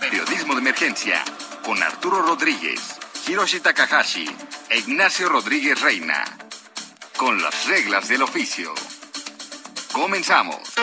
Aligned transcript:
Periodismo 0.00 0.54
de 0.54 0.60
Emergencia 0.60 1.24
con 1.64 1.82
Arturo 1.82 2.22
Rodríguez, 2.22 2.98
Hiroshi 3.26 3.58
Takahashi 3.60 4.26
e 4.70 4.78
Ignacio 4.78 5.28
Rodríguez 5.28 5.80
Reina. 5.80 6.24
Con 7.16 7.42
las 7.42 7.66
reglas 7.66 8.08
del 8.08 8.22
oficio. 8.22 8.72
Comenzamos. 9.92 10.74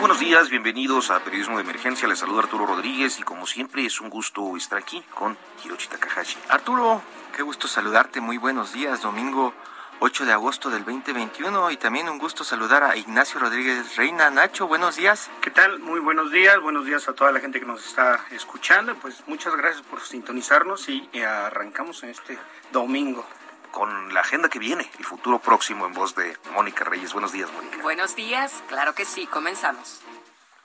Buenos 0.00 0.20
días, 0.20 0.50
bienvenidos 0.50 1.10
a 1.10 1.24
Periodismo 1.24 1.56
de 1.56 1.62
Emergencia. 1.62 2.06
Les 2.06 2.18
saluda 2.18 2.42
Arturo 2.42 2.66
Rodríguez 2.66 3.18
y 3.18 3.22
como 3.22 3.46
siempre 3.46 3.86
es 3.86 4.00
un 4.00 4.10
gusto 4.10 4.56
estar 4.56 4.78
aquí 4.78 5.02
con 5.14 5.38
Hiroshi 5.64 5.88
Takahashi. 5.88 6.36
Arturo, 6.50 7.02
qué 7.34 7.42
gusto 7.42 7.66
saludarte. 7.66 8.20
Muy 8.20 8.36
buenos 8.36 8.74
días, 8.74 9.00
domingo 9.00 9.54
8 10.00 10.26
de 10.26 10.32
agosto 10.32 10.70
del 10.70 10.84
2021 10.84 11.70
y 11.70 11.76
también 11.76 12.08
un 12.08 12.18
gusto 12.18 12.44
saludar 12.44 12.82
a 12.84 12.96
Ignacio 12.96 13.40
Rodríguez 13.40 13.96
Reina. 13.96 14.30
Nacho, 14.30 14.66
buenos 14.66 14.96
días. 14.96 15.30
¿Qué 15.40 15.50
tal? 15.50 15.78
Muy 15.78 16.00
buenos 16.00 16.30
días, 16.30 16.60
buenos 16.60 16.84
días 16.84 17.08
a 17.08 17.14
toda 17.14 17.32
la 17.32 17.40
gente 17.40 17.60
que 17.60 17.66
nos 17.66 17.86
está 17.86 18.24
escuchando. 18.30 18.94
Pues 18.96 19.22
muchas 19.26 19.56
gracias 19.56 19.82
por 19.82 20.00
sintonizarnos 20.00 20.88
y 20.88 21.08
arrancamos 21.22 22.02
en 22.02 22.10
este 22.10 22.38
domingo. 22.72 23.26
Con 23.70 24.14
la 24.14 24.20
agenda 24.20 24.48
que 24.48 24.60
viene, 24.60 24.88
el 24.98 25.04
futuro 25.04 25.40
próximo 25.40 25.86
en 25.86 25.94
voz 25.94 26.14
de 26.14 26.36
Mónica 26.52 26.84
Reyes. 26.84 27.12
Buenos 27.12 27.32
días, 27.32 27.50
Mónica. 27.52 27.78
Buenos 27.82 28.14
días, 28.14 28.62
claro 28.68 28.94
que 28.94 29.04
sí, 29.04 29.26
comenzamos. 29.26 30.03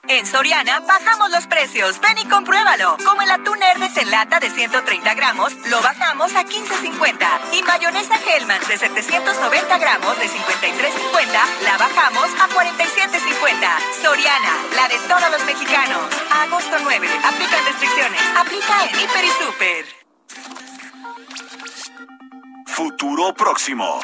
En 0.08 0.26
Soriana 0.26 0.80
bajamos 0.80 1.30
los 1.30 1.46
precios. 1.46 2.00
Ven 2.00 2.18
y 2.18 2.24
compruébalo. 2.28 2.96
Como 3.04 3.22
el 3.22 3.30
atún 3.30 3.62
Hermes 3.62 3.96
en 3.96 4.10
lata 4.10 4.40
de 4.40 4.50
130 4.50 5.14
gramos, 5.14 5.52
lo 5.68 5.80
bajamos 5.82 6.34
a 6.34 6.44
15.50. 6.44 7.26
Y 7.52 7.62
mayonesa 7.62 8.16
Hellman 8.16 8.60
de 8.66 8.78
790 8.78 9.78
gramos 9.78 10.18
de 10.18 10.26
53.50, 10.26 11.62
la 11.64 11.78
bajamos 11.78 12.28
a 12.40 12.48
47.50. 12.48 14.02
Soriana, 14.02 14.56
la 14.74 14.88
de 14.88 14.98
todos 15.06 15.30
los 15.30 15.44
mexicanos. 15.44 16.02
agosto 16.42 16.76
9. 16.82 17.08
Aplican 17.24 17.64
restricciones. 17.66 18.20
Aplica 18.36 18.84
en 18.84 19.00
Hiper 19.00 19.24
y 19.24 19.30
Super. 19.30 19.84
Futuro 22.66 23.34
próximo. 23.34 24.00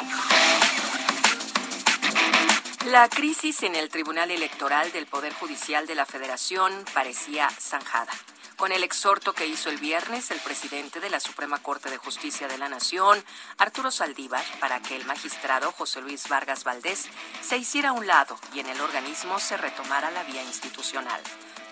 La 2.86 3.08
crisis 3.08 3.64
en 3.64 3.74
el 3.74 3.88
Tribunal 3.88 4.30
Electoral 4.30 4.92
del 4.92 5.06
Poder 5.06 5.34
Judicial 5.34 5.88
de 5.88 5.96
la 5.96 6.06
Federación 6.06 6.72
parecía 6.94 7.50
zanjada. 7.50 8.12
Con 8.54 8.70
el 8.70 8.84
exhorto 8.84 9.32
que 9.32 9.48
hizo 9.48 9.70
el 9.70 9.78
viernes 9.78 10.30
el 10.30 10.38
presidente 10.38 11.00
de 11.00 11.10
la 11.10 11.18
Suprema 11.18 11.58
Corte 11.58 11.90
de 11.90 11.96
Justicia 11.96 12.46
de 12.46 12.58
la 12.58 12.68
Nación, 12.68 13.20
Arturo 13.58 13.90
Saldívar, 13.90 14.44
para 14.60 14.80
que 14.82 14.94
el 14.94 15.04
magistrado 15.04 15.72
José 15.72 16.00
Luis 16.00 16.28
Vargas 16.28 16.62
Valdés 16.62 17.08
se 17.42 17.56
hiciera 17.56 17.88
a 17.88 17.92
un 17.92 18.06
lado 18.06 18.38
y 18.54 18.60
en 18.60 18.68
el 18.68 18.80
organismo 18.80 19.40
se 19.40 19.56
retomara 19.56 20.12
la 20.12 20.22
vía 20.22 20.44
institucional. 20.44 21.20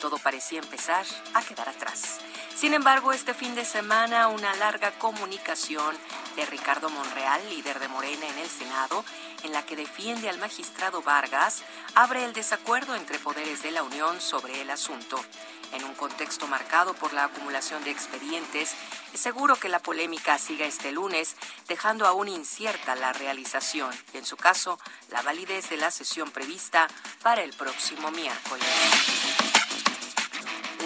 Todo 0.00 0.18
parecía 0.18 0.58
empezar 0.58 1.06
a 1.32 1.42
quedar 1.42 1.68
atrás. 1.68 2.18
Sin 2.56 2.74
embargo, 2.74 3.12
este 3.12 3.34
fin 3.34 3.54
de 3.54 3.64
semana 3.64 4.26
una 4.26 4.52
larga 4.56 4.90
comunicación 4.98 5.96
de 6.34 6.44
Ricardo 6.46 6.90
Monreal, 6.90 7.40
líder 7.50 7.78
de 7.78 7.88
Morena 7.88 8.26
en 8.26 8.38
el 8.38 8.48
Senado, 8.48 9.04
en 9.44 9.52
la 9.52 9.64
que 9.64 9.76
defiende 9.76 10.28
al 10.28 10.38
magistrado 10.38 11.02
Vargas, 11.02 11.62
abre 11.94 12.24
el 12.24 12.32
desacuerdo 12.32 12.96
entre 12.96 13.18
poderes 13.18 13.62
de 13.62 13.70
la 13.70 13.82
Unión 13.82 14.20
sobre 14.20 14.60
el 14.60 14.70
asunto. 14.70 15.22
En 15.72 15.84
un 15.84 15.94
contexto 15.94 16.46
marcado 16.46 16.94
por 16.94 17.12
la 17.12 17.24
acumulación 17.24 17.84
de 17.84 17.90
expedientes, 17.90 18.74
es 19.12 19.20
seguro 19.20 19.56
que 19.56 19.68
la 19.68 19.80
polémica 19.80 20.38
siga 20.38 20.66
este 20.66 20.92
lunes, 20.92 21.36
dejando 21.68 22.06
aún 22.06 22.28
incierta 22.28 22.96
la 22.96 23.12
realización 23.12 23.94
y, 24.12 24.18
en 24.18 24.24
su 24.24 24.36
caso, 24.36 24.78
la 25.10 25.22
validez 25.22 25.68
de 25.70 25.76
la 25.76 25.90
sesión 25.90 26.30
prevista 26.30 26.88
para 27.22 27.42
el 27.42 27.52
próximo 27.52 28.10
miércoles. 28.10 28.66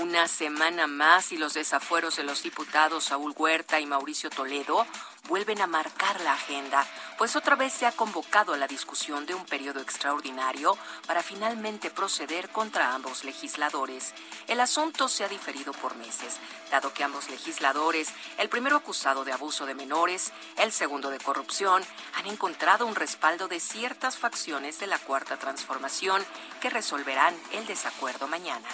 Una 0.00 0.28
semana 0.28 0.86
más 0.86 1.32
y 1.32 1.36
los 1.36 1.54
desafueros 1.54 2.16
de 2.16 2.22
los 2.22 2.42
diputados 2.42 3.04
Saúl 3.04 3.34
Huerta 3.36 3.80
y 3.80 3.86
Mauricio 3.86 4.30
Toledo 4.30 4.86
vuelven 5.28 5.60
a 5.60 5.66
marcar 5.66 6.20
la 6.22 6.32
agenda, 6.32 6.86
pues 7.18 7.36
otra 7.36 7.54
vez 7.54 7.72
se 7.72 7.86
ha 7.86 7.92
convocado 7.92 8.54
a 8.54 8.56
la 8.56 8.66
discusión 8.66 9.26
de 9.26 9.34
un 9.34 9.44
periodo 9.44 9.80
extraordinario 9.80 10.76
para 11.06 11.22
finalmente 11.22 11.90
proceder 11.90 12.48
contra 12.48 12.94
ambos 12.94 13.24
legisladores. 13.24 14.14
El 14.48 14.60
asunto 14.60 15.06
se 15.08 15.24
ha 15.24 15.28
diferido 15.28 15.72
por 15.74 15.94
meses, 15.96 16.38
dado 16.70 16.92
que 16.92 17.04
ambos 17.04 17.28
legisladores, 17.28 18.08
el 18.38 18.48
primero 18.48 18.76
acusado 18.76 19.24
de 19.24 19.32
abuso 19.32 19.66
de 19.66 19.74
menores, 19.74 20.32
el 20.56 20.72
segundo 20.72 21.10
de 21.10 21.18
corrupción, 21.18 21.84
han 22.16 22.26
encontrado 22.26 22.86
un 22.86 22.94
respaldo 22.94 23.46
de 23.48 23.60
ciertas 23.60 24.16
facciones 24.16 24.78
de 24.80 24.86
la 24.86 24.98
Cuarta 24.98 25.36
Transformación 25.36 26.24
que 26.60 26.70
resolverán 26.70 27.34
el 27.52 27.66
desacuerdo 27.66 28.26
mañana. 28.26 28.68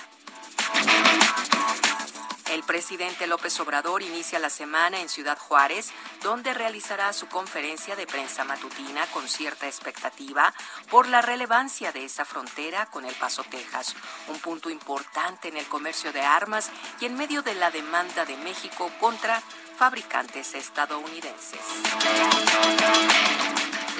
El 2.52 2.62
presidente 2.62 3.26
López 3.26 3.58
Obrador 3.60 4.02
inicia 4.02 4.38
la 4.38 4.50
semana 4.50 5.00
en 5.00 5.08
Ciudad 5.08 5.38
Juárez, 5.38 5.92
donde 6.22 6.52
realizará 6.52 7.12
su 7.12 7.26
conferencia 7.26 7.96
de 7.96 8.06
prensa 8.06 8.44
matutina 8.44 9.06
con 9.12 9.26
cierta 9.28 9.66
expectativa 9.66 10.52
por 10.90 11.08
la 11.08 11.22
relevancia 11.22 11.90
de 11.90 12.04
esa 12.04 12.24
frontera 12.24 12.86
con 12.86 13.06
El 13.06 13.14
Paso, 13.14 13.44
Texas, 13.44 13.96
un 14.28 14.38
punto 14.38 14.68
importante 14.70 15.48
en 15.48 15.56
el 15.56 15.66
comercio 15.66 16.12
de 16.12 16.20
armas 16.20 16.70
y 17.00 17.06
en 17.06 17.16
medio 17.16 17.42
de 17.42 17.54
la 17.54 17.70
demanda 17.70 18.24
de 18.24 18.36
México 18.36 18.90
contra 19.00 19.42
fabricantes 19.76 20.54
estadounidenses. 20.54 21.60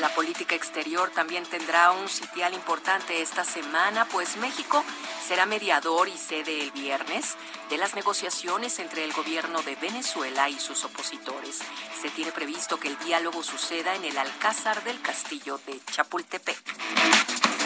La 0.00 0.09
política 0.09 0.55
exterior 0.56 1.10
también 1.10 1.44
tendrá 1.44 1.93
un 1.93 2.09
sitial 2.09 2.53
importante 2.53 3.22
esta 3.22 3.44
semana, 3.44 4.06
pues 4.10 4.37
México 4.37 4.84
será 5.27 5.47
mediador 5.47 6.09
y 6.09 6.19
sede 6.19 6.62
el 6.62 6.72
viernes 6.72 7.37
de 7.71 7.78
las 7.78 7.94
negociaciones 7.94 8.81
entre 8.81 9.04
el 9.04 9.12
gobierno 9.12 9.62
de 9.62 9.77
Venezuela 9.77 10.49
y 10.49 10.59
sus 10.59 10.84
opositores. 10.84 11.60
Se 12.03 12.10
tiene 12.10 12.33
previsto 12.33 12.78
que 12.78 12.88
el 12.88 12.99
diálogo 12.99 13.43
suceda 13.43 13.94
en 13.94 14.04
el 14.04 14.19
Alcázar 14.19 14.83
del 14.83 15.00
Castillo 15.00 15.60
de 15.66 15.81
Chapultepec. 15.93 17.63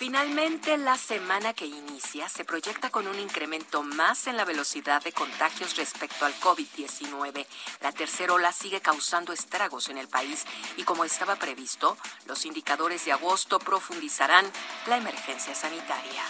Finalmente, 0.00 0.78
la 0.78 0.96
semana 0.96 1.52
que 1.52 1.66
inicia 1.66 2.26
se 2.30 2.46
proyecta 2.46 2.88
con 2.88 3.06
un 3.06 3.20
incremento 3.20 3.82
más 3.82 4.28
en 4.28 4.38
la 4.38 4.46
velocidad 4.46 5.04
de 5.04 5.12
contagios 5.12 5.76
respecto 5.76 6.24
al 6.24 6.32
COVID-19. 6.40 7.44
La 7.82 7.92
tercera 7.92 8.32
ola 8.32 8.50
sigue 8.50 8.80
causando 8.80 9.34
estragos 9.34 9.90
en 9.90 9.98
el 9.98 10.08
país 10.08 10.46
y 10.78 10.84
como 10.84 11.04
estaba 11.04 11.36
previsto, 11.36 11.98
los 12.24 12.46
indicadores 12.46 13.04
de 13.04 13.12
agosto 13.12 13.58
profundizarán 13.58 14.46
la 14.86 14.96
emergencia 14.96 15.54
sanitaria. 15.54 16.24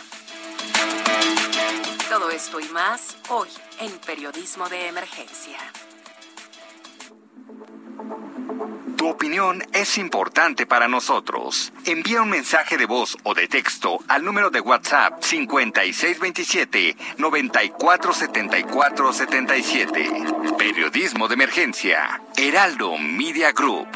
Todo 2.08 2.28
esto 2.30 2.58
y 2.58 2.68
más 2.70 3.18
hoy 3.28 3.50
en 3.78 3.96
Periodismo 4.00 4.68
de 4.68 4.88
Emergencia. 4.88 5.58
Tu 9.00 9.08
opinión 9.08 9.64
es 9.72 9.96
importante 9.96 10.66
para 10.66 10.86
nosotros. 10.86 11.72
Envía 11.86 12.20
un 12.20 12.28
mensaje 12.28 12.76
de 12.76 12.84
voz 12.84 13.16
o 13.22 13.32
de 13.32 13.48
texto 13.48 13.98
al 14.08 14.22
número 14.22 14.50
de 14.50 14.60
WhatsApp 14.60 15.22
5627 15.22 16.96
947477. 17.16 20.10
Periodismo 20.58 21.28
de 21.28 21.34
emergencia. 21.34 22.20
Heraldo 22.36 22.98
Media 22.98 23.52
Group. 23.52 23.88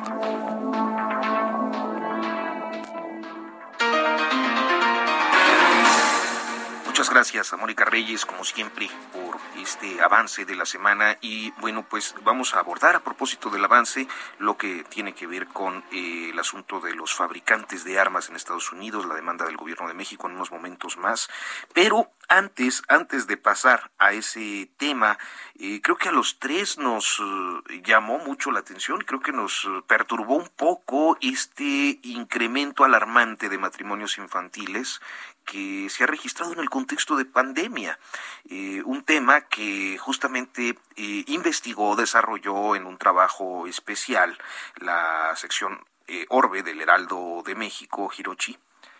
Gracias 7.11 7.53
a 7.53 7.57
Mónica 7.57 7.85
Reyes, 7.85 8.27
como 8.27 8.45
siempre, 8.45 8.89
por 9.13 9.39
este 9.61 10.01
avance 10.03 10.45
de 10.45 10.57
la 10.57 10.67
semana. 10.67 11.17
Y 11.21 11.53
bueno, 11.61 11.87
pues 11.89 12.15
vamos 12.25 12.55
a 12.55 12.59
abordar 12.59 12.97
a 12.97 13.05
propósito 13.05 13.51
del 13.51 13.65
avance 13.65 14.09
lo 14.39 14.57
que 14.57 14.85
tiene 14.85 15.15
que 15.15 15.27
ver 15.27 15.47
con 15.47 15.85
eh, 15.93 16.31
el 16.31 16.39
asunto 16.39 16.81
de 16.81 16.95
los 16.95 17.15
fabricantes 17.15 17.85
de 17.85 17.99
armas 17.99 18.29
en 18.29 18.37
Estados 18.37 18.73
Unidos, 18.73 19.07
la 19.07 19.15
demanda 19.15 19.45
del 19.45 19.57
gobierno 19.57 19.87
de 19.87 19.95
México 19.95 20.27
en 20.27 20.35
unos 20.35 20.51
momentos 20.51 20.97
más. 20.97 21.29
Pero 21.73 22.11
antes, 22.29 22.83
antes 22.89 23.27
de 23.27 23.37
pasar 23.37 23.91
a 23.99 24.13
ese 24.13 24.71
tema, 24.77 25.19
eh, 25.59 25.81
creo 25.83 25.97
que 25.97 26.09
a 26.09 26.13
los 26.13 26.39
tres 26.39 26.79
nos 26.79 27.21
eh, 27.21 27.83
llamó 27.85 28.19
mucho 28.19 28.51
la 28.51 28.61
atención, 28.61 29.03
creo 29.03 29.21
que 29.21 29.33
nos 29.33 29.69
perturbó 29.87 30.37
un 30.37 30.49
poco 30.49 31.17
este 31.21 32.01
incremento 32.03 32.85
alarmante 32.85 33.49
de 33.49 33.59
matrimonios 33.59 34.19
infantiles 34.19 35.01
que 35.45 35.89
se 35.91 36.05
ha 36.05 36.07
registrado 36.07 36.53
en 36.53 36.61
el 36.61 36.71
contexto 36.71 37.17
de 37.17 37.25
pandemia. 37.25 37.99
un 38.85 39.03
tema 39.05 39.43
que 39.43 39.99
justamente 39.99 40.79
investigó, 40.97 41.97
desarrolló 41.97 42.77
en 42.77 42.87
un 42.87 42.99
trabajo 42.99 43.67
especial 43.67 44.39
la 44.77 45.35
sección 45.37 45.85
Orbe 46.29 46.63
del 46.63 46.81
Heraldo 46.81 47.43
de 47.45 47.55
México, 47.55 48.11
Hirochi 48.17 48.59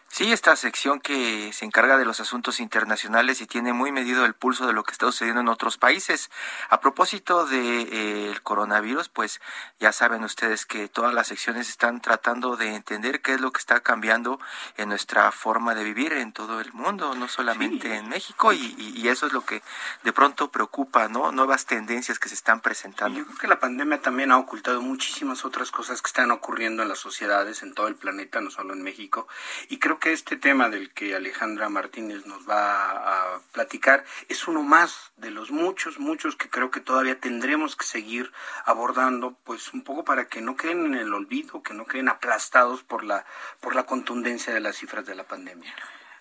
Sí, 0.09 0.33
esta 0.33 0.55
sección 0.55 1.01
que 1.01 1.53
se 1.53 1.65
encarga 1.65 1.99
de 1.99 2.05
los 2.05 2.21
asuntos 2.21 2.61
internacionales 2.61 3.41
y 3.41 3.49
tiene 3.49 3.73
muy 3.73 3.91
medido 3.91 4.25
el 4.25 4.35
pulso 4.35 4.65
de 4.65 4.73
lo 4.73 4.85
que 4.85 4.93
está 4.93 5.07
sucediendo 5.07 5.41
en 5.41 5.49
otros 5.49 5.77
países. 5.77 6.31
A 6.71 6.79
propósito 6.79 7.47
del 7.47 7.91
de, 7.91 8.31
eh, 8.31 8.41
coronavirus, 8.45 9.09
pues 9.09 9.41
ya 9.81 9.91
saben 9.91 10.23
ustedes 10.23 10.67
que 10.67 10.87
todas 10.87 11.13
las 11.15 11.27
secciones 11.27 11.69
están 11.69 12.01
tratando 12.01 12.55
de 12.57 12.77
entender 12.77 13.23
qué 13.23 13.33
es 13.35 13.41
lo 13.41 13.51
que 13.51 13.59
está 13.59 13.81
cambiando 13.81 14.39
en 14.77 14.89
nuestra 14.89 15.33
forma 15.33 15.75
de 15.75 15.83
vivir 15.83 16.13
en 16.13 16.33
todo 16.33 16.61
el 16.61 16.73
mundo, 16.73 17.17
no 17.17 17.27
solamente 17.27 17.97
en 17.97 18.09
México, 18.09 18.53
y, 18.53 18.77
y, 18.79 19.09
eso 19.09 19.27
es 19.27 19.33
lo 19.33 19.45
que 19.45 19.63
de 20.05 20.13
pronto 20.13 20.49
preocupa, 20.53 21.09
¿no? 21.09 21.33
Nuevas 21.33 21.67
tendencias 21.67 22.21
que 22.21 22.29
se 22.29 22.37
están 22.37 22.61
presentando. 22.61 23.19
Yo 23.19 23.27
creo 23.27 23.39
que 23.39 23.49
la 23.49 23.59
pandemia 23.59 24.01
también 24.01 24.31
ha 24.31 24.39
ocultado 24.39 24.81
muchísimas 24.81 25.45
otras 25.45 25.73
cosas 25.73 26.01
que 26.03 26.07
están 26.07 26.31
ocurriendo 26.31 26.85
en 26.85 26.89
las 26.89 27.01
sociedades, 27.01 27.65
en 27.65 27.75
todo 27.75 27.89
el 27.89 27.97
planeta, 27.97 28.41
no 28.41 28.53
solo 28.53 28.75
en 28.75 28.83
México, 28.83 29.27
y 29.69 29.79
creo 29.79 29.99
que 29.99 30.04
este 30.13 30.37
tema 30.37 30.69
del 30.69 30.93
que 30.93 31.15
Alejandra 31.15 31.69
Martínez 31.69 32.27
nos 32.27 32.49
va 32.49 33.37
a 33.37 33.41
platicar 33.53 34.05
es 34.29 34.47
uno 34.47 34.63
más 34.63 35.13
de 35.17 35.31
los 35.31 35.51
muchos, 35.51 35.99
muchos 35.99 36.37
que 36.37 36.51
creo 36.51 36.71
que 36.71 36.81
todavía 36.81 37.19
tendremos 37.19 37.77
que 37.77 37.85
seguir 37.85 38.33
abordando, 38.65 39.37
pues 39.45 39.73
un 39.73 39.83
poco 39.83 40.05
para 40.05 40.29
que 40.29 40.41
no 40.41 40.57
queden 40.57 40.87
en 40.87 40.95
el 40.95 41.15
olvido, 41.15 41.63
que 41.63 41.75
no 41.75 41.87
queden 41.87 42.09
aplastados 42.09 42.83
por 42.83 43.05
la, 43.05 43.25
por 43.61 43.75
la 43.75 43.85
contundencia 43.85 44.53
de 44.53 44.61
las 44.61 44.77
cifras 44.77 45.07
de 45.07 45.15
la 45.15 45.25
pandemia. 45.25 45.75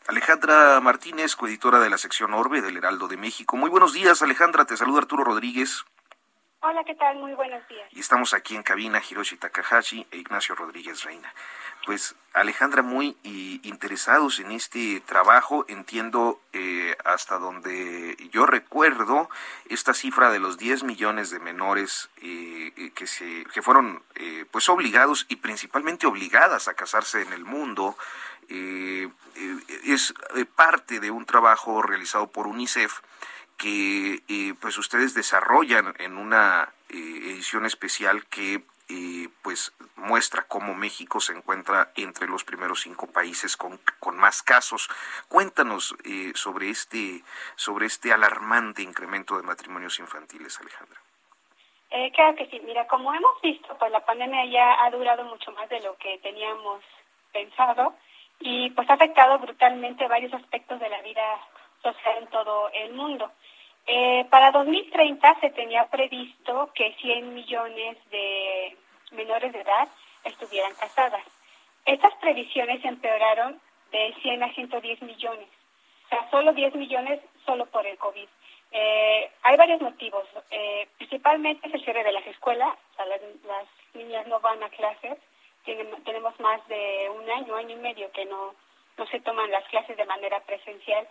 Alejandra 0.08 0.80
Martínez, 0.82 1.36
coeditora 1.36 1.80
de 1.80 1.90
la 1.90 1.98
sección 1.98 2.34
Orbe 2.34 2.62
del 2.62 2.76
Heraldo 2.78 3.08
de 3.08 3.18
México. 3.18 3.56
Muy 3.56 3.70
buenos 3.70 3.94
días, 3.94 4.22
Alejandra. 4.22 4.66
Te 4.66 4.76
saluda 4.76 5.00
Arturo 5.00 5.24
Rodríguez. 5.24 5.86
Hola, 6.66 6.84
¿qué 6.86 6.96
tal? 6.96 7.18
Muy 7.18 7.34
buenos 7.34 7.68
días. 7.68 7.86
Y 7.92 8.00
estamos 8.00 8.34
aquí 8.34 8.56
en 8.56 8.64
cabina 8.64 9.02
Hiroshi 9.02 9.36
Takahashi 9.36 10.08
e 10.12 10.18
Ignacio 10.18 10.56
Rodríguez 10.56 11.04
Reina 11.04 11.34
pues 11.86 12.16
Alejandra, 12.34 12.82
muy 12.82 13.18
interesados 13.64 14.40
en 14.40 14.52
este 14.52 15.02
trabajo. 15.02 15.66
Entiendo 15.68 16.42
eh, 16.54 16.96
hasta 17.06 17.38
donde 17.38 18.16
yo 18.32 18.46
recuerdo 18.46 19.30
esta 19.70 19.94
cifra 19.94 20.32
de 20.32 20.40
los 20.40 20.58
10 20.58 20.84
millones 20.84 21.30
de 21.30 21.40
menores 21.40 22.10
eh, 22.22 22.72
eh, 22.76 22.92
que, 22.96 23.06
se, 23.06 23.46
que 23.54 23.62
fueron 23.62 24.02
pues 24.52 24.70
obligados 24.70 25.26
y 25.30 25.38
principalmente 25.38 26.08
obligadas 26.08 26.68
a 26.68 26.74
casarse 26.74 27.22
en 27.22 27.34
el 27.34 27.46
mundo. 27.46 27.98
es 28.50 30.14
parte 30.56 31.00
de 31.00 31.12
un 31.12 31.26
trabajo 31.26 31.82
realizado 31.82 32.28
por 32.28 32.48
UNICEF 32.48 33.02
que 33.64 34.54
pues 34.60 34.78
ustedes 34.78 35.14
desarrollan 35.14 35.94
en 36.00 36.18
una 36.18 36.74
edición 36.90 37.66
especial 37.66 38.26
que 38.26 38.62
pues 39.42 39.74
muestra 39.96 40.44
cómo 40.48 40.74
México 40.74 41.20
se 41.20 41.34
encuentra 41.34 41.92
entre 41.96 42.28
los 42.28 42.44
primeros 42.44 42.82
cinco 42.82 43.08
países 43.08 43.56
con, 43.58 43.80
con 44.00 44.18
más 44.18 44.44
casos. 44.44 44.90
Cuéntanos 45.30 45.96
eh, 46.04 46.32
sobre 46.36 46.70
este 46.70 47.24
sobre 47.56 47.86
este 47.86 48.12
alarmante 48.12 48.82
incremento 48.82 49.38
de 49.38 49.44
matrimonios 49.44 50.00
infantiles, 50.00 50.60
Alejandra. 50.60 51.00
Eh, 51.92 52.12
claro 52.12 52.36
que 52.36 52.48
sí. 52.48 52.62
Mira, 52.66 52.88
como 52.88 53.14
hemos 53.14 53.42
visto, 53.42 53.78
pues 53.78 53.92
la 53.92 54.06
pandemia 54.06 54.46
ya 54.46 54.84
ha 54.84 54.90
durado 54.92 55.24
mucho 55.26 55.52
más 55.52 55.70
de 55.70 55.80
lo 55.82 55.96
que 55.98 56.18
teníamos 56.20 56.84
pensado 57.32 57.96
y 58.40 58.70
pues 58.72 58.90
ha 58.90 58.94
afectado 58.94 59.40
brutalmente 59.40 60.08
varios 60.08 60.34
aspectos 60.34 60.80
de 60.80 60.90
la 60.90 61.02
vida 61.02 61.24
social 61.82 62.18
en 62.20 62.28
todo 62.28 62.70
el 62.74 62.94
mundo. 62.94 63.32
Eh, 63.86 64.26
para 64.30 64.52
2030 64.52 65.40
se 65.42 65.50
tenía 65.50 65.88
previsto 65.88 66.72
que 66.74 66.94
100 67.02 67.34
millones 67.34 67.98
de 68.12 68.78
menores 69.12 69.52
de 69.52 69.60
edad 69.60 69.88
estuvieran 70.24 70.74
casadas. 70.76 71.24
Estas 71.86 72.14
previsiones 72.16 72.84
empeoraron 72.86 73.60
de 73.92 74.16
100 74.22 74.44
a 74.44 74.54
110 74.54 75.02
millones, 75.02 75.48
o 76.06 76.10
sea, 76.10 76.30
solo 76.32 76.54
10 76.54 76.76
millones 76.76 77.20
solo 77.46 77.66
por 77.66 77.86
el 77.86 77.98
COVID. 77.98 78.28
Eh, 78.72 79.32
hay 79.44 79.58
varios 79.58 79.82
motivos, 79.82 80.26
eh, 80.50 80.88
principalmente 80.98 81.68
es 81.68 81.88
el 81.88 82.04
de 82.04 82.12
las 82.12 82.26
escuelas, 82.26 82.74
o 82.94 82.96
sea, 82.96 83.06
las, 83.06 83.22
niñas 83.94 84.26
no 84.26 84.40
van 84.40 84.64
a 84.64 84.70
clases, 84.70 85.20
tenemos 86.04 86.40
más 86.40 86.68
de 86.68 87.12
un 87.16 87.30
año, 87.30 87.56
año 87.56 87.76
y 87.76 87.80
medio 87.80 88.12
que 88.12 88.26
no, 88.26 88.56
no 88.98 89.06
se 89.08 89.20
toman 89.20 89.52
las 89.52 89.64
clases 89.66 89.96
de 89.96 90.06
manera 90.06 90.40
presencial, 90.40 91.08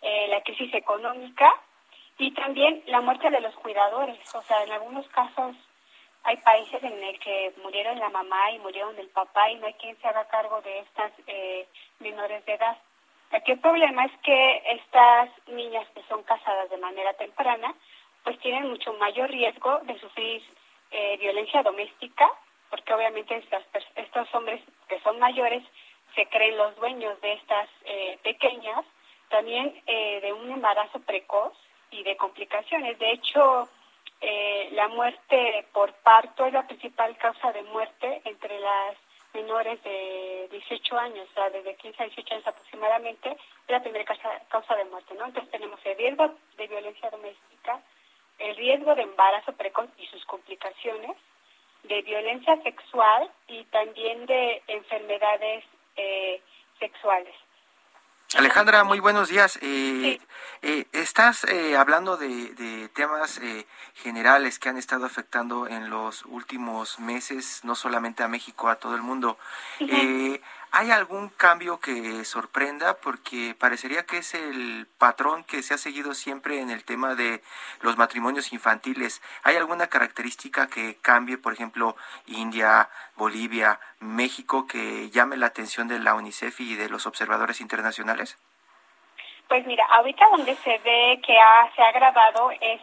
eh, 0.00 0.28
la 0.28 0.40
crisis 0.42 0.72
económica 0.72 1.52
y 2.18 2.30
también 2.32 2.82
la 2.86 3.00
muerte 3.00 3.28
de 3.30 3.40
los 3.40 3.54
cuidadores, 3.56 4.18
o 4.34 4.42
sea, 4.42 4.62
en 4.62 4.72
algunos 4.72 5.08
casos 5.08 5.56
hay 6.22 6.36
países 6.38 6.82
en 6.82 7.02
el 7.02 7.18
que 7.18 7.52
murieron 7.62 7.98
la 7.98 8.08
mamá 8.08 8.50
y 8.52 8.58
murieron 8.58 8.96
el 8.98 9.08
papá 9.08 9.50
y 9.50 9.56
no 9.56 9.66
hay 9.66 9.74
quien 9.74 9.96
se 10.00 10.08
haga 10.08 10.26
cargo 10.28 10.60
de 10.62 10.78
estas 10.80 11.12
eh, 11.26 11.68
menores 11.98 12.44
de 12.46 12.54
edad. 12.54 12.78
Aquí 13.32 13.52
el 13.52 13.58
problema 13.58 14.04
es 14.04 14.12
que 14.22 14.62
estas 14.70 15.30
niñas 15.48 15.86
que 15.94 16.02
son 16.08 16.22
casadas 16.22 16.70
de 16.70 16.78
manera 16.78 17.12
temprana, 17.14 17.74
pues 18.22 18.38
tienen 18.38 18.70
mucho 18.70 18.92
mayor 18.94 19.28
riesgo 19.28 19.80
de 19.80 19.98
sufrir 19.98 20.42
eh, 20.92 21.16
violencia 21.18 21.62
doméstica, 21.62 22.30
porque 22.70 22.94
obviamente 22.94 23.36
estas, 23.36 23.64
estos 23.96 24.34
hombres 24.34 24.62
que 24.88 25.00
son 25.00 25.18
mayores 25.18 25.62
se 26.14 26.26
creen 26.26 26.56
los 26.56 26.76
dueños 26.76 27.20
de 27.20 27.32
estas 27.34 27.68
eh, 27.84 28.18
pequeñas, 28.22 28.84
también 29.28 29.82
de 29.84 30.32
un 30.32 30.48
embarazo 30.52 31.00
precoz 31.00 31.52
y 31.94 32.02
de 32.02 32.16
complicaciones. 32.16 32.98
De 32.98 33.10
hecho, 33.12 33.68
eh, 34.20 34.68
la 34.72 34.88
muerte 34.88 35.66
por 35.72 35.92
parto 35.94 36.46
es 36.46 36.52
la 36.52 36.66
principal 36.66 37.16
causa 37.18 37.52
de 37.52 37.62
muerte 37.62 38.22
entre 38.24 38.58
las 38.58 38.96
menores 39.32 39.82
de 39.82 40.48
18 40.50 40.98
años, 40.98 41.28
o 41.30 41.34
sea, 41.34 41.50
desde 41.50 41.74
15 41.74 42.02
a 42.02 42.06
18 42.06 42.34
años 42.34 42.46
aproximadamente, 42.46 43.30
es 43.32 43.68
la 43.68 43.82
primera 43.82 44.04
causa, 44.48 44.76
de 44.76 44.84
muerte, 44.84 45.14
¿no? 45.14 45.26
Entonces 45.26 45.50
tenemos 45.50 45.80
el 45.84 45.96
riesgo 45.96 46.34
de 46.56 46.66
violencia 46.68 47.10
doméstica, 47.10 47.80
el 48.38 48.56
riesgo 48.56 48.94
de 48.94 49.02
embarazo 49.02 49.52
precoz 49.52 49.88
y 49.98 50.06
sus 50.06 50.24
complicaciones, 50.26 51.16
de 51.82 52.00
violencia 52.02 52.56
sexual 52.62 53.30
y 53.48 53.64
también 53.64 54.24
de 54.26 54.62
enfermedades 54.68 55.64
eh, 55.96 56.40
sexuales. 56.78 57.34
Alejandra, 58.36 58.82
muy 58.82 58.98
buenos 58.98 59.28
días. 59.28 59.60
Eh, 59.62 60.18
eh, 60.62 60.86
estás 60.92 61.44
eh, 61.44 61.76
hablando 61.76 62.16
de, 62.16 62.90
temas 62.94 63.40
generales 63.94 64.58
que 64.58 64.68
han 64.68 64.76
estado 64.76 65.06
afectando 65.06 65.68
en 65.68 65.88
los 65.88 66.24
últimos 66.26 66.98
meses, 66.98 67.60
no 67.64 67.74
solamente 67.74 68.22
a 68.22 68.28
México, 68.28 68.68
a 68.68 68.76
todo 68.76 68.94
el 68.96 69.02
mundo. 69.02 69.38
¿Hay 70.76 70.90
algún 70.90 71.28
cambio 71.28 71.78
que 71.78 72.24
sorprenda? 72.24 72.94
Porque 72.94 73.54
parecería 73.56 74.06
que 74.06 74.18
es 74.18 74.34
el 74.34 74.88
patrón 74.98 75.44
que 75.44 75.62
se 75.62 75.74
ha 75.74 75.78
seguido 75.78 76.14
siempre 76.14 76.60
en 76.60 76.70
el 76.70 76.82
tema 76.82 77.14
de 77.14 77.44
los 77.80 77.96
matrimonios 77.96 78.52
infantiles. 78.52 79.22
¿Hay 79.44 79.54
alguna 79.54 79.86
característica 79.86 80.66
que 80.66 80.96
cambie, 81.00 81.38
por 81.38 81.52
ejemplo, 81.52 81.94
India, 82.26 82.90
Bolivia, 83.14 83.78
México, 84.04 84.66
que 84.66 85.10
llame 85.10 85.36
la 85.36 85.46
atención 85.46 85.88
de 85.88 85.98
la 85.98 86.14
UNICEF 86.14 86.60
y 86.60 86.76
de 86.76 86.88
los 86.88 87.06
observadores 87.06 87.60
internacionales? 87.60 88.38
Pues 89.48 89.66
mira, 89.66 89.84
ahorita 89.86 90.26
donde 90.30 90.54
se 90.56 90.78
ve 90.78 91.20
que 91.26 91.34
se 91.76 91.82
ha 91.82 91.88
agravado 91.88 92.50
es 92.60 92.80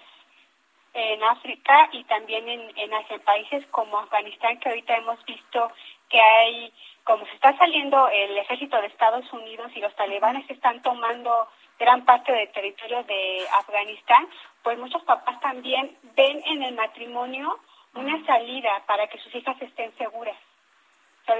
en 0.93 1.23
África 1.23 1.89
y 1.93 2.03
también 2.03 2.47
en, 2.49 2.77
en 2.77 2.93
Asia, 2.93 3.17
países 3.19 3.65
como 3.71 3.97
Afganistán, 3.99 4.59
que 4.59 4.69
ahorita 4.69 4.95
hemos 4.97 5.23
visto 5.25 5.71
que 6.09 6.19
hay 6.19 6.73
como 7.03 7.25
se 7.25 7.33
está 7.33 7.57
saliendo 7.57 8.07
el 8.09 8.37
ejército 8.37 8.79
de 8.79 8.87
Estados 8.87 9.31
Unidos 9.33 9.71
y 9.75 9.79
los 9.79 9.95
talibanes 9.95 10.47
están 10.49 10.81
tomando 10.81 11.47
gran 11.79 12.05
parte 12.05 12.31
del 12.31 12.51
territorio 12.51 13.03
de 13.03 13.45
Afganistán, 13.59 14.27
pues 14.63 14.77
muchos 14.77 15.03
papás 15.03 15.39
también 15.39 15.97
ven 16.15 16.41
en 16.45 16.61
el 16.63 16.75
matrimonio 16.75 17.59
una 17.95 18.23
salida 18.25 18.83
para 18.85 19.07
que 19.07 19.17
sus 19.19 19.33
hijas 19.33 19.59
estén 19.61 19.91
seguras. 19.97 20.37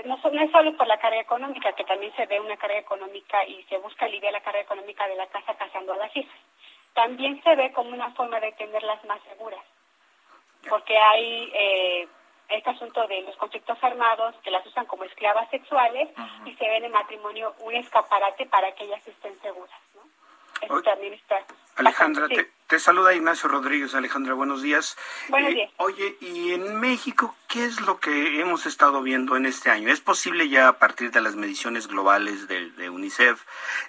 No, 0.05 0.17
no, 0.17 0.41
es 0.41 0.51
solo 0.51 0.75
por 0.77 0.87
la 0.87 0.99
carga 0.99 1.19
económica, 1.19 1.73
que 1.73 1.83
también 1.83 2.13
se 2.15 2.25
ve 2.25 2.39
una 2.39 2.57
carga 2.57 2.79
económica 2.79 3.43
y 3.45 3.63
se 3.63 3.77
busca 3.77 4.05
aliviar 4.05 4.33
la 4.33 4.41
carga 4.41 4.61
económica 4.61 5.07
de 5.07 5.15
la 5.15 5.27
casa 5.27 5.55
casando 5.55 5.93
a 5.93 5.97
las 5.97 6.15
hijas. 6.15 6.39
También 6.93 7.41
se 7.43 7.55
ve 7.55 7.71
como 7.71 7.89
una 7.91 8.11
forma 8.11 8.39
de 8.39 8.51
tenerlas 8.53 9.03
más 9.05 9.21
seguras, 9.23 9.63
porque 10.69 10.97
hay 10.97 11.51
eh, 11.53 12.07
este 12.49 12.69
asunto 12.69 13.07
de 13.07 13.21
los 13.21 13.35
conflictos 13.37 13.77
armados 13.81 14.35
que 14.43 14.51
las 14.51 14.65
usan 14.65 14.85
como 14.85 15.05
esclavas 15.05 15.49
sexuales 15.49 16.09
y 16.45 16.53
se 16.53 16.67
ven 16.67 16.83
en 16.83 16.91
matrimonio 16.91 17.55
un 17.59 17.75
escaparate 17.75 18.45
para 18.47 18.73
que 18.73 18.83
ellas 18.83 19.07
estén 19.07 19.39
seguras. 19.41 19.79
También 20.83 21.13
está. 21.13 21.45
Alejandra, 21.75 22.27
te, 22.67 22.79
saluda 22.79 23.13
Ignacio 23.13 23.49
Rodríguez. 23.49 23.95
Alejandra, 23.95 24.33
buenos 24.33 24.61
días. 24.61 24.97
Buenos 25.29 25.51
eh, 25.51 25.55
días. 25.55 25.71
oye, 25.77 26.17
¿y 26.19 26.51
en 26.51 26.79
México 26.79 27.35
qué 27.47 27.65
es 27.65 27.81
lo 27.81 27.99
que 27.99 28.39
hemos 28.39 28.65
estado 28.65 29.01
viendo 29.01 29.35
en 29.35 29.45
este 29.45 29.69
año? 29.69 29.91
¿Es 29.91 30.01
posible 30.01 30.49
ya 30.49 30.67
a 30.67 30.79
partir 30.79 31.11
de 31.11 31.21
las 31.21 31.35
mediciones 31.35 31.87
globales 31.87 32.47
de, 32.47 32.89
UNICEF 32.89 33.41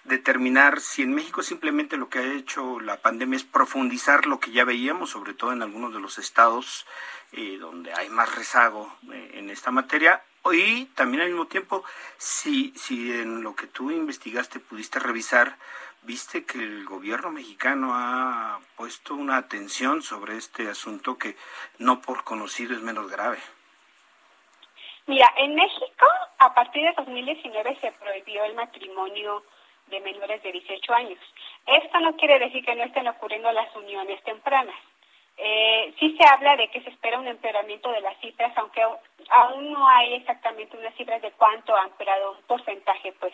determinar 0.04 0.80
si 0.80 1.02
en 1.02 1.14
México 1.14 1.42
simplemente 1.42 1.96
lo 1.96 2.08
que 2.08 2.20
ha 2.20 2.32
hecho 2.32 2.80
la 2.80 2.98
pandemia 2.98 3.36
es 3.36 3.44
profundizar 3.44 4.26
lo 4.26 4.40
que 4.40 4.52
ya 4.52 4.64
veíamos, 4.64 5.10
sobre 5.10 5.34
todo 5.34 5.52
en 5.52 5.62
algunos 5.62 5.92
de 5.92 6.00
los 6.00 6.18
estados 6.18 6.86
eh, 7.32 7.58
donde 7.58 7.92
hay 7.92 8.08
más 8.10 8.34
rezago 8.34 8.96
eh, 9.12 9.32
en 9.34 9.50
esta 9.50 9.70
materia? 9.70 10.22
Y 10.50 10.86
también 10.86 11.22
al 11.22 11.28
mismo 11.28 11.46
tiempo, 11.46 11.84
si, 12.16 12.72
si 12.76 13.12
en 13.12 13.42
lo 13.42 13.54
que 13.54 13.68
tú 13.68 13.90
investigaste 13.90 14.58
pudiste 14.58 14.98
revisar, 14.98 15.56
viste 16.02 16.44
que 16.44 16.59
el 16.59 16.85
gobierno 16.85 17.30
mexicano 17.30 17.90
ha 17.94 18.61
puesto 18.76 19.14
una 19.14 19.37
atención 19.37 20.02
sobre 20.02 20.37
este 20.37 20.68
asunto 20.68 21.18
que 21.18 21.37
no 21.78 22.00
por 22.00 22.25
conocido 22.25 22.75
es 22.75 22.82
menos 22.82 23.11
grave. 23.11 23.38
Mira, 25.06 25.32
en 25.37 25.54
México 25.54 26.06
a 26.38 26.54
partir 26.54 26.82
de 26.85 26.92
2019 26.97 27.76
se 27.80 27.92
prohibió 27.92 28.44
el 28.44 28.54
matrimonio 28.54 29.44
de 29.87 30.00
menores 30.00 30.42
de 30.42 30.52
18 30.52 30.92
años. 30.94 31.18
Esto 31.66 32.00
no 32.00 32.16
quiere 32.16 32.38
decir 32.38 32.64
que 32.64 32.75
no 32.75 32.85
estén 32.85 33.06
ocurriendo 33.09 33.52
las 33.52 33.75
uniones 33.76 34.23
tempranas. 34.25 34.75
Eh, 35.36 35.94
sí 35.98 36.16
se 36.18 36.28
habla 36.28 36.56
de 36.56 36.68
que 36.68 36.82
se 36.82 36.90
espera 36.90 37.18
un 37.18 37.26
empeoramiento 37.26 37.90
de 37.90 38.00
las 38.00 38.18
cifras, 38.20 38.52
aunque 38.56 38.82
aún 38.82 39.72
no 39.72 39.88
hay 39.88 40.14
exactamente 40.14 40.76
unas 40.76 40.94
cifras 40.94 41.22
de 41.22 41.32
cuánto 41.32 41.74
ha 41.74 41.84
empeorado 41.84 42.32
un 42.32 42.42
porcentaje, 42.42 43.12
pues, 43.18 43.32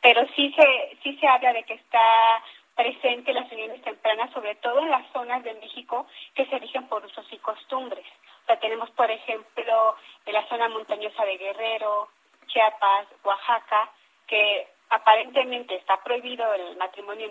pero 0.00 0.26
sí 0.36 0.54
se 0.56 0.96
sí 1.02 1.16
se 1.18 1.26
habla 1.26 1.52
de 1.52 1.64
que 1.64 1.74
está 1.74 2.42
presente 2.74 3.32
las 3.32 3.50
uniones 3.52 3.82
tempranas, 3.82 4.32
sobre 4.32 4.54
todo 4.56 4.78
en 4.78 4.90
las 4.90 5.06
zonas 5.12 5.42
de 5.44 5.54
México 5.54 6.06
que 6.34 6.46
se 6.46 6.58
rigen 6.58 6.86
por 6.88 7.04
usos 7.04 7.26
y 7.30 7.38
costumbres. 7.38 8.06
O 8.42 8.46
sea, 8.46 8.58
tenemos, 8.58 8.90
por 8.92 9.10
ejemplo, 9.10 9.96
en 10.24 10.32
la 10.32 10.48
zona 10.48 10.68
montañosa 10.68 11.24
de 11.24 11.36
Guerrero, 11.36 12.08
Chiapas, 12.46 13.06
Oaxaca, 13.22 13.90
que 14.26 14.66
aparentemente 14.88 15.76
está 15.76 16.02
prohibido 16.02 16.52
el 16.54 16.76
matrimonio 16.76 17.30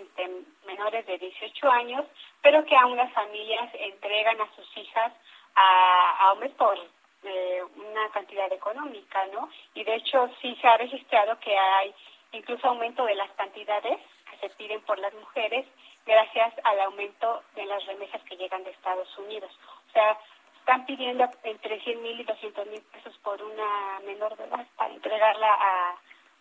menores 0.70 1.06
de 1.06 1.18
18 1.18 1.70
años, 1.70 2.04
pero 2.42 2.64
que 2.64 2.76
aún 2.76 2.96
las 2.96 3.12
familias 3.12 3.70
entregan 3.74 4.40
a 4.40 4.54
sus 4.54 4.76
hijas 4.76 5.12
a, 5.56 6.32
hombres 6.32 6.52
por 6.52 6.76
eh, 7.24 7.62
una 7.76 8.08
cantidad 8.10 8.50
económica, 8.52 9.26
¿no? 9.32 9.50
Y 9.74 9.84
de 9.84 9.96
hecho 9.96 10.30
sí 10.40 10.56
se 10.60 10.68
ha 10.68 10.76
registrado 10.76 11.38
que 11.40 11.56
hay 11.56 11.94
incluso 12.32 12.68
aumento 12.68 13.04
de 13.04 13.14
las 13.14 13.30
cantidades 13.32 13.98
que 14.30 14.36
se 14.38 14.54
piden 14.56 14.80
por 14.82 14.98
las 14.98 15.12
mujeres 15.14 15.66
gracias 16.06 16.54
al 16.64 16.80
aumento 16.80 17.42
de 17.54 17.66
las 17.66 17.84
remesas 17.86 18.22
que 18.24 18.36
llegan 18.36 18.64
de 18.64 18.70
Estados 18.70 19.08
Unidos. 19.18 19.50
O 19.88 19.92
sea, 19.92 20.18
están 20.60 20.86
pidiendo 20.86 21.28
entre 21.42 21.80
100 21.80 22.02
mil 22.02 22.20
y 22.20 22.24
200 22.24 22.66
mil 22.68 22.82
pesos 22.92 23.16
por 23.18 23.42
una 23.42 24.00
menor 24.06 24.36
de 24.36 24.44
edad 24.44 24.66
para 24.76 24.94
entregarla 24.94 25.52
a, 25.52 25.96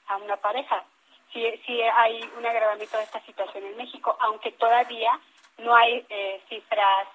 a 0.08 0.18
una 0.18 0.38
pareja 0.38 0.86
sí, 1.34 1.62
sí 1.66 1.82
hay 1.82 2.22
un 2.38 2.46
agravamiento 2.46 2.98
de 2.98 3.04
esta 3.04 3.24
situación 3.26 3.64
en 3.66 3.78
México, 3.78 4.18
aunque 4.22 4.52
todavía 4.54 5.20
no 5.58 5.76
hay 5.76 6.06
eh, 6.10 6.42
cifras 6.50 7.08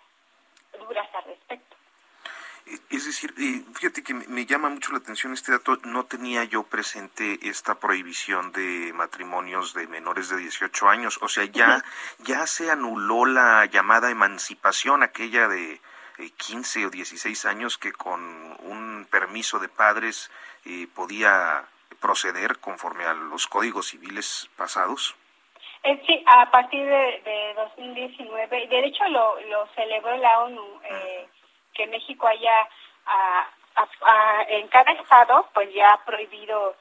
duras 0.79 1.09
al 1.15 1.25
respecto. 1.25 1.77
Es 2.89 3.05
decir, 3.05 3.35
fíjate 3.75 4.03
que 4.03 4.15
me 4.15 4.47
llama 4.47 4.71
mucho 4.71 4.93
la 4.93 4.99
atención 4.99 5.35
este 5.35 5.53
dato, 5.53 5.77
no 5.85 6.07
tenía 6.07 6.45
yo 6.45 6.63
presente 6.63 7.39
esta 7.43 7.79
prohibición 7.79 8.53
de 8.53 8.91
matrimonios 8.95 9.75
de 9.75 9.87
menores 9.87 10.31
de 10.31 10.39
18 10.39 10.89
años, 10.89 11.19
o 11.21 11.29
sea, 11.29 11.45
ya, 11.45 11.85
ya 12.21 12.47
se 12.47 12.71
anuló 12.71 13.27
la 13.27 13.67
llamada 13.67 14.11
emancipación, 14.11 15.03
aquella 15.03 15.47
de 15.47 15.79
15 16.39 16.81
eh, 16.81 16.87
o 16.87 16.91
16 16.91 17.45
años 17.45 17.77
que 17.77 17.93
con 17.93 18.23
un 18.61 19.07
permiso 19.11 19.59
de 19.59 19.69
padres 19.69 20.31
eh, 20.65 20.89
podía 20.95 21.69
proceder 22.05 22.59
conforme 22.59 23.05
a 23.07 23.15
los 23.15 23.47
códigos 23.47 23.87
civiles 23.89 24.51
pasados? 24.59 25.17
Eh, 25.85 26.03
sí, 26.07 26.23
a 26.27 26.51
partir 26.51 26.85
de, 26.85 27.55
2019, 27.57 28.67
de 28.67 28.79
hecho 28.85 29.09
lo, 29.09 29.41
lo 29.49 29.67
celebró 29.75 30.15
la 30.19 30.41
ONU, 30.41 30.81
eh, 30.85 31.27
que 31.73 31.87
México 31.87 32.27
haya 32.27 32.69
en 34.49 34.69
cada 34.69 34.93
estado 34.93 35.49
pues 35.55 35.73
ya 35.75 35.93
ha 35.93 36.05
prohibido 36.05 36.77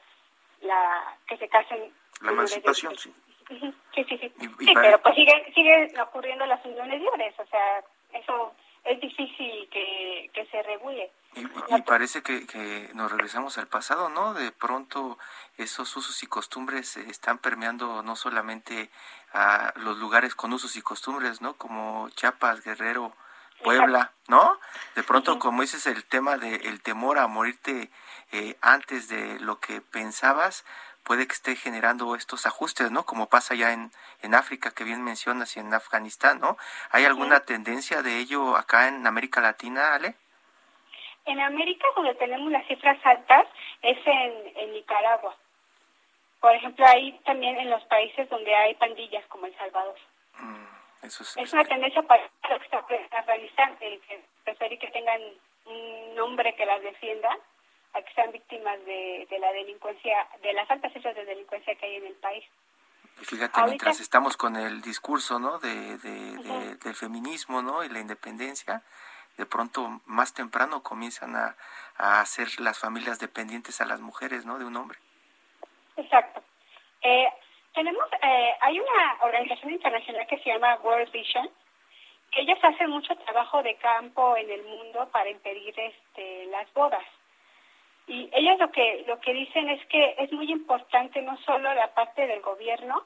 la 0.60 1.16
que 1.26 1.38
se 1.38 1.48
casen. 1.48 1.90
La 2.20 2.32
emancipación, 2.32 2.94
sí. 2.98 3.10
Sí, 3.48 3.74
sí, 3.94 4.04
sí. 4.04 4.32
sí 4.38 4.72
pero 4.74 5.00
pues 5.00 5.14
siguen, 5.14 5.54
siguen 5.54 6.00
ocurriendo 6.00 6.44
las 6.44 6.62
uniones 6.66 7.00
libres, 7.00 7.34
o 7.38 7.46
sea, 7.46 7.82
eso 8.12 8.52
es 8.84 9.00
difícil 9.00 9.68
que, 9.70 10.13
que 10.44 10.50
se 10.50 10.62
regule. 10.62 11.10
Y, 11.34 11.82
parece 11.82 12.22
que, 12.22 12.46
que, 12.46 12.90
nos 12.94 13.10
regresamos 13.10 13.58
al 13.58 13.66
pasado, 13.66 14.08
¿no? 14.08 14.34
De 14.34 14.52
pronto 14.52 15.18
esos 15.56 15.96
usos 15.96 16.22
y 16.22 16.26
costumbres 16.26 16.96
están 16.96 17.38
permeando 17.38 18.02
no 18.02 18.14
solamente 18.14 18.90
a 19.32 19.72
los 19.76 19.98
lugares 19.98 20.34
con 20.34 20.52
usos 20.52 20.76
y 20.76 20.82
costumbres, 20.82 21.40
¿no? 21.40 21.54
Como 21.54 22.08
Chiapas, 22.10 22.62
Guerrero, 22.62 23.16
Puebla, 23.62 24.12
¿no? 24.28 24.58
De 24.94 25.02
pronto, 25.02 25.38
como 25.38 25.62
dices, 25.62 25.86
el 25.86 26.04
tema 26.04 26.36
del 26.36 26.80
temor 26.82 27.18
a 27.18 27.26
morirte 27.26 27.90
eh, 28.32 28.56
antes 28.60 29.08
de 29.08 29.40
lo 29.40 29.58
que 29.58 29.80
pensabas, 29.80 30.64
puede 31.02 31.26
que 31.26 31.34
esté 31.34 31.56
generando 31.56 32.14
estos 32.14 32.46
ajustes, 32.46 32.90
¿no? 32.90 33.04
Como 33.04 33.28
pasa 33.28 33.54
ya 33.54 33.72
en, 33.72 33.92
en 34.22 34.34
África, 34.34 34.70
que 34.70 34.84
bien 34.84 35.02
mencionas, 35.02 35.56
y 35.56 35.60
en 35.60 35.72
Afganistán, 35.74 36.40
¿no? 36.40 36.56
¿Hay 36.90 37.04
alguna 37.04 37.40
tendencia 37.40 38.02
de 38.02 38.18
ello 38.18 38.56
acá 38.56 38.88
en 38.88 39.06
América 39.06 39.40
Latina, 39.40 39.94
Ale? 39.94 40.16
En 41.26 41.40
América, 41.40 41.86
donde 41.96 42.14
tenemos 42.14 42.50
las 42.52 42.66
cifras 42.66 42.98
altas, 43.04 43.46
es 43.82 43.98
en, 44.06 44.72
Nicaragua. 44.72 45.36
Por 46.40 46.54
ejemplo, 46.54 46.84
ahí 46.86 47.12
también 47.24 47.58
en 47.58 47.70
los 47.70 47.82
países 47.84 48.28
donde 48.28 48.54
hay 48.54 48.74
pandillas, 48.74 49.24
como 49.28 49.46
El 49.46 49.56
Salvador. 49.56 49.96
Mm, 50.38 51.06
eso 51.06 51.22
es, 51.22 51.36
es, 51.36 51.52
una 51.52 51.64
tendencia 51.64 52.02
para 52.02 52.22
lo 52.50 52.58
que 52.58 52.64
está 52.64 52.84
en 52.88 53.14
Afganistán, 53.14 53.76
el 53.80 54.00
que 54.00 54.22
preferir 54.44 54.78
que 54.78 54.88
tengan 54.88 55.20
un 55.66 56.14
nombre 56.14 56.54
que 56.54 56.66
las 56.66 56.82
defienda 56.82 57.38
a 57.94 58.02
que 58.02 58.12
sean 58.14 58.32
víctimas 58.32 58.84
de, 58.84 59.26
de 59.30 59.38
la 59.38 59.52
delincuencia, 59.52 60.26
de 60.42 60.52
las 60.52 60.70
altas 60.70 60.92
cifras 60.92 61.14
de 61.14 61.24
delincuencia 61.24 61.74
que 61.76 61.86
hay 61.86 61.96
en 61.96 62.06
el 62.06 62.14
país. 62.14 62.44
Y 63.20 63.24
fíjate, 63.24 63.62
mientras 63.64 64.00
estamos 64.00 64.36
con 64.36 64.56
el 64.56 64.82
discurso, 64.82 65.38
¿no? 65.38 65.58
De, 65.58 65.98
de, 65.98 66.76
del 66.76 66.94
feminismo, 66.94 67.62
¿no? 67.62 67.84
Y 67.84 67.88
la 67.88 68.00
independencia, 68.00 68.82
de 69.36 69.46
pronto 69.46 70.00
más 70.06 70.34
temprano 70.34 70.82
comienzan 70.82 71.36
a, 71.36 71.56
a 71.96 72.20
hacer 72.20 72.48
las 72.60 72.78
familias 72.78 73.18
dependientes 73.18 73.80
a 73.80 73.86
las 73.86 74.00
mujeres, 74.00 74.44
¿no? 74.46 74.58
De 74.58 74.64
un 74.64 74.76
hombre. 74.76 74.98
Exacto. 75.96 76.42
Eh, 77.02 77.28
tenemos, 77.74 78.04
eh, 78.22 78.54
hay 78.60 78.80
una 78.80 79.16
organización 79.22 79.72
internacional 79.72 80.26
que 80.26 80.38
se 80.38 80.50
llama 80.50 80.76
World 80.82 81.10
Vision, 81.10 81.48
ellos 82.36 82.58
hacen 82.62 82.90
mucho 82.90 83.14
trabajo 83.16 83.62
de 83.62 83.76
campo 83.76 84.36
en 84.36 84.50
el 84.50 84.62
mundo 84.64 85.08
para 85.12 85.30
impedir 85.30 85.74
este, 85.78 86.46
las 86.46 86.72
bodas. 86.72 87.04
Y 88.06 88.28
ellos 88.32 88.58
lo 88.58 88.70
que, 88.70 89.04
lo 89.06 89.20
que 89.20 89.32
dicen 89.32 89.68
es 89.70 89.84
que 89.86 90.16
es 90.18 90.32
muy 90.32 90.50
importante 90.50 91.22
no 91.22 91.36
solo 91.38 91.72
la 91.74 91.94
parte 91.94 92.26
del 92.26 92.40
gobierno, 92.40 93.04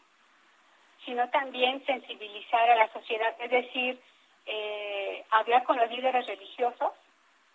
sino 1.05 1.29
también 1.31 1.85
sensibilizar 1.87 2.71
a 2.71 2.77
la 2.77 2.93
sociedad, 2.93 3.35
es 3.39 3.51
decir, 3.51 4.01
eh, 4.49 5.25
hablar 5.31 5.65
con 5.65 5.77
los 5.77 5.91
líderes 5.91 6.27
religiosos, 6.27 6.93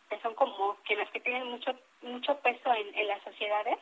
que 0.09 0.19
son 0.21 0.35
como 0.35 0.77
que 0.83 0.95
los 0.95 1.09
que 1.09 1.19
tienen 1.19 1.47
mucho, 1.47 1.73
mucho 2.01 2.37
peso 2.39 2.73
en, 2.73 2.95
en 2.97 3.07
las 3.07 3.21
sociedades, 3.23 3.79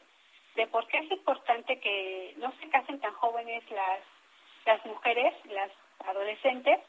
de 0.56 0.68
por 0.68 0.88
qué 0.88 1.00
es 1.00 1.12
importante 1.12 1.80
que 1.80 2.34
no 2.38 2.52
se 2.60 2.70
casen 2.70 3.00
tan 3.00 3.14
jóvenes 3.14 3.64
las, 3.72 4.00
las 4.66 4.86
mujeres, 4.86 5.34
las 5.46 5.72
adolescentes, 6.08 6.80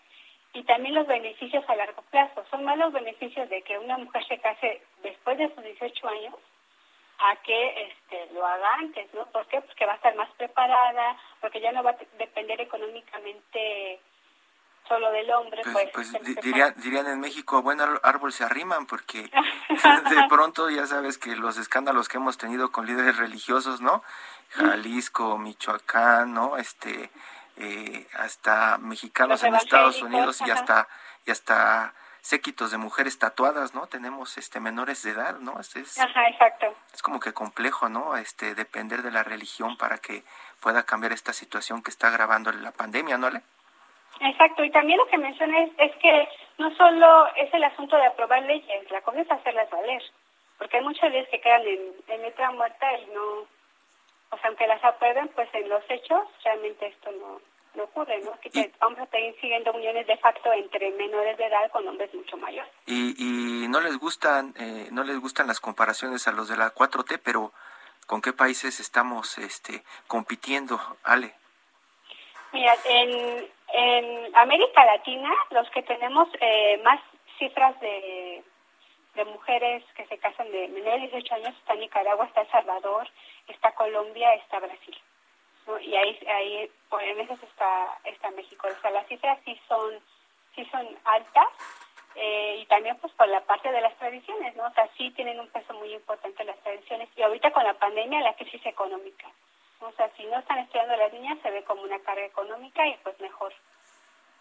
y 0.55 0.63
también 0.65 0.95
los 0.95 1.07
beneficios 1.07 1.65
a 1.69 1.77
largo 1.77 2.03
plazo. 2.11 2.45
Son 2.51 2.65
más 2.65 2.77
los 2.77 2.93
beneficios 2.93 3.49
de 3.49 3.63
que 3.63 3.79
una 3.79 3.99
mujer 3.99 4.25
se 4.27 4.39
case 4.39 4.83
después 5.03 5.39
de 5.39 5.53
sus 5.55 5.65
18 5.65 6.09
años 6.09 6.35
a 7.19 7.37
que 7.37 7.89
este, 7.89 8.35
lo 8.35 8.45
haga 8.47 8.75
antes, 8.75 9.13
¿no? 9.15 9.25
¿Por 9.27 9.47
qué? 9.47 9.61
Porque 9.61 9.87
va 9.87 9.93
a 9.93 9.97
estar 9.97 10.15
más 10.17 10.31
preparada, 10.37 11.17
porque 11.41 11.61
ya 11.61 11.73
no 11.73 11.83
va 11.83 11.91
a 11.91 12.19
depender 12.19 12.61
económicamente 12.61 14.01
solo 14.89 15.11
del 15.11 15.31
hombre. 15.31 15.63
Pues, 15.63 15.91
pues, 15.93 16.11
pues 16.11 16.37
dirían, 16.43 16.75
dirían 16.77 17.07
en 17.07 17.21
México, 17.21 17.63
bueno, 17.63 17.85
árbol 18.03 18.33
se 18.33 18.45
arriman, 18.45 18.87
porque 18.87 19.31
de 20.11 20.29
pronto 20.29 20.71
ya 20.71 20.87
sabes 20.87 21.19
que 21.19 21.37
los 21.37 21.57
escándalos 21.59 22.09
que 22.09 22.19
hemos 22.19 22.39
tenido 22.39 22.73
con 22.73 22.87
líderes 22.87 23.17
religiosos, 23.17 23.81
¿no? 23.81 24.03
Jalisco, 24.51 25.39
Michoacán, 25.39 26.35
¿no? 26.35 26.57
Este, 26.57 27.11
eh, 27.57 28.07
hasta 28.19 28.79
mexicanos 28.79 29.43
en 29.45 29.55
Estados 29.55 30.03
Unidos 30.03 30.41
y 30.47 30.51
hasta, 30.51 30.89
y 31.27 31.31
hasta 31.31 31.95
séquitos 32.23 32.71
de 32.71 32.79
mujeres 32.79 33.19
tatuadas, 33.19 33.75
¿no? 33.75 33.89
Tenemos 33.89 34.39
este 34.39 34.61
menores 34.61 35.03
de 35.03 35.11
edad, 35.11 35.39
¿no? 35.41 35.59
Es, 35.61 35.75
es, 35.77 35.99
Ajá, 35.99 36.29
exacto. 36.29 36.75
Es 36.95 37.03
como 37.03 37.19
que 37.21 37.33
complejo, 37.33 37.89
¿no? 37.89 38.17
Este 38.17 38.55
depender 38.55 39.03
de 39.03 39.11
la 39.11 39.25
religión 39.25 39.77
para 39.77 39.99
que 39.99 40.25
pueda 40.61 40.85
cambiar 40.85 41.13
esta 41.13 41.33
situación 41.33 41.83
que 41.83 41.91
está 41.91 42.09
agravando 42.09 42.53
la 42.53 42.71
pandemia, 42.71 43.19
¿no? 43.19 43.27
Ale? 43.27 43.43
Exacto, 44.21 44.65
y 44.65 44.71
también 44.71 44.99
lo 44.99 45.07
que 45.07 45.19
mencioné 45.19 45.73
es, 45.79 45.97
que 45.97 46.29
no 46.59 46.75
solo 46.77 47.27
es 47.37 47.53
el 47.53 47.65
asunto 47.65 47.97
de 47.97 48.07
aprobar 48.07 48.43
leyes, 48.43 48.91
la 48.91 49.01
cosa 49.01 49.21
es 49.21 49.31
hacerlas 49.31 49.71
valer, 49.71 50.03
porque 50.59 50.77
hay 50.77 50.85
muchas 50.85 51.11
leyes 51.11 51.29
que 51.29 51.41
quedan 51.41 51.63
en, 51.63 51.81
en 52.09 52.23
letra 52.23 52.51
muerta 52.53 52.87
y 52.99 53.07
no, 53.07 53.47
o 54.31 54.39
sea, 54.39 54.49
aunque 54.49 54.67
las 54.67 54.83
aprueben, 54.85 55.29
pues 55.29 55.49
en 55.55 55.69
los 55.69 55.83
hechos 55.89 56.29
realmente 56.45 56.87
esto 56.87 57.11
no, 57.13 57.41
no 57.75 57.85
ocurre, 57.85 58.21
¿no? 58.21 58.33
Que 58.41 58.73
vamos 58.81 58.99
a 58.99 59.07
seguir 59.07 59.35
siguiendo 59.41 59.73
uniones 59.73 60.07
de 60.07 60.17
facto 60.19 60.53
entre 60.53 60.91
menores 60.93 61.37
de 61.39 61.47
edad 61.47 61.71
con 61.71 61.87
hombres 61.89 62.13
mucho 62.15 62.37
mayores. 62.37 62.71
Y, 62.87 63.15
y 63.19 63.69
no 63.69 63.81
les 63.81 63.99
gustan, 63.99 64.55
eh, 64.59 64.89
no 64.91 65.05
les 65.05 65.19
gustan 65.19 65.47
las 65.47 65.61
comparaciones 65.61 66.29
a 66.29 66.33
los 66.33 66.49
de 66.49 66.57
la 66.57 66.75
4T, 66.75 67.21
pero 67.25 67.53
¿con 68.07 68.21
qué 68.21 68.33
países 68.33 68.81
estamos 68.81 69.39
este, 69.39 69.83
compitiendo, 70.07 70.81
Ale? 71.03 71.35
Mira, 72.53 72.75
en, 72.85 73.49
en 73.73 74.37
América 74.37 74.85
Latina, 74.85 75.31
los 75.51 75.69
que 75.71 75.83
tenemos 75.83 76.29
eh, 76.41 76.81
más 76.85 77.01
cifras 77.39 77.79
de, 77.81 78.45
mujeres 79.27 79.85
que 79.95 80.07
se 80.07 80.19
casan 80.19 80.51
de 80.51 80.69
menores 80.69 81.03
de 81.03 81.19
18 81.19 81.35
años 81.35 81.55
está 81.59 81.75
Nicaragua, 81.75 82.27
está 82.27 82.41
El 82.41 82.51
Salvador, 82.51 83.09
está 83.47 83.73
Colombia, 83.73 84.35
está 84.35 84.59
Brasil. 84.59 84.97
Y 85.81 85.95
ahí, 85.95 86.19
ahí 86.29 86.71
pues, 86.89 87.07
en 87.07 87.21
esos 87.21 87.43
está, 87.43 87.99
está 88.05 88.31
México. 88.31 88.67
O 88.67 88.81
sea, 88.81 88.91
las 88.91 89.07
cifras 89.07 89.39
sí 89.45 89.59
son, 89.69 90.01
sí 90.57 90.65
son 90.73 90.89
altas 91.05 91.49
eh, 92.15 92.59
y 92.63 92.67
también 92.67 92.97
pues 92.99 93.13
por 93.15 93.29
la 93.29 93.41
parte 93.43 93.71
de 93.71 93.81
las 93.81 93.97
tradiciones, 93.97 94.55
¿no? 94.57 94.65
O 94.67 94.73
sea, 94.73 94.89
sí 94.97 95.11
tienen 95.13 95.41
un 95.41 95.49
peso 95.49 95.73
muy 95.75 95.93
importante 95.95 96.45
las 96.45 96.59
tradiciones 96.59 97.09
y 97.17 97.23
ahorita 97.23 97.53
con 97.53 97.65
la 97.65 97.75
pandemia 97.75 98.21
la 98.21 98.35
crisis 98.35 98.65
económica. 98.67 99.29
O 99.83 99.93
sea, 99.93 100.11
si 100.17 100.25
no 100.27 100.39
están 100.39 100.59
estudiando 100.59 100.97
las 100.97 101.13
niñas 101.13 101.39
se 101.43 101.51
ve 101.51 101.65
como 101.65 101.83
una 101.83 101.99
carga 102.01 102.25
económica 102.25 102.87
y 102.87 102.97
pues 103.03 103.19
mejor. 103.21 103.53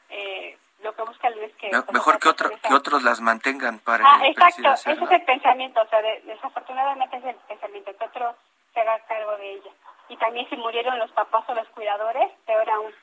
Eh, 0.10 0.58
lo 0.84 0.96
que 0.96 1.04
buscan 1.04 1.34
es 1.40 1.54
que... 1.58 1.70
mejor 1.94 2.20
que, 2.20 2.30
otro, 2.30 2.50
que 2.50 2.74
otros 2.74 3.04
las 3.04 3.22
mantengan 3.22 3.80
para... 3.80 4.04
Ah, 4.04 4.28
exacto, 4.28 4.74
ese 4.74 4.92
es 4.94 5.12
el 5.12 5.24
pensamiento, 5.26 5.80
o 5.80 5.88
sea, 5.88 6.02
desafortunadamente 6.02 7.18
es 7.18 7.24
el 7.24 7.36
pensamiento, 7.36 7.96
que 7.96 8.06
otro 8.06 8.36
se 8.74 8.82
haga 8.82 9.00
cargo 9.06 9.38
de 9.38 9.54
ella 9.54 9.72
y 10.12 10.18
también 10.18 10.48
si 10.50 10.58
murieron 10.58 11.00
los 11.00 11.10
papás 11.12 11.46
o 11.48 11.54
los 11.54 11.68
cuidadores, 11.70 12.30
peor 12.46 12.70
aún. 12.70 12.94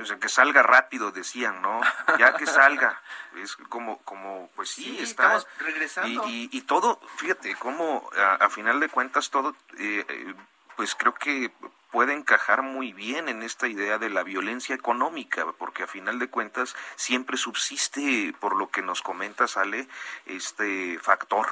O 0.00 0.04
sea, 0.04 0.18
que 0.18 0.28
salga 0.28 0.62
rápido, 0.62 1.10
decían, 1.10 1.60
¿no? 1.62 1.80
Ya 2.18 2.32
que 2.34 2.46
salga. 2.46 3.00
Es 3.42 3.54
como, 3.56 3.98
como 3.98 4.48
pues 4.56 4.70
sí, 4.70 4.98
está. 5.00 5.38
regresando. 5.58 6.26
Y, 6.28 6.48
y, 6.52 6.62
todo, 6.62 6.98
fíjate, 7.16 7.54
como 7.56 8.08
a, 8.16 8.48
final 8.48 8.80
de 8.80 8.88
cuentas 8.88 9.30
todo, 9.30 9.50
eh, 9.78 10.04
eh, 10.08 10.34
pues 10.76 10.94
creo 10.94 11.14
que 11.14 11.50
puede 11.90 12.12
encajar 12.12 12.62
muy 12.62 12.92
bien 12.92 13.28
en 13.28 13.42
esta 13.42 13.68
idea 13.68 13.98
de 13.98 14.10
la 14.10 14.22
violencia 14.22 14.74
económica, 14.74 15.46
porque 15.58 15.84
a 15.84 15.86
final 15.86 16.18
de 16.18 16.28
cuentas 16.28 16.76
siempre 16.96 17.36
subsiste, 17.36 18.34
por 18.40 18.56
lo 18.56 18.68
que 18.70 18.82
nos 18.82 19.02
comenta, 19.02 19.48
sale 19.48 19.88
este 20.26 20.98
factor 20.98 21.48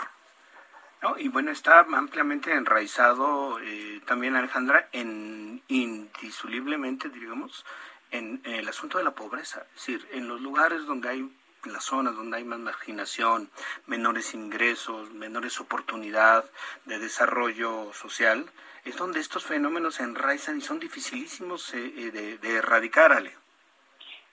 y 1.19 1.28
bueno, 1.28 1.50
está 1.50 1.81
ampliamente 1.81 2.52
enraizado 2.52 3.59
eh, 3.61 4.00
también, 4.07 4.37
Alejandra, 4.37 4.88
en 4.93 5.62
indisolublemente, 5.69 7.09
digamos, 7.09 7.64
en, 8.11 8.40
el 8.45 8.66
asunto 8.69 8.99
de 8.99 9.04
la 9.04 9.11
pobreza. 9.11 9.66
Es 9.75 9.87
decir, 9.87 10.09
en 10.12 10.28
los 10.28 10.40
lugares 10.40 10.87
donde 10.87 11.11
hay, 11.11 11.19
en 11.64 11.73
las 11.73 11.85
zonas 11.85 12.16
donde 12.16 12.38
hay 12.38 12.45
más 12.45 12.59
marginación, 12.59 13.50
menores 13.87 14.35
ingresos, 14.35 15.11
menores 15.12 15.61
oportunidad 15.61 16.50
de 16.87 16.99
desarrollo 16.99 17.93
social, 17.93 18.50
es 18.85 18.97
donde 18.97 19.21
estos 19.21 19.45
fenómenos 19.45 19.97
se 19.97 20.03
enraizan 20.03 20.59
y 20.59 20.61
son 20.61 20.79
dificilísimos 20.79 21.73
eh, 21.75 21.93
eh, 21.97 22.11
de, 22.11 22.38
de 22.38 22.57
erradicar, 22.57 23.12
Ale. 23.12 23.33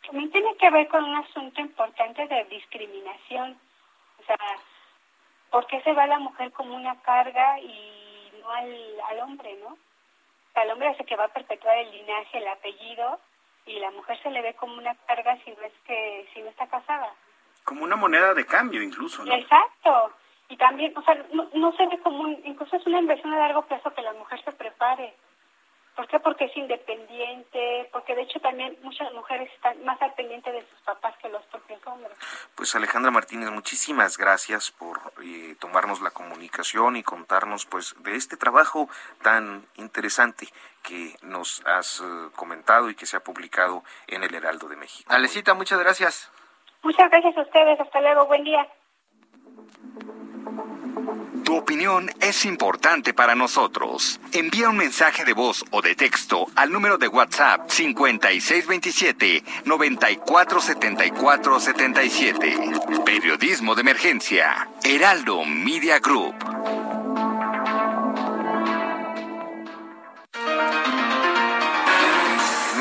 También 0.05 0.31
tiene 0.31 0.55
que 0.57 0.69
ver 0.69 0.87
con 0.87 1.03
un 1.03 1.15
asunto 1.15 1.61
importante 1.61 2.27
de 2.27 2.43
discriminación. 2.45 3.57
O 4.19 4.23
sea, 4.25 4.37
¿por 5.49 5.65
qué 5.67 5.81
se 5.83 5.93
va 5.93 6.05
la 6.07 6.19
mujer 6.19 6.51
como 6.51 6.75
una 6.75 6.99
carga 7.01 7.59
y 7.59 8.31
no 8.41 8.51
al, 8.51 9.01
al 9.09 9.19
hombre, 9.19 9.57
no? 9.61 9.69
O 9.69 10.53
sea, 10.53 10.63
el 10.63 10.71
hombre 10.71 10.89
hace 10.89 11.05
que 11.05 11.15
va 11.15 11.25
a 11.25 11.33
perpetuar 11.33 11.77
el 11.77 11.91
linaje, 11.91 12.37
el 12.39 12.47
apellido, 12.47 13.19
y 13.65 13.79
la 13.79 13.91
mujer 13.91 14.21
se 14.21 14.31
le 14.31 14.41
ve 14.41 14.53
como 14.55 14.73
una 14.77 14.95
carga 15.07 15.37
si 15.45 15.51
no 15.51 15.61
es 15.63 15.73
que 15.85 16.27
si 16.33 16.41
no 16.41 16.49
está 16.49 16.67
casada. 16.67 17.13
Como 17.63 17.83
una 17.83 17.95
moneda 17.95 18.33
de 18.33 18.45
cambio 18.45 18.81
incluso, 18.81 19.23
¿no? 19.23 19.33
Exacto. 19.33 20.13
Y 20.51 20.57
también, 20.57 20.95
o 20.97 21.01
sea, 21.03 21.15
no, 21.31 21.47
no 21.53 21.71
se 21.77 21.87
ve 21.87 21.97
como 21.99 22.23
un, 22.23 22.41
incluso 22.43 22.75
es 22.75 22.85
una 22.85 22.99
inversión 22.99 23.33
a 23.33 23.39
largo 23.39 23.61
plazo 23.61 23.93
que 23.93 24.01
la 24.01 24.11
mujer 24.11 24.43
se 24.43 24.51
prepare. 24.51 25.15
¿Por 25.95 26.09
qué? 26.09 26.19
Porque 26.19 26.45
es 26.45 26.57
independiente, 26.57 27.89
porque 27.93 28.15
de 28.15 28.23
hecho 28.23 28.37
también 28.41 28.77
muchas 28.83 29.13
mujeres 29.13 29.49
están 29.53 29.81
más 29.85 30.01
al 30.01 30.13
pendiente 30.13 30.51
de 30.51 30.59
sus 30.67 30.79
papás 30.81 31.15
que 31.21 31.29
los 31.29 31.41
propios 31.45 31.79
hombres. 31.87 32.17
Pues 32.53 32.75
Alejandra 32.75 33.11
Martínez, 33.11 33.49
muchísimas 33.49 34.17
gracias 34.17 34.71
por 34.71 34.99
eh, 35.23 35.55
tomarnos 35.57 36.01
la 36.01 36.11
comunicación 36.11 36.97
y 36.97 37.03
contarnos 37.03 37.65
pues 37.65 37.95
de 37.99 38.17
este 38.17 38.35
trabajo 38.35 38.89
tan 39.21 39.65
interesante 39.75 40.47
que 40.83 41.15
nos 41.21 41.65
has 41.65 42.01
eh, 42.01 42.29
comentado 42.35 42.89
y 42.89 42.95
que 42.95 43.05
se 43.05 43.15
ha 43.15 43.21
publicado 43.21 43.83
en 44.07 44.23
el 44.23 44.35
Heraldo 44.35 44.67
de 44.67 44.75
México. 44.75 45.09
Alecita, 45.13 45.53
muchas 45.53 45.79
gracias. 45.79 46.29
Muchas 46.83 47.09
gracias 47.09 47.37
a 47.37 47.41
ustedes, 47.41 47.79
hasta 47.79 48.01
luego, 48.01 48.25
buen 48.25 48.43
día. 48.43 48.67
Tu 51.43 51.55
opinión 51.55 52.09
es 52.19 52.45
importante 52.45 53.13
para 53.13 53.35
nosotros. 53.35 54.19
Envía 54.31 54.69
un 54.69 54.77
mensaje 54.77 55.25
de 55.25 55.33
voz 55.33 55.63
o 55.71 55.81
de 55.81 55.95
texto 55.95 56.47
al 56.55 56.71
número 56.71 56.97
de 56.97 57.07
WhatsApp 57.07 57.69
5627 57.69 59.43
947477. 59.65 62.57
Periodismo 63.05 63.75
de 63.75 63.81
emergencia. 63.81 64.69
Heraldo 64.83 65.45
Media 65.45 65.99
Group. 65.99 66.35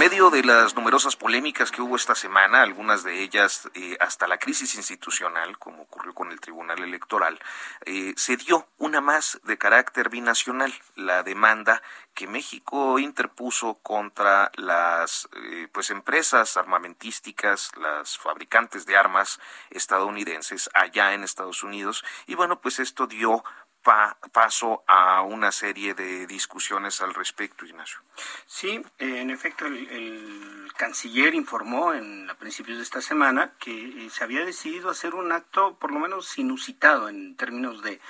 Medio 0.01 0.31
de 0.31 0.43
las 0.43 0.75
numerosas 0.75 1.15
polémicas 1.15 1.71
que 1.71 1.83
hubo 1.83 1.95
esta 1.95 2.15
semana, 2.15 2.63
algunas 2.63 3.05
de 3.05 3.23
ellas 3.23 3.69
eh, 3.75 3.99
hasta 4.01 4.27
la 4.27 4.39
crisis 4.39 4.75
institucional, 4.77 5.59
como 5.59 5.83
ocurrió 5.83 6.15
con 6.15 6.33
el 6.33 6.41
Tribunal 6.41 6.83
Electoral, 6.83 7.39
eh, 7.85 8.15
se 8.17 8.39
dio 8.39 8.67
una 8.79 9.03
más 9.03 9.39
de 9.45 9.59
carácter 9.59 10.09
binacional, 10.09 10.73
la 10.97 11.23
demanda 11.23 11.83
que 12.15 12.27
México 12.27 12.99
interpuso 12.99 13.75
contra 13.83 14.51
las 14.55 15.29
eh, 15.37 15.69
pues 15.71 15.91
empresas 15.91 16.57
armamentísticas, 16.57 17.71
las 17.77 18.17
fabricantes 18.17 18.87
de 18.87 18.97
armas 18.97 19.39
estadounidenses 19.69 20.71
allá 20.73 21.13
en 21.13 21.25
Estados 21.25 21.63
Unidos. 21.63 22.07
Y 22.27 22.37
bueno, 22.37 22.63
pues 22.63 22.79
esto 22.79 23.07
dio 23.07 23.45
paso 23.83 24.85
a 24.87 25.23
una 25.23 25.53
serie 25.53 25.95
de 25.95 26.27
discusiones 26.27 27.01
al 27.01 27.15
respecto, 27.15 27.65
Ignacio. 27.65 28.01
Sí, 28.47 28.83
en 28.99 29.31
efecto, 29.31 29.67
el, 29.67 30.71
canciller 30.77 31.35
informó 31.35 31.93
en, 31.93 32.31
a 32.31 32.35
principios 32.35 32.79
de 32.79 32.85
esta 32.85 33.03
semana 33.03 33.53
que 33.59 34.07
eh, 34.07 34.11
se 34.11 34.25
había 34.25 34.45
decidido 34.45 34.89
hacer 34.89 35.15
un 35.15 35.31
acto 35.31 35.77
por 35.79 35.93
lo 35.93 35.99
menos 36.01 36.39
inusitado 36.39 37.09
en 37.09 37.37
términos 37.37 37.83
de 37.83 38.01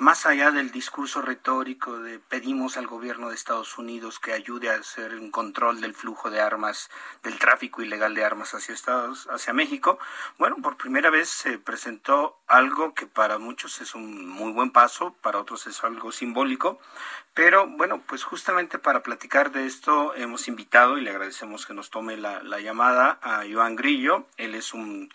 más 0.00 0.24
allá 0.24 0.50
del 0.50 0.70
discurso 0.70 1.20
retórico 1.20 1.98
de 1.98 2.18
pedimos 2.18 2.78
al 2.78 2.86
gobierno 2.86 3.28
de 3.28 3.34
Estados 3.34 3.76
Unidos 3.76 4.18
que 4.18 4.32
ayude 4.32 4.70
a 4.70 4.76
hacer 4.76 5.14
un 5.14 5.30
control 5.30 5.82
del 5.82 5.92
flujo 5.92 6.30
de 6.30 6.40
armas, 6.40 6.88
del 7.22 7.38
tráfico 7.38 7.82
ilegal 7.82 8.14
de 8.14 8.24
armas 8.24 8.54
hacia 8.54 8.74
Estados, 8.74 9.28
hacia 9.30 9.52
México, 9.52 9.98
bueno, 10.38 10.56
por 10.62 10.78
primera 10.78 11.10
vez 11.10 11.28
se 11.28 11.58
presentó 11.58 12.40
algo 12.46 12.94
que 12.94 13.06
para 13.06 13.36
muchos 13.36 13.82
es 13.82 13.94
un 13.94 14.26
muy 14.26 14.52
buen 14.52 14.70
paso, 14.70 15.14
para 15.20 15.38
otros 15.38 15.66
es 15.66 15.84
algo 15.84 16.12
simbólico, 16.12 16.80
pero 17.34 17.66
bueno, 17.66 18.00
pues 18.06 18.24
justamente 18.24 18.78
para 18.78 19.02
platicar 19.02 19.52
de 19.52 19.66
esto 19.66 20.14
hemos 20.14 20.48
invitado 20.48 20.96
y 20.96 21.02
le 21.02 21.10
agradecemos 21.10 21.66
que 21.66 21.74
nos 21.74 21.90
tome 21.90 22.16
la, 22.16 22.42
la 22.42 22.58
llamada 22.60 23.18
a 23.20 23.42
Joan 23.52 23.76
Grillo, 23.76 24.24
él 24.38 24.54
es 24.54 24.72
un 24.72 25.10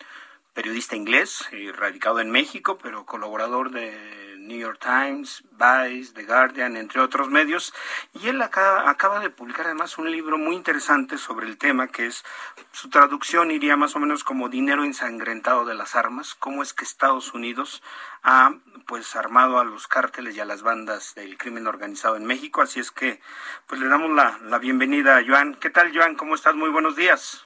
periodista 0.54 0.94
inglés, 0.94 1.46
eh, 1.50 1.72
radicado 1.76 2.20
en 2.20 2.30
México, 2.30 2.78
pero 2.80 3.04
colaborador 3.04 3.72
de 3.72 4.25
New 4.46 4.58
York 4.58 4.78
Times, 4.80 5.44
Vice, 5.52 6.12
The 6.14 6.24
Guardian, 6.24 6.76
entre 6.76 7.00
otros 7.00 7.28
medios. 7.28 7.74
Y 8.14 8.28
él 8.28 8.40
acá, 8.42 8.88
acaba 8.88 9.20
de 9.20 9.30
publicar 9.30 9.66
además 9.66 9.98
un 9.98 10.10
libro 10.10 10.38
muy 10.38 10.56
interesante 10.56 11.18
sobre 11.18 11.46
el 11.46 11.58
tema, 11.58 11.88
que 11.88 12.06
es 12.06 12.24
su 12.72 12.88
traducción 12.88 13.50
iría 13.50 13.76
más 13.76 13.96
o 13.96 13.98
menos 13.98 14.24
como 14.24 14.48
dinero 14.48 14.84
ensangrentado 14.84 15.64
de 15.64 15.74
las 15.74 15.94
armas, 15.94 16.34
cómo 16.34 16.62
es 16.62 16.72
que 16.72 16.84
Estados 16.84 17.34
Unidos 17.34 17.82
ha 18.22 18.54
pues 18.86 19.16
armado 19.16 19.58
a 19.58 19.64
los 19.64 19.88
cárteles 19.88 20.36
y 20.36 20.40
a 20.40 20.44
las 20.44 20.62
bandas 20.62 21.14
del 21.14 21.36
crimen 21.38 21.66
organizado 21.66 22.16
en 22.16 22.24
México. 22.24 22.62
Así 22.62 22.80
es 22.80 22.90
que 22.90 23.20
pues 23.66 23.80
le 23.80 23.88
damos 23.88 24.10
la, 24.10 24.38
la 24.42 24.58
bienvenida 24.58 25.16
a 25.16 25.24
Joan. 25.26 25.54
¿Qué 25.54 25.70
tal 25.70 25.96
Joan? 25.96 26.14
¿Cómo 26.14 26.34
estás? 26.34 26.54
Muy 26.54 26.70
buenos 26.70 26.96
días. 26.96 27.45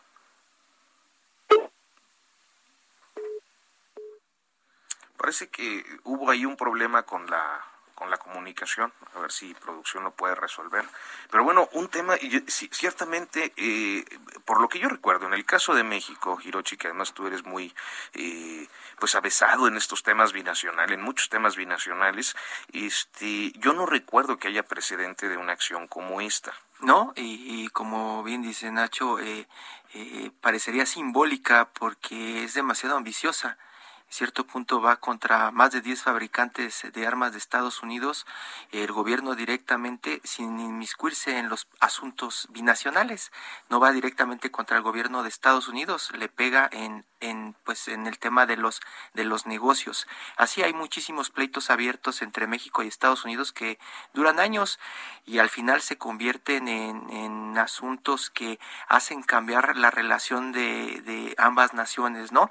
Parece 5.20 5.50
que 5.50 5.85
hubo 6.04 6.30
ahí 6.30 6.46
un 6.46 6.56
problema 6.56 7.02
con 7.02 7.28
la 7.28 7.61
con 8.00 8.09
la 8.09 8.16
comunicación 8.16 8.90
a 9.14 9.18
ver 9.20 9.30
si 9.30 9.52
producción 9.52 10.04
lo 10.04 10.12
puede 10.12 10.35
resolver. 10.35 10.87
Pero 11.30 11.44
bueno, 11.44 11.68
un 11.72 11.88
tema, 11.88 12.16
y 12.16 12.30
ciertamente, 12.48 13.52
eh, 13.59 14.06
por 14.46 14.62
lo 14.62 14.70
que 14.70 14.78
yo 14.78 14.88
recuerdo, 14.88 15.26
en 15.26 15.35
el 15.35 15.44
caso 15.44 15.74
de 15.74 15.85
México, 15.85 16.38
Hirochi, 16.42 16.78
que 16.78 16.87
además 16.87 17.12
tú 17.12 17.26
eres 17.26 17.44
muy, 17.44 17.74
eh, 18.14 18.66
pues, 18.98 19.14
avesado 19.14 19.68
en 19.68 19.76
estos 19.76 20.02
temas 20.02 20.33
binacionales, 20.33 20.96
en 20.96 21.04
muchos 21.04 21.28
temas 21.28 21.56
binacionales, 21.56 22.35
este, 22.72 23.52
yo 23.56 23.74
no 23.74 23.85
recuerdo 23.85 24.38
que 24.38 24.48
haya 24.48 24.62
precedente 24.62 25.28
de 25.28 25.37
una 25.37 25.52
acción 25.52 25.87
como 25.87 26.22
esta. 26.22 26.54
No, 26.78 27.12
y, 27.16 27.68
como 27.68 28.22
bien 28.22 28.40
dice 28.40 28.72
Nacho, 28.72 29.18
eh, 29.18 29.46
parecería 30.40 30.87
simbólica 30.87 31.68
porque 31.74 32.44
es 32.44 32.54
demasiado 32.54 32.96
ambiciosa 32.96 33.59
cierto 34.11 34.46
punto 34.46 34.81
va 34.81 34.96
contra 34.96 35.51
más 35.53 35.70
de 35.70 35.81
10 35.81 36.03
fabricantes 36.03 36.85
de 36.92 37.07
armas 37.07 37.33
de 37.33 37.38
Estados 37.38 37.83
Unidos, 37.83 38.27
el 38.73 38.90
gobierno 38.92 39.35
directamente, 39.35 40.20
sin 40.25 40.59
inmiscuirse 40.59 41.38
en 41.38 41.49
los 41.49 41.68
asuntos 41.79 42.49
binacionales, 42.51 43.31
no 43.68 43.81
va 43.81 43.92
directamente 43.92 44.51
contra 44.51 44.77
el 44.77 44.83
gobierno 44.83 45.23
de 45.23 45.29
Estados 45.29 45.68
Unidos, 45.68 46.11
le 46.16 46.29
pega 46.29 46.68
en, 46.73 47.05
en 47.20 47.55
pues 47.64 47.88
en 47.88 48.07
el 48.07 48.18
tema 48.18 48.46
de 48.46 48.57
los 48.57 48.81
de 49.14 49.25
los 49.25 49.46
negocios. 49.46 50.07
Así 50.37 50.62
hay 50.62 50.73
muchísimos 50.73 51.31
pleitos 51.31 51.70
abiertos 51.70 52.23
entre 52.23 52.46
México 52.46 52.83
y 52.83 52.88
Estados 52.88 53.25
Unidos 53.25 53.53
que 53.53 53.79
duran 54.12 54.40
años 54.40 54.79
y 55.25 55.38
al 55.38 55.49
final 55.49 55.81
se 55.81 55.99
convierten 55.99 56.68
en, 56.68 57.09
en 57.11 57.59
asuntos 57.59 58.31
que 58.31 58.59
hacen 58.88 59.23
cambiar 59.23 59.77
la 59.77 59.90
relación 59.90 60.53
de, 60.53 61.03
de 61.03 61.35
ambas 61.38 61.75
naciones, 61.75 62.33
¿no? 62.33 62.51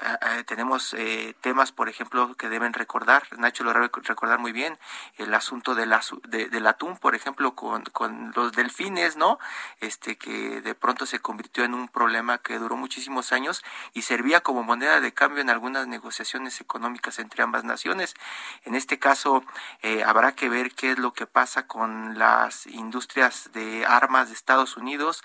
Eh, 0.00 0.38
eh, 0.38 0.44
tenemos 0.44 0.94
eh, 0.94 1.34
temas, 1.42 1.70
por 1.70 1.88
ejemplo, 1.88 2.34
que 2.36 2.48
deben 2.48 2.72
recordar, 2.72 3.24
Nacho 3.36 3.62
lo 3.62 3.72
debe 3.74 3.90
recordar 3.92 4.38
muy 4.38 4.52
bien, 4.52 4.78
el 5.18 5.34
asunto 5.34 5.74
de 5.74 5.82
del 5.82 6.66
atún, 6.66 6.96
por 6.96 7.14
ejemplo, 7.14 7.54
con, 7.54 7.82
con 7.84 8.32
los 8.34 8.52
delfines, 8.52 9.16
¿no? 9.16 9.38
Este 9.80 10.16
que 10.16 10.62
de 10.62 10.74
pronto 10.74 11.04
se 11.04 11.18
convirtió 11.20 11.64
en 11.64 11.74
un 11.74 11.88
problema 11.88 12.38
que 12.38 12.58
duró 12.58 12.76
muchísimos 12.76 13.32
años 13.32 13.62
y 13.92 14.02
servía 14.02 14.40
como 14.40 14.62
moneda 14.62 15.00
de 15.00 15.12
cambio 15.12 15.42
en 15.42 15.50
algunas 15.50 15.86
negociaciones 15.88 16.60
económicas 16.60 17.18
entre 17.18 17.42
ambas 17.42 17.64
naciones. 17.64 18.14
En 18.64 18.74
este 18.74 18.98
caso, 18.98 19.44
habrá 20.06 20.32
que 20.32 20.48
ver 20.48 20.72
qué 20.74 20.92
es 20.92 20.98
lo 20.98 21.12
que 21.12 21.26
pasa 21.26 21.66
con 21.66 22.18
las 22.18 22.66
industrias 22.66 23.50
de 23.52 23.84
armas 23.84 24.28
de 24.28 24.34
Estados 24.34 24.76
Unidos, 24.76 25.22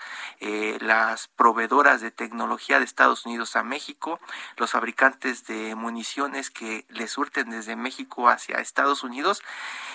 las 0.80 1.28
proveedoras 1.28 2.00
de 2.00 2.10
tecnología 2.10 2.78
de 2.78 2.84
Estados 2.84 3.24
Unidos 3.26 3.56
a 3.56 3.62
México, 3.62 4.20
los 4.58 4.72
fabricantes 4.72 5.46
de 5.46 5.74
municiones 5.74 6.50
que 6.50 6.84
le 6.88 7.08
surten 7.08 7.50
desde 7.50 7.76
México 7.76 8.28
hacia 8.28 8.58
Estados 8.58 9.02
Unidos, 9.02 9.42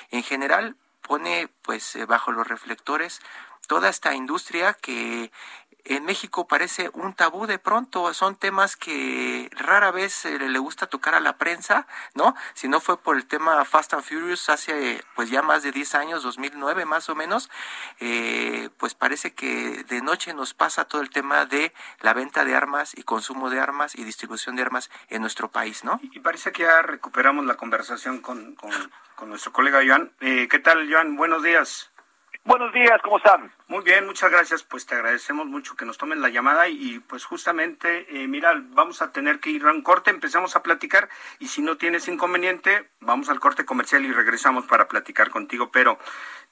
en 0.09 0.23
general 0.23 0.75
pone 1.01 1.49
pues 1.61 1.95
eh, 1.95 2.05
bajo 2.05 2.31
los 2.31 2.47
reflectores 2.47 3.19
toda 3.67 3.89
esta 3.89 4.13
industria 4.13 4.73
que 4.73 5.31
en 5.85 6.05
México 6.05 6.47
parece 6.47 6.89
un 6.93 7.13
tabú 7.13 7.45
de 7.45 7.59
pronto, 7.59 8.13
son 8.13 8.35
temas 8.35 8.77
que 8.77 9.49
rara 9.51 9.91
vez 9.91 10.25
eh, 10.25 10.39
le 10.39 10.59
gusta 10.59 10.87
tocar 10.87 11.13
a 11.13 11.19
la 11.19 11.37
prensa, 11.37 11.87
¿no? 12.13 12.35
Si 12.53 12.67
no 12.67 12.79
fue 12.79 12.97
por 12.97 13.17
el 13.17 13.25
tema 13.25 13.63
Fast 13.65 13.93
and 13.93 14.03
Furious 14.03 14.49
hace 14.49 15.03
pues 15.15 15.29
ya 15.29 15.41
más 15.41 15.63
de 15.63 15.71
10 15.71 15.95
años, 15.95 16.23
2009 16.23 16.85
más 16.85 17.09
o 17.09 17.15
menos, 17.15 17.49
eh, 17.99 18.69
pues 18.77 18.93
parece 18.93 19.33
que 19.33 19.83
de 19.83 20.01
noche 20.01 20.33
nos 20.33 20.53
pasa 20.53 20.85
todo 20.85 21.01
el 21.01 21.09
tema 21.09 21.45
de 21.45 21.73
la 21.99 22.13
venta 22.13 22.45
de 22.45 22.55
armas 22.55 22.97
y 22.97 23.03
consumo 23.03 23.49
de 23.49 23.59
armas 23.59 23.95
y 23.95 24.03
distribución 24.03 24.55
de 24.55 24.61
armas 24.61 24.89
en 25.09 25.21
nuestro 25.21 25.51
país, 25.51 25.83
¿no? 25.83 25.99
Y 26.01 26.19
parece 26.19 26.51
que 26.51 26.63
ya 26.63 26.81
recuperamos 26.81 27.45
la 27.45 27.55
conversación 27.55 28.21
con, 28.21 28.55
con, 28.55 28.71
nuestro 29.27 29.53
colega 29.53 29.79
Joan. 29.85 30.11
Eh, 30.19 30.49
¿Qué 30.49 30.59
tal, 30.59 30.91
Joan? 30.91 31.15
Buenos 31.15 31.43
días. 31.43 31.92
Buenos 32.45 32.73
días, 32.73 33.01
¿cómo 33.01 33.17
están? 33.17 33.53
Muy 33.69 33.85
bien, 33.85 34.05
muchas 34.05 34.29
gracias. 34.29 34.63
Pues 34.63 34.85
te 34.85 34.95
agradecemos 34.95 35.45
mucho 35.45 35.77
que 35.77 35.85
nos 35.85 35.97
tomen 35.97 36.21
la 36.21 36.27
llamada 36.27 36.67
y 36.67 36.99
pues 36.99 37.23
justamente, 37.23 38.05
eh, 38.09 38.27
mira, 38.27 38.53
vamos 38.71 39.01
a 39.01 39.13
tener 39.13 39.39
que 39.39 39.49
ir 39.49 39.65
a 39.65 39.71
un 39.71 39.81
corte, 39.81 40.09
empezamos 40.09 40.57
a 40.57 40.61
platicar 40.61 41.07
y 41.39 41.47
si 41.47 41.61
no 41.61 41.77
tienes 41.77 42.09
inconveniente, 42.09 42.89
vamos 42.99 43.29
al 43.29 43.39
corte 43.39 43.63
comercial 43.63 44.03
y 44.03 44.11
regresamos 44.11 44.65
para 44.65 44.89
platicar 44.89 45.29
contigo. 45.29 45.71
Pero 45.71 45.97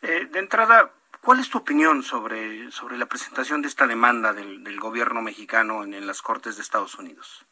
eh, 0.02 0.30
de 0.32 0.40
entrada, 0.40 0.92
¿cuál 1.20 1.42
es 1.42 1.50
tu 1.50 1.58
opinión 1.58 2.04
sobre, 2.04 2.72
sobre 2.72 2.98
la 2.98 3.08
presentación 3.08 3.62
de 3.62 3.68
esta 3.68 3.86
demanda 3.86 4.32
del, 4.32 4.80
gobierno 4.80 5.22
mexicano 5.22 5.84
en, 5.84 6.08
las 6.08 6.22
Cortes 6.22 6.56
de 6.56 6.62
Estados 6.62 6.96
Unidos? 6.96 7.46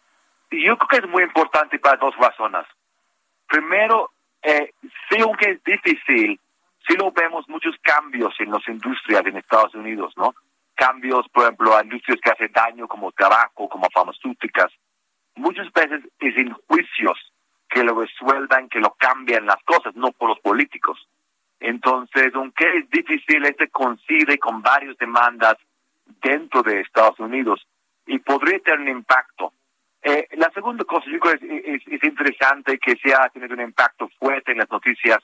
Yo 0.49 0.77
creo 0.77 0.87
que 0.87 1.05
es 1.05 1.11
muy 1.11 1.23
importante 1.23 1.77
para 1.77 1.97
dos 1.97 2.15
razones. 2.15 2.65
Primero, 3.47 4.11
eh, 4.41 4.71
sí, 5.09 5.19
aunque 5.19 5.51
es 5.51 5.63
difícil, 5.65 6.39
sí 6.87 6.95
lo 6.95 7.11
vemos 7.11 7.47
muchos 7.49 7.75
cambios 7.81 8.33
en 8.39 8.51
las 8.51 8.67
industrias 8.67 9.25
en 9.25 9.37
Estados 9.37 9.73
Unidos, 9.75 10.13
¿no? 10.17 10.33
Cambios, 10.75 11.27
por 11.29 11.43
ejemplo, 11.43 11.75
a 11.75 11.83
industrias 11.83 12.19
que 12.21 12.31
hacen 12.31 12.51
daño 12.53 12.87
como 12.87 13.11
tabaco, 13.11 13.67
como 13.67 13.87
farmacéuticas. 13.93 14.71
Muchas 15.35 15.71
veces 15.73 16.03
es 16.19 16.37
en 16.37 16.53
juicios 16.67 17.17
que 17.69 17.83
lo 17.83 17.99
resuelvan, 17.99 18.69
que 18.69 18.79
lo 18.79 18.95
cambian 18.97 19.45
las 19.45 19.61
cosas, 19.63 19.95
no 19.95 20.11
por 20.11 20.29
los 20.29 20.39
políticos. 20.39 21.07
Entonces, 21.59 22.31
aunque 22.33 22.65
es 22.77 22.89
difícil, 22.89 23.45
este 23.45 23.69
coincide 23.69 24.37
con 24.39 24.61
varias 24.61 24.97
demandas 24.97 25.55
dentro 26.21 26.63
de 26.63 26.81
Estados 26.81 27.19
Unidos 27.19 27.65
y 28.07 28.19
podría 28.19 28.59
tener 28.59 28.79
un 28.79 28.87
impacto. 28.89 29.53
Eh, 30.01 30.27
la 30.37 30.49
segunda 30.53 30.83
cosa, 30.85 31.05
yo 31.11 31.19
creo 31.19 31.35
es, 31.35 31.81
es, 31.85 32.03
interesante 32.03 32.79
que 32.79 32.95
sea 32.97 33.29
tenido 33.29 33.53
un 33.53 33.61
impacto 33.61 34.09
fuerte 34.17 34.53
en 34.53 34.59
las 34.59 34.71
noticias 34.71 35.19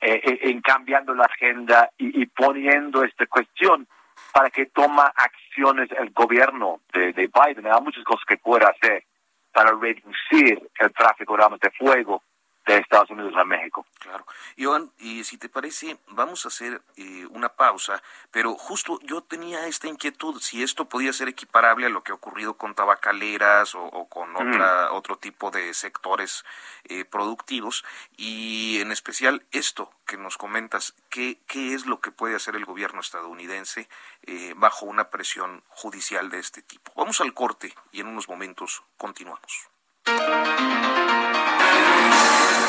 eh, 0.00 0.20
eh, 0.22 0.38
en 0.42 0.60
cambiando 0.60 1.14
la 1.14 1.24
agenda 1.24 1.90
y, 1.96 2.26
poniendo 2.26 3.02
esta 3.02 3.26
cuestión 3.26 3.86
para 4.32 4.50
que 4.50 4.66
toma 4.66 5.12
acciones 5.14 5.88
el 5.98 6.10
gobierno 6.10 6.80
de, 6.92 7.12
Biden. 7.12 7.66
Hay 7.66 7.80
muchas 7.80 8.04
cosas 8.04 8.24
que 8.26 8.36
puede 8.36 8.66
hacer 8.66 9.04
para 9.52 9.72
reducir 9.72 10.60
el 10.78 10.92
tráfico 10.92 11.36
de 11.36 11.44
armas 11.44 11.60
de 11.60 11.70
fuego 11.70 12.22
de 12.66 12.78
Estados 12.78 13.10
Unidos 13.10 13.34
a 13.36 13.44
México. 13.44 13.86
Claro. 14.00 14.26
Joan, 14.58 14.90
y 14.98 15.24
si 15.24 15.38
te 15.38 15.48
parece, 15.48 15.98
vamos 16.08 16.44
a 16.44 16.48
hacer 16.48 16.82
eh, 16.96 17.26
una 17.30 17.48
pausa, 17.48 18.02
pero 18.30 18.54
justo 18.54 18.98
yo 19.02 19.22
tenía 19.22 19.66
esta 19.66 19.88
inquietud, 19.88 20.40
si 20.40 20.62
esto 20.62 20.88
podía 20.88 21.12
ser 21.12 21.28
equiparable 21.28 21.86
a 21.86 21.90
lo 21.90 22.02
que 22.02 22.12
ha 22.12 22.16
ocurrido 22.16 22.54
con 22.54 22.74
tabacaleras 22.74 23.74
o, 23.74 24.06
con 24.08 24.34
otra, 24.36 24.92
otro 24.92 25.16
tipo 25.16 25.50
de 25.50 25.72
sectores 25.74 26.44
eh, 26.84 27.04
productivos, 27.04 27.84
y 28.16 28.80
en 28.80 28.92
especial 28.92 29.44
esto 29.52 29.90
que 30.06 30.16
nos 30.16 30.36
comentas, 30.36 30.94
¿qué, 31.08 31.38
qué 31.46 31.74
es 31.74 31.86
lo 31.86 32.00
que 32.00 32.10
puede 32.10 32.36
hacer 32.36 32.56
el 32.56 32.64
gobierno 32.64 33.00
estadounidense 33.00 33.88
eh, 34.22 34.54
bajo 34.56 34.86
una 34.86 35.10
presión 35.10 35.62
judicial 35.68 36.30
de 36.30 36.40
este 36.40 36.62
tipo? 36.62 36.92
Vamos 36.96 37.20
al 37.20 37.34
corte 37.34 37.74
y 37.92 38.00
en 38.00 38.08
unos 38.08 38.28
momentos 38.28 38.82
continuamos. 38.96 39.68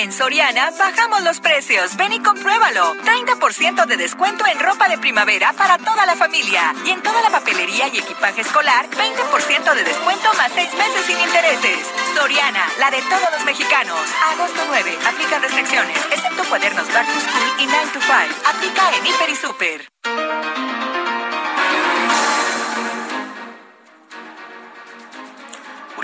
En 0.00 0.12
Soriana 0.12 0.70
bajamos 0.78 1.20
los 1.24 1.40
precios. 1.40 1.94
Ven 1.98 2.14
y 2.14 2.20
compruébalo. 2.20 2.96
30% 3.04 3.84
de 3.84 3.98
descuento 3.98 4.46
en 4.46 4.58
ropa 4.58 4.88
de 4.88 4.96
primavera 4.96 5.52
para 5.52 5.76
toda 5.76 6.06
la 6.06 6.16
familia. 6.16 6.74
Y 6.86 6.90
en 6.90 7.02
toda 7.02 7.20
la 7.20 7.28
papelería 7.28 7.86
y 7.88 7.98
equipaje 7.98 8.40
escolar, 8.40 8.88
20% 8.88 9.74
de 9.74 9.84
descuento 9.84 10.32
más 10.38 10.50
6 10.54 10.72
meses 10.72 11.04
sin 11.04 11.20
intereses. 11.20 11.86
Soriana, 12.14 12.64
la 12.78 12.90
de 12.90 13.02
todos 13.02 13.30
los 13.30 13.44
mexicanos. 13.44 14.00
Agosto 14.32 14.62
9. 14.68 14.98
Aplica 15.06 15.38
restricciones, 15.38 15.98
excepto 16.10 16.44
cuadernos 16.48 16.90
Back 16.94 17.06
to 17.06 17.20
School 17.20 17.60
y 17.60 17.66
9 17.66 17.88
to 17.92 18.00
5. 18.00 18.14
Aplica 18.48 18.96
en 18.96 19.06
Hiper 19.06 19.28
y 19.28 19.36
Super. 19.36 19.90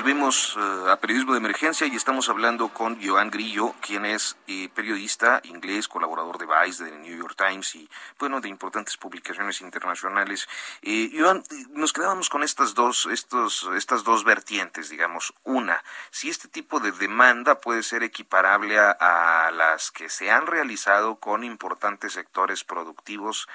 Volvemos 0.07 0.57
eh, 0.57 0.91
a 0.93 1.01
Periodismo 1.01 1.33
de 1.33 1.39
Emergencia 1.39 1.85
y 1.85 1.97
estamos 1.97 2.29
hablando 2.29 2.69
con 2.69 3.05
Joan 3.05 3.29
Grillo, 3.29 3.75
quien 3.81 4.05
es 4.05 4.37
eh, 4.47 4.69
periodista 4.73 5.41
inglés, 5.43 5.89
colaborador 5.89 6.39
de 6.39 6.47
Vice, 6.47 6.85
de 6.85 6.97
New 6.97 7.19
York 7.19 7.35
Times 7.37 7.75
y, 7.75 7.91
bueno, 8.17 8.41
de 8.41 8.49
importantes 8.49 8.97
publicaciones 8.97 9.61
internacionales. 9.61 10.49
Eh, 10.83 11.11
Joan, 11.13 11.43
nos 11.71 11.93
quedábamos 11.93 12.29
con 12.29 12.45
estas 12.45 12.75
dos, 12.75 13.07
estos, 13.07 13.69
estas 13.77 14.05
dos 14.05 14.23
vertientes, 14.23 14.91
digamos. 14.91 15.35
Una, 15.43 15.83
si 16.13 16.31
este 16.31 16.47
tipo 16.47 16.79
de 16.79 16.93
demanda 16.93 17.59
puede 17.59 17.83
ser 17.83 18.05
equiparable 18.05 18.79
a, 18.79 19.51
las 19.53 19.91
que 19.91 20.09
se 20.09 20.31
han 20.31 20.47
realizado 20.47 21.17
con 21.17 21.43
importantes 21.43 22.13
sectores 22.13 22.63
productivos 22.63 23.49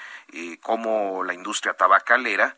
como 0.62 1.24
la 1.24 1.34
industria 1.34 1.76
tabacalera, 1.76 2.58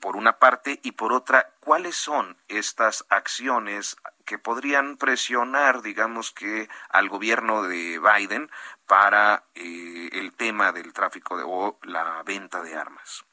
por 0.00 0.16
una 0.16 0.38
parte, 0.38 0.80
y 0.82 0.92
por 0.92 1.12
otra, 1.12 1.50
¿cuáles 1.60 1.96
son 1.96 2.36
estas 2.48 3.06
acciones 3.10 3.96
que 4.30 4.38
podrían 4.38 4.96
presionar, 4.96 5.82
digamos 5.82 6.30
que, 6.30 6.68
al 6.88 7.08
gobierno 7.08 7.64
de 7.64 7.98
Biden 7.98 8.48
para 8.86 9.42
eh, 9.56 10.08
el 10.12 10.36
tema 10.36 10.70
del 10.70 10.92
tráfico 10.92 11.36
de, 11.36 11.42
o 11.44 11.78
la 11.82 12.22
venta 12.24 12.62
de 12.62 12.76
armas. 12.76 13.24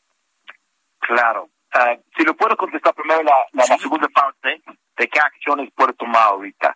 Claro. 0.99 1.49
Uh, 1.75 2.01
si 2.17 2.23
lo 2.23 2.35
puedo 2.35 2.57
contestar 2.57 2.95
primero 2.95 3.21
la, 3.21 3.35
la, 3.51 3.63
la, 3.69 3.77
segunda 3.77 4.07
parte, 4.07 4.61
de 4.97 5.07
qué 5.07 5.19
acciones 5.19 5.71
puedo 5.75 5.93
tomar 5.93 6.29
ahorita. 6.29 6.75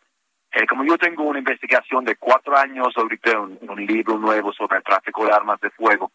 Eh, 0.52 0.68
como 0.68 0.84
yo 0.84 0.98
tengo 1.00 1.24
una 1.24 1.40
investigación 1.40 2.06
de 2.06 2.16
cuatro 2.18 2.56
años, 2.56 2.94
ahorita 2.96 3.40
un, 3.40 3.58
un 3.62 3.86
libro 3.86 4.20
nuevo 4.20 4.54
sobre 4.54 4.78
el 4.78 4.84
tráfico 4.84 5.26
de 5.26 5.32
armas 5.32 5.60
de 5.62 5.72
fuego, 5.72 6.12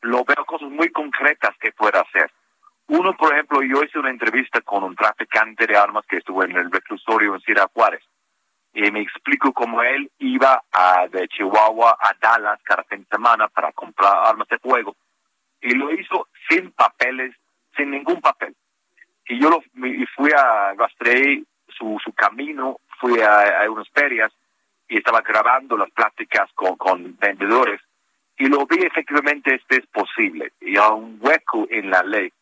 lo 0.00 0.24
veo 0.24 0.44
cosas 0.44 0.70
muy 0.70 0.90
concretas 0.90 1.54
que 1.60 1.70
pueda 1.70 2.00
hacer. 2.00 2.32
Uno, 2.88 3.14
por 3.14 3.34
ejemplo, 3.34 3.62
yo 3.62 3.82
hice 3.82 3.98
una 3.98 4.08
entrevista 4.08 4.62
con 4.62 4.82
un 4.82 4.96
traficante 4.96 5.66
de 5.66 5.76
armas 5.76 6.06
que 6.06 6.16
estuvo 6.16 6.42
en 6.42 6.56
el 6.56 6.70
reclusorio 6.70 7.34
en 7.34 7.40
Sierra 7.42 7.68
Juárez. 7.74 8.02
Y 8.72 8.90
me 8.90 9.02
explico 9.02 9.52
cómo 9.52 9.82
él 9.82 10.10
iba 10.18 10.62
a, 10.72 11.06
de 11.08 11.28
Chihuahua 11.28 11.98
a 12.00 12.14
Dallas 12.18 12.58
cada 12.62 12.84
fin 12.84 13.00
de 13.00 13.06
semana 13.10 13.48
para 13.48 13.72
comprar 13.72 14.26
armas 14.26 14.48
de 14.48 14.58
fuego. 14.58 14.96
Y 15.60 15.74
lo 15.74 15.92
hizo 15.92 16.28
sin 16.48 16.70
papeles, 16.72 17.34
sin 17.76 17.90
ningún 17.90 18.22
papel. 18.22 18.56
Y 19.26 19.38
yo 19.38 19.50
lo, 19.50 19.62
fui 20.16 20.30
a 20.32 20.72
rastrear 20.72 21.40
su, 21.68 21.98
su 22.02 22.12
camino, 22.14 22.78
fui 23.00 23.20
a, 23.20 23.64
a 23.64 23.70
unas 23.70 23.88
ferias 23.90 24.32
y 24.88 24.96
estaba 24.96 25.20
grabando 25.20 25.76
las 25.76 25.90
pláticas 25.90 26.50
con, 26.54 26.76
con 26.76 27.18
vendedores. 27.18 27.82
Y 28.38 28.46
lo 28.46 28.64
vi 28.64 28.78
efectivamente, 28.78 29.56
este 29.56 29.76
es 29.76 29.86
posible. 29.88 30.52
Y 30.62 30.78
hay 30.78 30.90
un 30.90 31.18
hueco 31.20 31.66
en 31.68 31.90
la 31.90 32.02
ley 32.02 32.32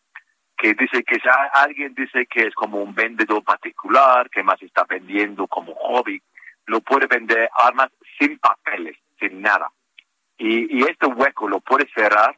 que 0.56 0.74
dice 0.74 1.02
que 1.04 1.16
si 1.16 1.28
alguien 1.52 1.94
dice 1.94 2.26
que 2.26 2.46
es 2.46 2.54
como 2.54 2.82
un 2.82 2.94
vendedor 2.94 3.44
particular, 3.44 4.30
que 4.30 4.42
más 4.42 4.60
está 4.62 4.84
vendiendo 4.88 5.46
como 5.46 5.74
hobby, 5.74 6.20
lo 6.66 6.80
puede 6.80 7.06
vender 7.06 7.48
armas 7.54 7.90
sin 8.18 8.38
papeles, 8.38 8.96
sin 9.20 9.40
nada. 9.42 9.70
Y, 10.38 10.78
y 10.78 10.82
este 10.82 11.06
hueco 11.06 11.48
lo 11.48 11.60
puede 11.60 11.88
cerrar, 11.94 12.36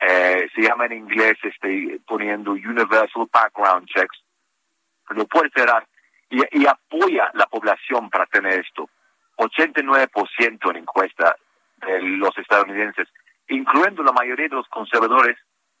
eh, 0.00 0.48
se 0.54 0.62
llama 0.62 0.86
en 0.86 0.92
inglés 0.92 1.36
este, 1.42 2.00
poniendo 2.06 2.52
Universal 2.52 3.28
Background 3.32 3.86
Checks, 3.88 4.22
lo 5.10 5.26
puede 5.26 5.50
cerrar 5.54 5.86
y, 6.30 6.40
y 6.52 6.66
apoya 6.66 7.30
la 7.34 7.46
población 7.46 8.10
para 8.10 8.26
tener 8.26 8.60
esto. 8.60 8.88
89% 9.36 10.70
en 10.70 10.76
encuesta 10.76 11.36
de 11.78 12.00
los 12.02 12.36
estadounidenses, 12.38 13.08
incluyendo 13.48 14.02
la 14.02 14.12
mayoría 14.12 14.48
de 14.48 14.56
los 14.56 14.68
conservadores, 14.68 15.36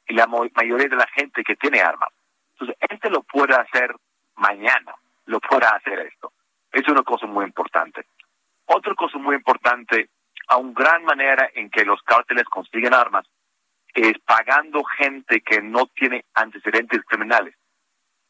y 0.06 0.14
la 0.14 0.26
mayoría 0.26 0.88
de 0.88 0.96
la 0.96 1.06
gente 1.08 1.42
que 1.42 1.56
tiene 1.56 1.80
armas. 1.80 2.10
Entonces, 2.52 2.76
este 2.88 3.10
lo 3.10 3.22
puede 3.22 3.54
hacer 3.54 3.94
mañana, 4.36 4.94
lo 5.26 5.40
puede 5.40 5.66
hacer 5.66 5.98
esto. 6.00 6.32
Es 6.72 6.86
una 6.88 7.02
cosa 7.02 7.26
muy 7.26 7.44
importante. 7.44 8.06
Otra 8.66 8.94
cosa 8.94 9.18
muy 9.18 9.36
importante, 9.36 10.10
a 10.48 10.56
una 10.56 10.72
gran 10.72 11.04
manera 11.04 11.50
en 11.54 11.70
que 11.70 11.84
los 11.84 12.02
cárteles 12.02 12.44
consiguen 12.44 12.94
armas, 12.94 13.26
es 13.94 14.18
pagando 14.24 14.82
gente 14.84 15.40
que 15.40 15.62
no 15.62 15.86
tiene 15.86 16.24
antecedentes 16.34 17.02
criminales 17.04 17.54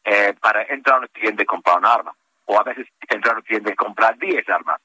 eh, 0.05 0.35
para 0.41 0.63
entrar 0.65 0.97
a 0.97 0.99
una 0.99 1.09
tienda 1.09 1.43
y 1.43 1.47
comprar 1.47 1.79
un 1.79 1.87
arma. 1.87 2.15
O 2.47 2.61
a 2.61 2.63
veces 2.63 2.87
entrar 3.09 3.35
a 3.35 3.39
una 3.39 3.47
tienda 3.47 3.73
y 3.73 3.75
comprar 3.75 4.19
10 4.19 4.47
armas, 4.51 4.81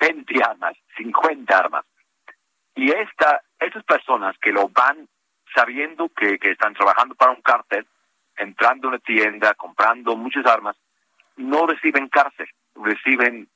20 0.00 0.42
armas, 0.42 0.74
50 0.96 1.58
armas. 1.58 1.84
Y 2.74 2.90
esta, 2.90 3.42
estas 3.60 3.84
personas 3.84 4.34
que 4.38 4.50
lo 4.50 4.68
van 4.68 5.06
sabiendo 5.54 6.08
que, 6.08 6.38
que 6.38 6.50
están 6.50 6.74
trabajando 6.74 7.14
para 7.14 7.32
un 7.32 7.42
cártel, 7.42 7.86
entrando 8.36 8.88
en 8.88 8.94
una 8.94 8.98
tienda, 9.00 9.54
comprando 9.54 10.16
muchas 10.16 10.46
armas, 10.46 10.76
no 11.36 11.66
reciben 11.66 12.08
cárcel, 12.08 12.48
reciben 12.74 13.48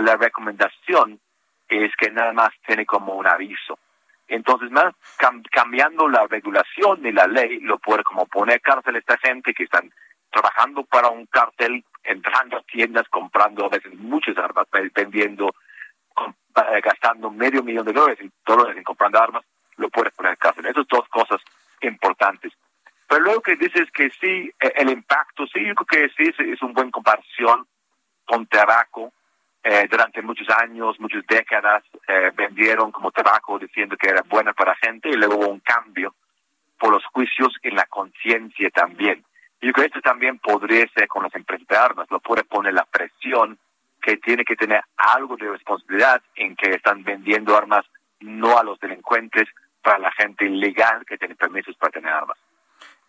la 0.00 0.16
recomendación 0.16 1.20
es 1.68 1.92
que 1.96 2.10
nada 2.10 2.32
más 2.32 2.50
tiene 2.66 2.86
como 2.86 3.14
un 3.14 3.26
aviso. 3.26 3.78
Entonces, 4.28 4.70
más 4.70 4.94
cambiando 5.50 6.08
la 6.08 6.26
regulación 6.26 7.02
de 7.02 7.12
la 7.12 7.26
ley, 7.26 7.60
lo 7.60 7.78
puede 7.78 8.02
como 8.02 8.26
poner 8.26 8.60
cárcel 8.60 8.96
a 8.96 8.98
esta 8.98 9.16
gente 9.18 9.54
que 9.54 9.64
están 9.64 9.90
trabajando 10.30 10.84
para 10.84 11.08
un 11.08 11.26
cártel, 11.26 11.84
entrando 12.02 12.56
a 12.56 12.62
tiendas, 12.62 13.08
comprando 13.08 13.66
a 13.66 13.68
veces 13.68 13.94
muchas 13.94 14.36
armas, 14.36 14.66
vendiendo, 14.94 15.54
eh, 16.18 16.80
gastando 16.82 17.30
medio 17.30 17.62
millón 17.62 17.86
de 17.86 17.92
dólares, 17.92 18.30
dólares 18.44 18.76
en 18.76 18.84
comprando 18.84 19.20
armas, 19.20 19.44
lo 19.76 19.88
puedes 19.90 20.12
poner 20.14 20.36
cárcel. 20.38 20.66
Esas 20.66 20.86
dos 20.88 21.08
cosas 21.08 21.40
importantes. 21.80 22.52
Pero 23.08 23.20
luego 23.22 23.40
que 23.40 23.56
dices 23.56 23.90
que 23.92 24.10
sí, 24.10 24.50
eh, 24.60 24.72
el 24.76 24.90
impacto, 24.90 25.46
sí, 25.46 25.64
yo 25.64 25.74
creo 25.74 26.08
que 26.08 26.14
sí 26.16 26.30
es, 26.38 26.62
una 26.62 26.72
buena 26.72 26.90
comparación 26.90 27.66
con 28.24 28.46
tabaco. 28.46 29.12
Eh, 29.62 29.88
durante 29.90 30.22
muchos 30.22 30.48
años, 30.50 30.98
muchas 31.00 31.26
décadas, 31.26 31.82
eh, 32.06 32.30
vendieron 32.34 32.92
como 32.92 33.10
tabaco 33.10 33.58
diciendo 33.58 33.96
que 33.96 34.08
era 34.08 34.22
buena 34.22 34.52
para 34.52 34.76
gente 34.76 35.08
y 35.08 35.14
luego 35.14 35.36
hubo 35.36 35.48
un 35.48 35.60
cambio 35.60 36.14
por 36.78 36.92
los 36.92 37.04
juicios 37.06 37.52
en 37.62 37.74
la 37.74 37.86
conciencia 37.86 38.70
también. 38.70 39.24
Yo 39.60 39.72
creo 39.72 39.84
que 39.84 39.98
esto 39.98 40.00
también 40.02 40.38
podría 40.38 40.86
ser 40.94 41.08
con 41.08 41.24
las 41.24 41.34
empresas 41.34 41.66
de 41.66 41.76
armas, 41.76 42.06
lo 42.10 42.20
puede 42.20 42.44
poner 42.44 42.74
la 42.74 42.84
presión 42.84 43.58
que 44.00 44.18
tiene 44.18 44.44
que 44.44 44.54
tener 44.54 44.82
algo 44.96 45.36
de 45.36 45.48
responsabilidad 45.48 46.22
en 46.36 46.54
que 46.54 46.70
están 46.70 47.02
vendiendo 47.02 47.56
armas 47.56 47.84
no 48.20 48.58
a 48.58 48.62
los 48.62 48.78
delincuentes, 48.78 49.48
para 49.86 50.00
la 50.00 50.10
gente 50.10 50.44
ilegal 50.46 51.06
que 51.06 51.16
tiene 51.16 51.36
permisos 51.36 51.76
para 51.76 51.92
tener 51.92 52.12
armas. 52.12 52.36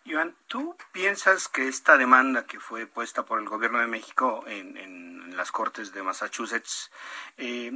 Iván, 0.04 0.36
¿tú 0.46 0.76
piensas 0.92 1.48
que 1.48 1.66
esta 1.66 1.96
demanda 1.96 2.46
que 2.46 2.60
fue 2.60 2.86
puesta 2.86 3.24
por 3.24 3.40
el 3.40 3.48
gobierno 3.48 3.80
de 3.80 3.88
México 3.88 4.44
en, 4.46 5.36
las 5.36 5.50
cortes 5.50 5.92
de 5.92 6.04
Massachusetts 6.04 6.90
eh, 7.36 7.72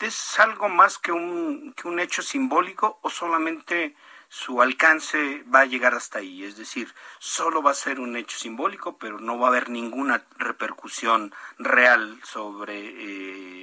es 0.00 0.40
algo 0.40 0.68
más 0.68 0.98
que 0.98 1.12
un, 1.12 1.72
que 1.74 1.86
un 1.86 2.00
hecho 2.00 2.22
simbólico 2.22 2.98
o 3.02 3.10
solamente 3.10 3.94
su 4.28 4.62
alcance 4.62 5.44
va 5.44 5.60
a 5.60 5.66
llegar 5.66 5.94
hasta 5.94 6.18
ahí? 6.18 6.42
Es 6.42 6.56
decir, 6.56 6.92
solo 7.20 7.62
va 7.62 7.70
a 7.70 7.74
ser 7.74 8.00
un 8.00 8.16
hecho 8.16 8.36
simbólico, 8.36 8.98
pero 8.98 9.20
no 9.20 9.38
va 9.38 9.46
a 9.46 9.50
haber 9.50 9.70
ninguna 9.70 10.24
repercusión 10.38 11.32
real 11.58 12.18
sobre... 12.24 12.78
Eh, 12.78 13.59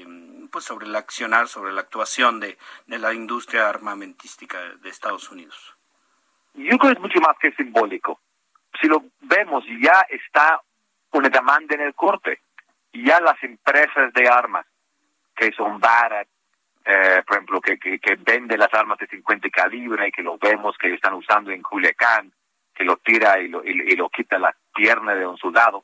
pues 0.47 0.65
sobre 0.65 0.87
el 0.87 0.95
accionar, 0.95 1.47
sobre 1.47 1.73
la 1.73 1.81
actuación 1.81 2.39
de, 2.39 2.57
de 2.85 2.99
la 2.99 3.13
industria 3.13 3.69
armamentística 3.69 4.59
de 4.81 4.89
Estados 4.89 5.29
Unidos? 5.31 5.75
Yo 6.53 6.77
creo 6.77 6.93
que 6.93 6.97
es 6.97 6.99
mucho 6.99 7.19
más 7.19 7.37
que 7.39 7.51
simbólico. 7.51 8.19
Si 8.81 8.87
lo 8.87 9.03
vemos, 9.21 9.63
ya 9.81 10.05
está 10.09 10.61
una 11.11 11.29
demanda 11.29 11.75
en 11.75 11.81
el 11.81 11.93
corte. 11.93 12.41
Ya 12.93 13.19
las 13.19 13.41
empresas 13.43 14.11
de 14.13 14.27
armas, 14.27 14.65
que 15.35 15.51
son 15.51 15.79
Barat, 15.79 16.27
eh, 16.85 17.21
por 17.27 17.35
ejemplo, 17.35 17.61
que, 17.61 17.77
que, 17.77 17.99
que 17.99 18.15
vende 18.15 18.57
las 18.57 18.73
armas 18.73 18.97
de 18.97 19.07
50 19.07 19.49
calibre, 19.49 20.11
que 20.11 20.23
lo 20.23 20.37
vemos 20.37 20.77
que 20.77 20.93
están 20.93 21.13
usando 21.13 21.51
en 21.51 21.61
Culiacán, 21.61 22.31
que 22.73 22.85
lo 22.85 22.97
tira 22.97 23.39
y 23.39 23.49
lo, 23.49 23.63
y, 23.63 23.71
y 23.71 23.95
lo 23.95 24.09
quita 24.09 24.39
la 24.39 24.55
pierna 24.73 25.13
de 25.13 25.27
un 25.27 25.37
soldado, 25.37 25.83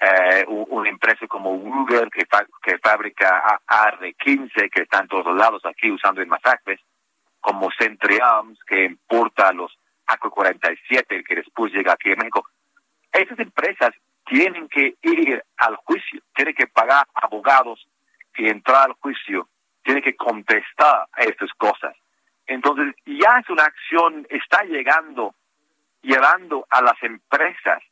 eh, 0.00 0.44
una 0.46 0.88
empresa 0.88 1.26
como 1.26 1.52
Ruger 1.56 2.08
que, 2.10 2.26
que 2.62 2.78
fabrica 2.78 3.60
AR-15 3.66 4.70
que 4.70 4.82
está 4.82 5.00
en 5.00 5.08
todos 5.08 5.36
lados 5.36 5.62
aquí 5.66 5.90
usando 5.90 6.22
en 6.22 6.28
masacres, 6.28 6.80
como 7.38 7.70
Century 7.78 8.18
Arms 8.22 8.58
que 8.66 8.84
importa 8.84 9.52
los 9.52 9.76
AK-47 10.06 11.24
que 11.26 11.34
después 11.34 11.72
llega 11.72 11.92
aquí 11.92 12.12
a 12.12 12.16
México. 12.16 12.46
Esas 13.12 13.38
empresas 13.38 13.90
tienen 14.24 14.68
que 14.68 14.94
ir 15.02 15.44
al 15.58 15.76
juicio, 15.76 16.22
tienen 16.34 16.54
que 16.54 16.66
pagar 16.66 17.06
abogados 17.14 17.86
y 18.36 18.48
entrar 18.48 18.86
al 18.86 18.94
juicio, 18.94 19.48
tienen 19.82 20.02
que 20.02 20.16
contestar 20.16 21.08
a 21.12 21.22
estas 21.24 21.50
cosas. 21.58 21.94
Entonces 22.46 22.94
ya 23.04 23.38
es 23.38 23.50
una 23.50 23.64
acción, 23.64 24.26
está 24.30 24.62
llegando, 24.64 25.34
llevando 26.00 26.66
a 26.70 26.80
las 26.80 27.02
empresas 27.02 27.82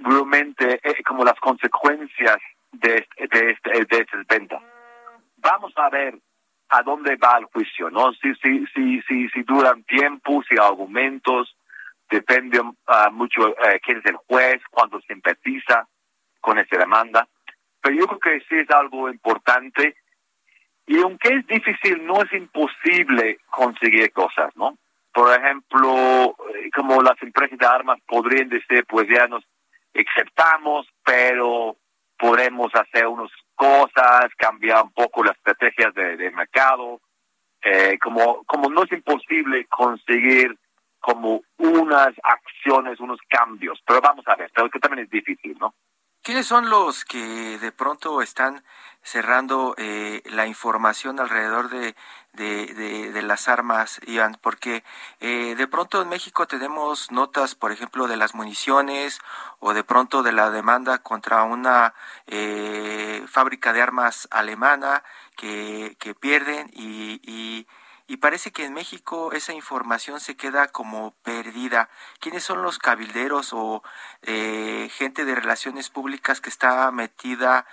realmente 0.00 0.80
eh, 0.82 1.02
como 1.04 1.24
las 1.24 1.38
consecuencias 1.40 2.38
de, 2.72 3.06
de, 3.16 3.50
este, 3.50 3.84
de 3.84 4.02
estas 4.02 4.26
ventas. 4.26 4.62
Vamos 5.36 5.72
a 5.76 5.88
ver 5.90 6.18
a 6.70 6.82
dónde 6.82 7.16
va 7.16 7.38
el 7.38 7.46
juicio, 7.46 7.90
¿no? 7.90 8.12
Si, 8.14 8.34
si, 8.36 8.66
si, 8.74 9.02
si, 9.02 9.28
si 9.28 9.42
duran 9.42 9.82
tiempo, 9.84 10.42
si 10.48 10.56
argumentos, 10.58 11.56
depende 12.08 12.60
uh, 12.60 12.74
mucho 13.12 13.48
uh, 13.48 13.54
quién 13.82 13.98
es 13.98 14.06
el 14.06 14.16
juez, 14.16 14.60
cuándo 14.70 15.00
se 15.00 15.12
empatiza 15.12 15.86
con 16.40 16.58
esa 16.58 16.78
demanda. 16.78 17.26
Pero 17.80 17.96
yo 17.96 18.06
creo 18.06 18.20
que 18.20 18.44
sí 18.48 18.56
es 18.56 18.70
algo 18.70 19.08
importante 19.08 19.96
y 20.86 21.00
aunque 21.00 21.28
es 21.28 21.46
difícil, 21.46 22.04
no 22.04 22.22
es 22.22 22.32
imposible 22.32 23.38
conseguir 23.50 24.12
cosas, 24.12 24.54
¿no? 24.56 24.76
Por 25.12 25.32
ejemplo, 25.36 26.36
eh, 26.54 26.70
como 26.74 27.02
las 27.02 27.20
empresas 27.22 27.58
de 27.58 27.66
armas 27.66 28.00
podrían 28.06 28.48
decir, 28.48 28.84
pues 28.88 29.08
ya 29.08 29.26
nos 29.28 29.44
aceptamos, 29.94 30.86
pero 31.04 31.76
podemos 32.18 32.70
hacer 32.74 33.06
unas 33.06 33.30
cosas, 33.54 34.30
cambiar 34.36 34.84
un 34.84 34.92
poco 34.92 35.24
las 35.24 35.36
estrategias 35.36 35.94
de, 35.94 36.30
mercado. 36.30 37.00
Eh, 37.62 37.98
como, 37.98 38.42
como 38.44 38.70
no 38.70 38.84
es 38.84 38.92
imposible 38.92 39.66
conseguir 39.66 40.56
como 40.98 41.42
unas 41.58 42.12
acciones, 42.22 43.00
unos 43.00 43.18
cambios, 43.28 43.80
pero 43.86 44.00
vamos 44.00 44.26
a 44.28 44.36
ver, 44.36 44.50
pero 44.54 44.70
que 44.70 44.78
también 44.78 45.04
es 45.04 45.10
difícil, 45.10 45.56
¿no? 45.58 45.74
¿Quiénes 46.22 46.46
son 46.46 46.68
los 46.68 47.06
que 47.06 47.58
de 47.58 47.72
pronto 47.72 48.20
están 48.20 48.62
cerrando 49.02 49.74
eh, 49.78 50.22
la 50.26 50.46
información 50.46 51.18
alrededor 51.18 51.70
de, 51.70 51.94
de, 52.34 53.22
las 53.22 53.48
armas, 53.48 54.00
Iván? 54.06 54.36
Porque 54.42 54.84
eh, 55.20 55.54
de 55.56 55.66
pronto 55.66 56.02
en 56.02 56.10
México 56.10 56.46
tenemos 56.46 57.10
notas, 57.10 57.54
por 57.54 57.72
ejemplo, 57.72 58.06
de 58.06 58.18
las 58.18 58.34
municiones 58.34 59.18
o 59.60 59.72
de 59.72 59.82
pronto 59.82 60.22
de 60.22 60.32
la 60.32 60.50
demanda 60.50 60.98
contra 60.98 61.42
una 61.44 61.94
eh, 62.26 63.24
fábrica 63.26 63.72
de 63.72 63.80
armas 63.80 64.28
alemana 64.30 65.02
que, 65.36 65.96
que 65.98 66.14
pierden 66.14 66.68
y 66.74 67.20
y 67.22 67.66
parece 68.16 68.50
que 68.50 68.64
en 68.64 68.74
México 68.74 69.32
esa 69.32 69.52
información 69.52 70.18
se 70.18 70.36
queda 70.36 70.66
como 70.68 71.14
perdida. 71.22 71.88
¿Quiénes 72.18 72.42
son 72.42 72.62
los 72.62 72.78
cabilderos 72.78 73.52
o 73.52 73.84
eh, 74.22 74.88
gente 74.92 75.24
de 75.24 75.34
relaciones 75.34 75.90
públicas 75.90 76.40
que 76.40 76.48
está 76.48 76.90
metida 76.90 77.66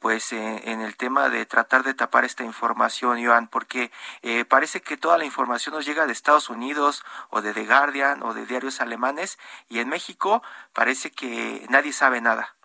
pues 0.00 0.32
en, 0.32 0.80
el 0.80 0.96
tema 0.96 1.28
de 1.28 1.46
tratar 1.46 1.84
de 1.84 1.94
tapar 1.94 2.24
esta 2.24 2.42
información, 2.42 3.18
Iván? 3.18 3.46
Porque 3.46 3.92
eh, 4.22 4.44
parece 4.44 4.80
que 4.82 4.96
toda 4.96 5.16
la 5.16 5.26
información 5.26 5.74
nos 5.74 5.86
llega 5.86 6.06
de 6.06 6.12
Estados 6.12 6.50
Unidos 6.50 7.04
o 7.30 7.40
de 7.40 7.54
The 7.54 7.64
Guardian 7.64 8.22
o 8.22 8.34
de 8.34 8.46
diarios 8.46 8.80
alemanes 8.80 9.38
y 9.68 9.78
en 9.78 9.88
México 9.88 10.42
parece 10.72 11.12
que 11.12 11.66
nadie 11.68 11.92
sabe 11.92 12.20
nada. 12.20 12.56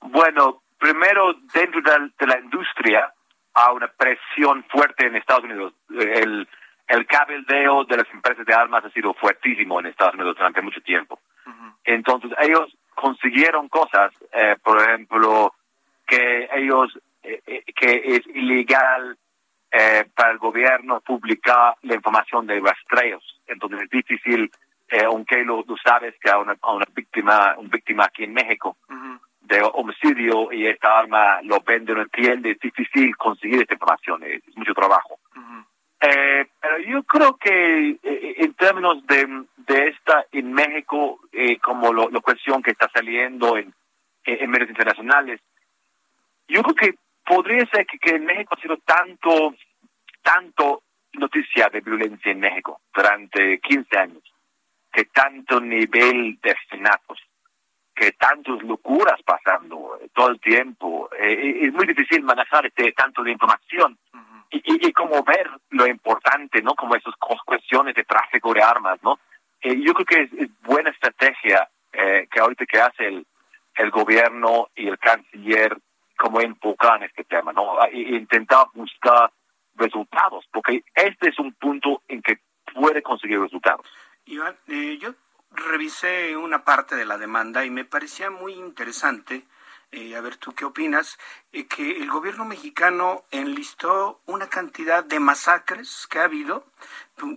Bueno, 0.00 0.62
primero 0.78 1.34
dentro 1.52 1.80
de 1.82 2.26
la 2.26 2.38
industria 2.38 3.12
a 3.56 3.72
una 3.72 3.88
presión 3.88 4.64
fuerte 4.64 5.06
en 5.06 5.16
Estados 5.16 5.44
Unidos. 5.44 5.72
El, 5.88 6.46
el 6.88 7.06
cabildeo 7.06 7.84
de 7.84 7.96
las 7.96 8.06
empresas 8.12 8.44
de 8.44 8.54
armas 8.54 8.84
ha 8.84 8.90
sido 8.90 9.14
fuertísimo 9.14 9.80
en 9.80 9.86
Estados 9.86 10.14
Unidos 10.14 10.36
durante 10.36 10.60
mucho 10.60 10.80
tiempo. 10.82 11.18
Entonces 11.84 12.32
ellos 12.42 12.76
consiguieron 12.94 13.68
cosas, 13.68 14.12
eh, 14.32 14.56
por 14.62 14.82
ejemplo, 14.82 15.54
que 16.06 16.48
ellos, 16.52 16.98
eh, 17.22 17.40
eh, 17.46 17.64
que 17.74 18.16
es 18.16 18.26
ilegal 18.26 19.16
para 20.14 20.30
el 20.30 20.38
gobierno 20.38 21.00
publicar 21.00 21.74
la 21.82 21.96
información 21.96 22.46
de 22.46 22.60
rastreos. 22.60 23.22
Entonces 23.46 23.82
es 23.82 23.90
difícil, 23.90 24.50
aunque 25.04 25.44
lo, 25.44 25.64
tú 25.64 25.76
sabes 25.76 26.14
que 26.18 26.30
a 26.30 26.38
una, 26.38 26.56
a 26.62 26.72
una 26.72 26.86
víctima, 26.94 27.54
un 27.58 27.68
víctima 27.68 28.04
aquí 28.04 28.24
en 28.24 28.32
México, 28.32 28.78
de 29.46 29.62
homicidio 29.74 30.52
y 30.52 30.66
esta 30.66 30.98
arma 30.98 31.40
lo 31.42 31.60
vende, 31.60 31.94
no 31.94 32.02
entiende, 32.02 32.52
es 32.52 32.58
difícil 32.58 33.16
conseguir 33.16 33.62
esta 33.62 33.74
información, 33.74 34.22
es, 34.24 34.42
mucho 34.56 34.74
trabajo. 34.74 35.18
eh, 36.00 36.46
pero 36.60 36.78
yo 36.78 37.02
creo 37.04 37.36
que 37.36 37.98
eh, 38.02 38.34
en 38.38 38.54
términos 38.54 39.06
de, 39.06 39.44
de 39.56 39.88
esta 39.88 40.26
en 40.32 40.52
México, 40.52 41.20
eh, 41.32 41.58
como 41.58 41.92
lo, 41.92 42.10
la 42.10 42.20
cuestión 42.20 42.62
que 42.62 42.72
está 42.72 42.88
saliendo 42.92 43.56
en, 43.56 43.72
en 44.24 44.50
medios 44.50 44.70
internacionales, 44.70 45.40
yo 46.48 46.62
creo 46.62 46.74
que 46.74 46.98
podría 47.24 47.66
ser 47.66 47.86
que, 47.86 47.98
que 47.98 48.16
en 48.16 48.24
México 48.24 48.54
ha 48.56 48.60
sido 48.60 48.76
tanto, 48.78 49.54
tanto 50.22 50.82
noticia 51.14 51.68
de 51.68 51.80
violencia 51.80 52.30
en 52.30 52.40
México 52.40 52.80
durante 52.94 53.58
15 53.60 53.98
años, 53.98 54.22
que 54.92 55.06
tanto 55.06 55.60
nivel 55.60 56.38
de 56.42 56.50
asesinatos, 56.50 57.18
que 57.96 58.12
tantas 58.12 58.62
locuras 58.62 59.20
pasando 59.24 59.98
eh, 60.00 60.08
todo 60.14 60.28
el 60.28 60.40
tiempo. 60.40 61.08
Eh, 61.18 61.32
eh, 61.32 61.66
es 61.66 61.72
muy 61.72 61.86
difícil 61.86 62.22
manejar 62.22 62.66
este 62.66 62.92
tanto 62.92 63.22
de 63.22 63.32
información 63.32 63.98
y, 64.50 64.86
y, 64.86 64.92
como 64.92 65.24
ver 65.24 65.50
lo 65.70 65.86
importante, 65.86 66.62
¿no? 66.62 66.74
Como 66.74 66.94
esas 66.94 67.14
cuestiones 67.44 67.94
de 67.94 68.04
tráfico 68.04 68.54
de 68.54 68.62
armas, 68.62 69.02
¿no? 69.02 69.18
yo 69.62 69.94
creo 69.94 70.06
que 70.06 70.22
es, 70.22 70.50
buena 70.62 70.90
estrategia 70.90 71.68
que 71.90 72.38
ahorita 72.38 72.66
que 72.66 72.78
hace 72.78 73.08
el, 73.08 73.26
el 73.74 73.90
gobierno 73.90 74.68
y 74.76 74.86
el 74.86 74.96
canciller 74.98 75.76
como 76.16 76.40
enfocar 76.40 76.98
en 76.98 77.04
este 77.08 77.24
tema, 77.24 77.52
¿no? 77.52 77.82
E 77.86 77.98
intentar 77.98 78.66
buscar 78.74 79.32
resultados, 79.74 80.44
porque 80.52 80.84
este 80.94 81.30
es 81.30 81.38
un 81.40 81.52
punto 81.54 82.02
en 82.06 82.22
que 82.22 82.38
puede 82.72 83.02
conseguir 83.02 83.40
resultados. 83.40 83.86
Iván, 84.26 84.54
yo 85.00 85.14
revisé 85.50 86.36
una 86.36 86.64
parte 86.64 86.96
de 86.96 87.04
la 87.04 87.18
demanda 87.18 87.64
y 87.64 87.70
me 87.70 87.84
parecía 87.84 88.30
muy 88.30 88.54
interesante, 88.54 89.46
eh, 89.92 90.16
a 90.16 90.20
ver 90.20 90.36
tú 90.36 90.52
qué 90.52 90.64
opinas, 90.64 91.18
eh, 91.52 91.66
que 91.66 91.98
el 91.98 92.10
gobierno 92.10 92.44
mexicano 92.44 93.24
enlistó 93.30 94.20
una 94.26 94.48
cantidad 94.48 95.04
de 95.04 95.20
masacres 95.20 96.06
que 96.10 96.18
ha 96.18 96.24
habido, 96.24 96.66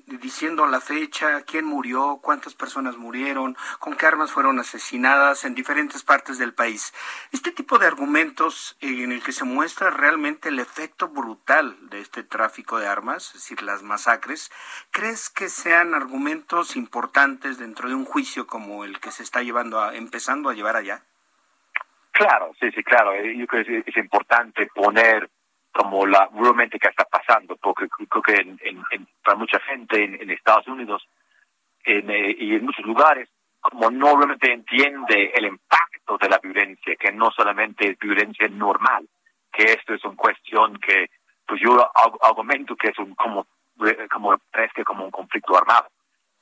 diciendo 0.07 0.65
la 0.67 0.81
fecha, 0.81 1.41
quién 1.43 1.65
murió, 1.65 2.19
cuántas 2.21 2.53
personas 2.53 2.97
murieron, 2.97 3.55
con 3.79 3.95
qué 3.95 4.05
armas 4.05 4.31
fueron 4.31 4.59
asesinadas 4.59 5.45
en 5.45 5.55
diferentes 5.55 6.03
partes 6.03 6.37
del 6.37 6.53
país. 6.53 6.93
Este 7.31 7.51
tipo 7.51 7.79
de 7.79 7.87
argumentos 7.87 8.75
eh, 8.81 9.03
en 9.03 9.11
el 9.11 9.23
que 9.23 9.31
se 9.31 9.45
muestra 9.45 9.89
realmente 9.89 10.49
el 10.49 10.59
efecto 10.59 11.07
brutal 11.07 11.77
de 11.89 12.01
este 12.01 12.23
tráfico 12.23 12.77
de 12.79 12.87
armas, 12.87 13.27
es 13.27 13.33
decir, 13.33 13.61
las 13.61 13.83
masacres, 13.83 14.51
¿crees 14.91 15.29
que 15.29 15.49
sean 15.49 15.93
argumentos 15.93 16.75
importantes 16.75 17.57
dentro 17.57 17.89
de 17.89 17.95
un 17.95 18.05
juicio 18.05 18.47
como 18.47 18.83
el 18.83 18.99
que 18.99 19.11
se 19.11 19.23
está 19.23 19.43
llevando 19.43 19.81
a, 19.81 19.95
empezando 19.95 20.49
a 20.49 20.53
llevar 20.53 20.75
allá? 20.75 21.05
Claro, 22.19 22.51
sí, 22.59 22.69
sí, 22.75 22.83
claro. 22.83 23.13
Eh, 23.13 23.33
yo 23.37 23.47
creo 23.47 23.63
que 23.63 23.83
es, 23.87 23.95
importante 23.95 24.67
poner 24.75 25.29
como 25.71 26.05
la 26.05 26.29
realmente 26.33 26.77
que 26.77 26.89
está 26.89 27.05
pasando, 27.05 27.55
porque 27.55 27.87
creo 27.87 28.21
que 28.21 28.33
en, 28.33 29.07
para 29.23 29.37
mucha 29.37 29.57
gente 29.61 30.03
en, 30.03 30.29
Estados 30.29 30.67
Unidos 30.67 31.07
eh, 31.85 32.35
y 32.37 32.55
en 32.55 32.65
muchos 32.65 32.85
lugares, 32.85 33.29
como 33.61 33.89
no 33.89 34.17
realmente 34.17 34.51
entiende 34.51 35.31
el 35.33 35.45
impacto 35.45 36.17
de 36.17 36.27
la 36.27 36.39
violencia, 36.39 36.93
que 36.97 37.13
no 37.13 37.31
solamente 37.31 37.91
es 37.91 37.97
violencia 37.97 38.49
normal, 38.49 39.07
que 39.53 39.63
esto 39.71 39.93
es 39.93 40.03
una 40.03 40.17
cuestión 40.17 40.77
que, 40.77 41.09
pues 41.47 41.61
yo 41.61 41.89
argumento 42.21 42.75
que 42.75 42.89
es 42.89 42.99
un 42.99 43.15
como 43.15 43.47
como 44.11 44.37
que 44.75 44.83
como 44.83 45.05
un 45.05 45.11
conflicto 45.11 45.57
armado. 45.57 45.87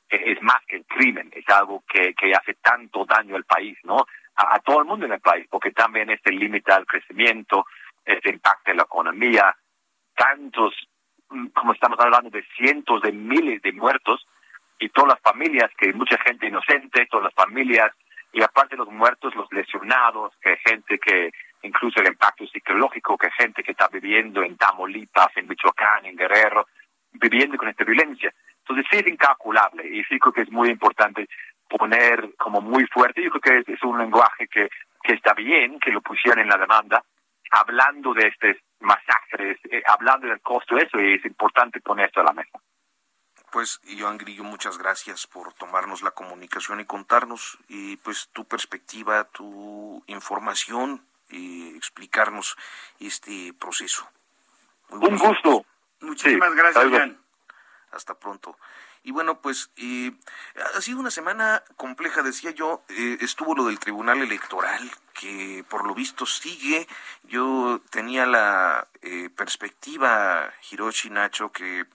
Es 0.10 0.42
más 0.42 0.66
que 0.66 0.78
el 0.78 0.86
crimen, 0.86 1.30
es 1.36 1.48
algo 1.50 1.84
que 1.88 2.16
hace 2.34 2.56
tanto 2.64 3.06
daño 3.06 3.36
al 3.36 3.44
país, 3.44 3.78
¿no? 3.84 4.08
A, 4.38 4.60
todo 4.60 4.80
el 4.80 4.86
mundo 4.86 5.06
en 5.06 5.14
el 5.14 5.20
país, 5.20 5.48
porque 5.50 5.72
también 5.72 6.10
este 6.10 6.32
limita 6.32 6.76
al 6.76 6.86
crecimiento, 6.86 7.66
este 8.06 8.30
impacta 8.30 8.72
en 8.72 8.78
la 8.78 8.84
economía, 8.84 9.56
tantos, 10.16 10.74
mm, 11.30 11.48
como 11.48 11.74
estamos 11.74 12.00
hablando 12.00 12.30
de 12.30 12.46
cientos 12.56 13.02
de 13.02 13.12
miles 13.12 13.62
de 13.62 13.72
muertos, 13.72 14.26
y 14.80 14.90
todas 14.90 15.16
las 15.16 15.22
familias, 15.22 15.72
que 15.78 15.92
mucha 15.94 16.18
gente 16.20 16.48
inocente, 16.48 17.08
todas 17.08 17.26
las 17.26 17.34
familias, 17.34 17.92
y 18.32 18.44
aparte 18.44 18.76
los 18.76 18.90
muertos, 18.90 19.34
los 19.36 19.52
lesionados, 19.52 20.34
que 20.40 20.58
gente 20.58 21.00
que 21.00 21.32
incluso 21.64 22.00
el 22.00 22.08
impacto 22.08 22.46
psicológico, 22.46 23.18
que 23.18 23.32
gente 23.32 23.64
que 23.64 23.72
está 23.72 23.88
viviendo 23.88 24.44
en 24.44 24.56
Tamaulipas, 24.58 25.36
en 25.36 25.48
Michoacán, 25.48 26.06
en 26.06 26.16
Guerrero, 26.16 26.68
viviendo 27.14 27.58
con 27.58 27.70
esta 27.70 27.84
violencia. 27.84 28.32
Entonces 28.60 28.86
sí 28.92 28.98
es 28.98 29.08
incalculable 29.08 29.88
y 29.88 30.04
sí 30.04 30.20
que 30.20 30.42
es 30.42 30.52
muy 30.52 30.70
importante 30.70 31.28
poner 31.68 32.36
como 32.38 32.62
muy 32.62 32.86
fuerte. 32.88 33.24
Yo 33.24 33.32
creo 33.32 33.64
que 33.64 33.74
es, 33.74 33.84
un 33.84 33.98
lenguaje 33.98 34.48
que, 34.48 34.70
que 35.04 35.14
está 35.14 35.34
bien, 35.34 35.80
que 35.80 35.92
lo 35.92 36.02
pusieran 36.02 36.40
en 36.40 36.50
la 36.50 36.58
demanda, 36.58 37.04
hablando 37.52 38.14
de 38.14 38.28
estos 38.28 38.56
masacres, 38.80 39.60
eh, 39.72 39.82
hablando 39.88 40.28
del 40.28 40.42
costo, 40.42 40.78
eso 40.78 41.00
y 41.00 41.16
es 41.16 41.26
importante 41.26 41.82
poner 41.82 42.08
esto 42.08 42.22
a 42.22 42.26
la 42.26 42.34
mesa. 42.34 42.60
Pues, 43.52 43.80
Joan 43.98 44.18
Grillo, 44.18 44.44
muchas 44.44 44.78
gracias 44.78 45.26
por 45.26 45.54
tomarnos 45.54 46.02
la 46.02 46.12
comunicación 46.12 46.80
y 46.82 46.86
contarnos 46.86 47.58
y 47.70 47.96
pues 47.98 48.30
tu 48.34 48.46
perspectiva, 48.46 49.24
tu 49.24 50.04
información 50.08 51.08
y 51.30 51.76
explicarnos 51.76 52.58
este 53.00 53.54
proceso. 53.54 54.08
Un 54.90 55.18
gusto. 55.18 55.66
Muchísimas 56.02 56.54
gracias, 56.54 56.86
Joan. 56.90 57.18
Hasta 57.92 58.14
pronto. 58.14 58.58
Y 59.08 59.12
bueno, 59.12 59.40
pues 59.40 59.72
eh, 59.78 60.12
ha 60.76 60.82
sido 60.82 61.00
una 61.00 61.12
semana 61.12 61.64
compleja, 61.78 62.24
decía 62.24 62.52
yo, 62.52 62.84
eh, 62.90 63.20
estuvo 63.22 63.56
lo 63.56 63.68
del 63.68 63.80
Tribunal 63.80 64.22
Electoral, 64.22 64.92
que 65.14 65.64
por 65.70 65.88
lo 65.88 65.96
visto 65.96 66.26
sigue. 66.26 66.90
Yo 67.24 67.80
tenía 67.90 68.26
la 68.26 68.86
eh, 69.02 69.30
perspectiva, 69.30 70.52
Hiroshi 70.70 71.10
Nacho, 71.10 71.54
que 71.54 71.86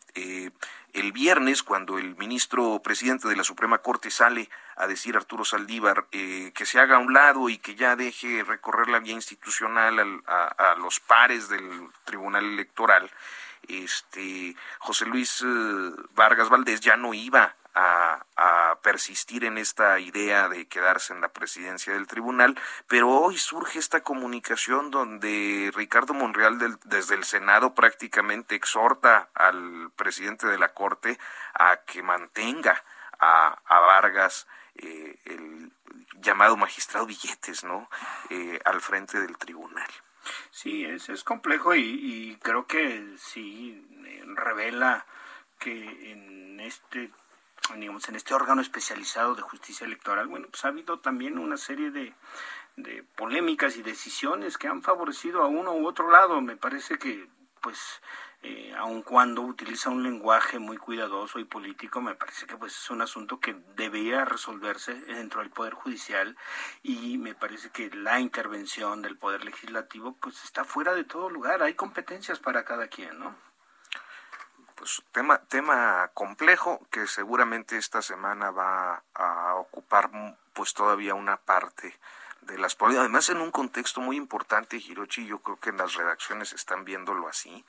el 0.95 1.13
viernes, 1.13 1.63
cuando 1.63 1.99
el 1.99 2.17
ministro 2.17 2.81
presidente 2.83 3.29
de 3.29 3.37
la 3.37 3.45
Suprema 3.45 3.83
Corte 3.83 4.11
sale 4.11 4.49
a 4.77 4.87
decir 4.87 5.15
Arturo 5.15 5.45
Saldívar 5.45 6.07
que 6.07 6.65
se 6.65 6.81
haga 6.81 6.97
a 6.97 7.01
un 7.01 7.13
lado 7.13 7.51
y 7.51 7.59
que 7.59 7.75
ya 7.75 7.95
deje 7.95 8.43
recorrer 8.43 8.89
la 8.89 9.01
vía 9.01 9.13
institucional 9.13 10.23
a 10.27 10.75
los 10.79 10.99
pares 11.01 11.51
del 11.51 11.89
Tribunal 12.05 12.47
Electoral, 12.47 13.11
este 13.69 14.57
José 14.79 15.07
Luis 15.07 15.43
eh, 15.43 15.91
Vargas 16.15 16.49
Valdés 16.49 16.81
ya 16.81 16.97
no 16.97 17.15
iba 17.15 17.55
a, 17.75 18.25
persistir 18.83 19.45
en 19.45 19.59
esta 19.59 20.01
idea 20.01 20.49
de 20.49 20.67
quedarse 20.67 21.13
en 21.13 21.21
la 21.21 21.29
presidencia 21.29 21.93
del 21.93 22.09
tribunal, 22.09 22.59
pero 22.89 23.09
hoy 23.09 23.39
surge 23.39 23.79
esta 23.79 24.03
comunicación 24.03 24.91
donde 24.91 25.71
Ricardo 25.75 26.15
Monreal 26.15 26.59
desde 26.85 27.15
el 27.15 27.23
Senado 27.23 27.75
prácticamente 27.75 28.57
exhorta 28.57 29.29
al 29.35 29.91
presidente 29.95 30.49
de 30.49 30.59
la 30.59 30.75
Corte 30.75 31.19
a 31.55 31.77
que 31.87 32.03
mantenga 32.03 32.83
a, 33.21 33.57
Vargas 33.69 34.49
eh, 34.75 35.17
el 35.27 35.73
llamado 36.21 36.57
magistrado 36.57 37.07
Billetes, 37.07 37.63
¿no? 37.63 37.89
Eh, 38.31 38.59
al 38.65 38.81
frente 38.81 39.21
del 39.21 39.39
tribunal. 39.39 39.91
Sí, 40.51 40.85
es, 40.85 41.09
es 41.09 41.25
complejo 41.25 41.75
y, 41.75 42.39
creo 42.43 42.67
que 42.67 43.15
sí 43.19 43.87
revela 44.35 45.07
que 45.59 46.13
en 46.13 46.61
este 46.61 47.11
digamos, 47.77 48.09
en 48.09 48.17
este 48.17 48.35
órgano 48.35 48.61
especializado 48.61 49.35
de 49.35 49.43
justicia 49.43 49.87
electoral, 49.87 50.27
bueno, 50.27 50.49
pues 50.51 50.65
ha 50.65 50.69
habido 50.69 50.99
también 50.99 51.39
una 51.39 51.57
serie 51.57 51.91
de, 51.91 52.13
de 52.77 53.05
polémicas 53.17 53.77
y 53.77 53.83
decisiones 53.83 54.59
que 54.59 54.69
han 54.69 54.83
favorecido 54.83 55.43
a 55.43 55.47
uno 55.47 55.73
u 55.73 55.87
otro 55.87 56.11
lado. 56.11 56.41
Me 56.41 56.57
parece 56.57 56.99
que, 56.99 57.29
pues, 57.61 57.79
eh, 58.45 58.75
aun 58.77 59.03
cuando 59.03 59.43
utiliza 59.43 59.89
un 59.89 60.03
lenguaje 60.03 60.59
muy 60.59 60.77
cuidadoso 60.77 61.39
y 61.39 61.45
político, 61.45 62.01
me 62.01 62.17
parece 62.17 62.47
que 62.47 62.57
pues 62.57 62.77
es 62.77 62.91
un 62.91 63.01
asunto 63.01 63.39
que 63.39 63.55
debería 63.77 64.25
resolverse 64.25 64.95
dentro 64.95 65.41
del 65.41 65.51
Poder 65.51 65.75
Judicial 65.75 66.37
y 66.83 67.19
me 67.19 67.37
parece 67.37 67.71
que 67.71 67.89
la 67.91 68.19
intervención 68.19 69.01
del 69.01 69.17
Poder 69.17 69.45
Legislativo 69.45 70.17
pues 70.21 70.43
está 70.43 70.65
fuera 70.65 70.93
de 70.93 71.05
todo 71.05 71.31
lugar, 71.31 71.63
hay 71.63 71.75
competencias 71.75 72.41
para 72.41 72.65
cada 72.65 72.89
quien, 72.89 73.17
¿no? 73.21 73.37
Pues 74.75 75.05
tema, 75.13 75.39
tema 75.45 76.11
complejo 76.13 76.85
que 76.91 77.07
seguramente 77.07 77.77
esta 77.77 78.03
semana 78.03 78.51
va 78.51 79.05
a 79.15 79.55
ocupar 79.55 80.11
pues 80.53 80.75
todavía 80.75 81.15
una 81.15 81.37
parte 81.37 81.97
de 82.43 82.59
las 82.59 82.77
además 82.81 83.29
en 83.29 83.39
un 83.39 83.51
contexto 83.51 84.01
muy 84.01 84.17
importante, 84.17 84.77
Hirochi, 84.77 85.27
yo 85.27 85.39
creo 85.39 85.59
que 85.61 85.71
en 85.71 85.77
las 85.77 85.95
redacciones 85.95 86.53
están 86.53 86.85
viéndolo 86.85 87.29
así, 87.29 87.65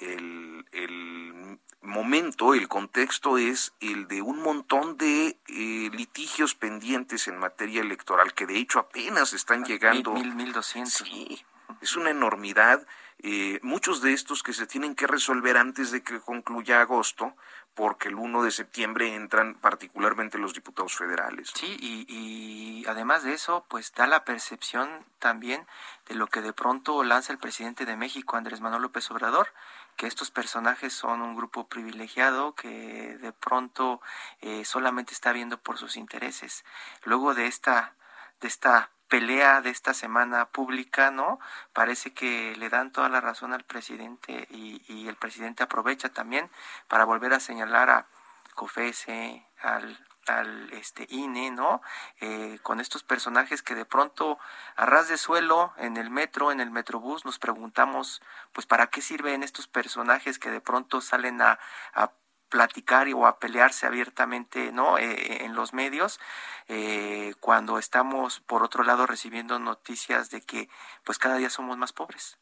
el, 0.00 0.66
el 0.72 1.58
momento, 1.80 2.54
el 2.54 2.68
contexto 2.68 3.38
es 3.38 3.72
el 3.80 4.08
de 4.08 4.22
un 4.22 4.42
montón 4.42 4.96
de 4.96 5.38
eh, 5.46 5.90
litigios 5.92 6.54
pendientes 6.54 7.28
en 7.28 7.38
materia 7.38 7.80
electoral 7.80 8.34
que 8.34 8.46
de 8.46 8.58
hecho 8.58 8.80
apenas 8.80 9.32
están 9.32 9.64
llegando. 9.64 10.12
Mil, 10.12 10.34
mil, 10.34 10.52
doscientos. 10.52 10.94
Sí, 10.94 11.44
es 11.80 11.96
una 11.96 12.10
enormidad. 12.10 12.86
Eh, 13.18 13.58
muchos 13.62 14.02
de 14.02 14.12
estos 14.12 14.42
que 14.42 14.52
se 14.52 14.66
tienen 14.66 14.94
que 14.94 15.06
resolver 15.06 15.56
antes 15.56 15.90
de 15.90 16.02
que 16.02 16.20
concluya 16.20 16.80
agosto, 16.80 17.34
porque 17.76 18.08
el 18.08 18.14
1 18.14 18.42
de 18.42 18.50
septiembre 18.50 19.14
entran 19.14 19.54
particularmente 19.54 20.38
los 20.38 20.54
diputados 20.54 20.96
federales. 20.96 21.52
Sí, 21.54 21.76
y, 21.78 22.86
además 22.88 23.22
de 23.22 23.34
eso, 23.34 23.66
pues 23.68 23.92
da 23.92 24.06
la 24.06 24.24
percepción 24.24 25.04
también 25.18 25.66
de 26.08 26.14
lo 26.14 26.26
que 26.26 26.40
de 26.40 26.54
pronto 26.54 27.04
lanza 27.04 27.34
el 27.34 27.38
presidente 27.38 27.84
de 27.84 27.96
México, 27.96 28.36
Andrés 28.36 28.62
Manuel 28.62 28.80
López 28.82 29.10
Obrador, 29.10 29.52
que 29.96 30.06
estos 30.06 30.30
personajes 30.30 30.94
son 30.94 31.20
un 31.20 31.36
grupo 31.36 31.68
privilegiado 31.68 32.54
que 32.54 33.18
de 33.18 33.32
pronto 33.32 34.00
eh, 34.40 34.64
solamente 34.64 35.12
está 35.12 35.32
viendo 35.32 35.60
por 35.60 35.76
sus 35.76 35.96
intereses. 35.96 36.64
Luego 37.04 37.34
de 37.34 37.46
esta, 37.46 37.94
de 38.40 38.48
esta 38.48 38.90
pelea 39.08 39.60
de 39.60 39.70
esta 39.70 39.94
semana 39.94 40.46
pública, 40.46 41.10
¿no? 41.10 41.38
Parece 41.72 42.12
que 42.12 42.54
le 42.56 42.68
dan 42.68 42.92
toda 42.92 43.08
la 43.08 43.20
razón 43.20 43.52
al 43.52 43.64
presidente 43.64 44.46
y, 44.50 44.82
y 44.88 45.08
el 45.08 45.16
presidente 45.16 45.62
aprovecha 45.62 46.08
también 46.10 46.50
para 46.88 47.04
volver 47.04 47.32
a 47.32 47.40
señalar 47.40 47.90
a 47.90 48.06
COFESE, 48.54 49.46
al 49.60 49.98
al 50.28 50.72
este 50.72 51.06
INE, 51.08 51.50
¿no? 51.50 51.80
Eh, 52.20 52.58
con 52.62 52.80
estos 52.80 53.02
personajes 53.02 53.62
que 53.62 53.74
de 53.74 53.84
pronto 53.84 54.38
a 54.76 54.86
ras 54.86 55.08
de 55.08 55.18
suelo 55.18 55.72
en 55.76 55.96
el 55.96 56.10
metro, 56.10 56.52
en 56.52 56.60
el 56.60 56.70
metrobús, 56.70 57.24
nos 57.24 57.38
preguntamos, 57.38 58.22
pues, 58.52 58.66
¿para 58.66 58.88
qué 58.88 59.02
sirven 59.02 59.42
estos 59.42 59.68
personajes 59.68 60.38
que 60.38 60.50
de 60.50 60.60
pronto 60.60 61.00
salen 61.00 61.40
a, 61.42 61.58
a 61.94 62.12
platicar 62.48 63.08
o 63.14 63.26
a 63.26 63.38
pelearse 63.38 63.86
abiertamente 63.86 64.72
no 64.72 64.98
eh, 64.98 65.44
en 65.44 65.54
los 65.54 65.72
medios 65.72 66.20
eh, 66.68 67.34
cuando 67.40 67.78
estamos 67.78 68.40
por 68.40 68.62
otro 68.62 68.84
lado 68.84 69.06
recibiendo 69.06 69.58
noticias 69.58 70.30
de 70.30 70.40
que 70.42 70.68
pues 71.04 71.18
cada 71.18 71.36
día 71.36 71.50
somos 71.50 71.76
más 71.76 71.92
pobres. 71.92 72.38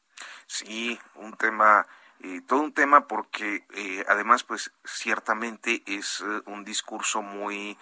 Sí 0.46 0.98
un 1.14 1.36
tema 1.36 1.86
eh, 2.20 2.40
todo 2.46 2.60
un 2.60 2.72
tema 2.72 3.06
porque 3.06 3.66
además 4.08 4.44
pues 4.44 4.72
ciertamente 4.84 5.82
es 5.86 6.22
un 6.46 6.64
discurso 6.64 7.22
muy 7.22 7.76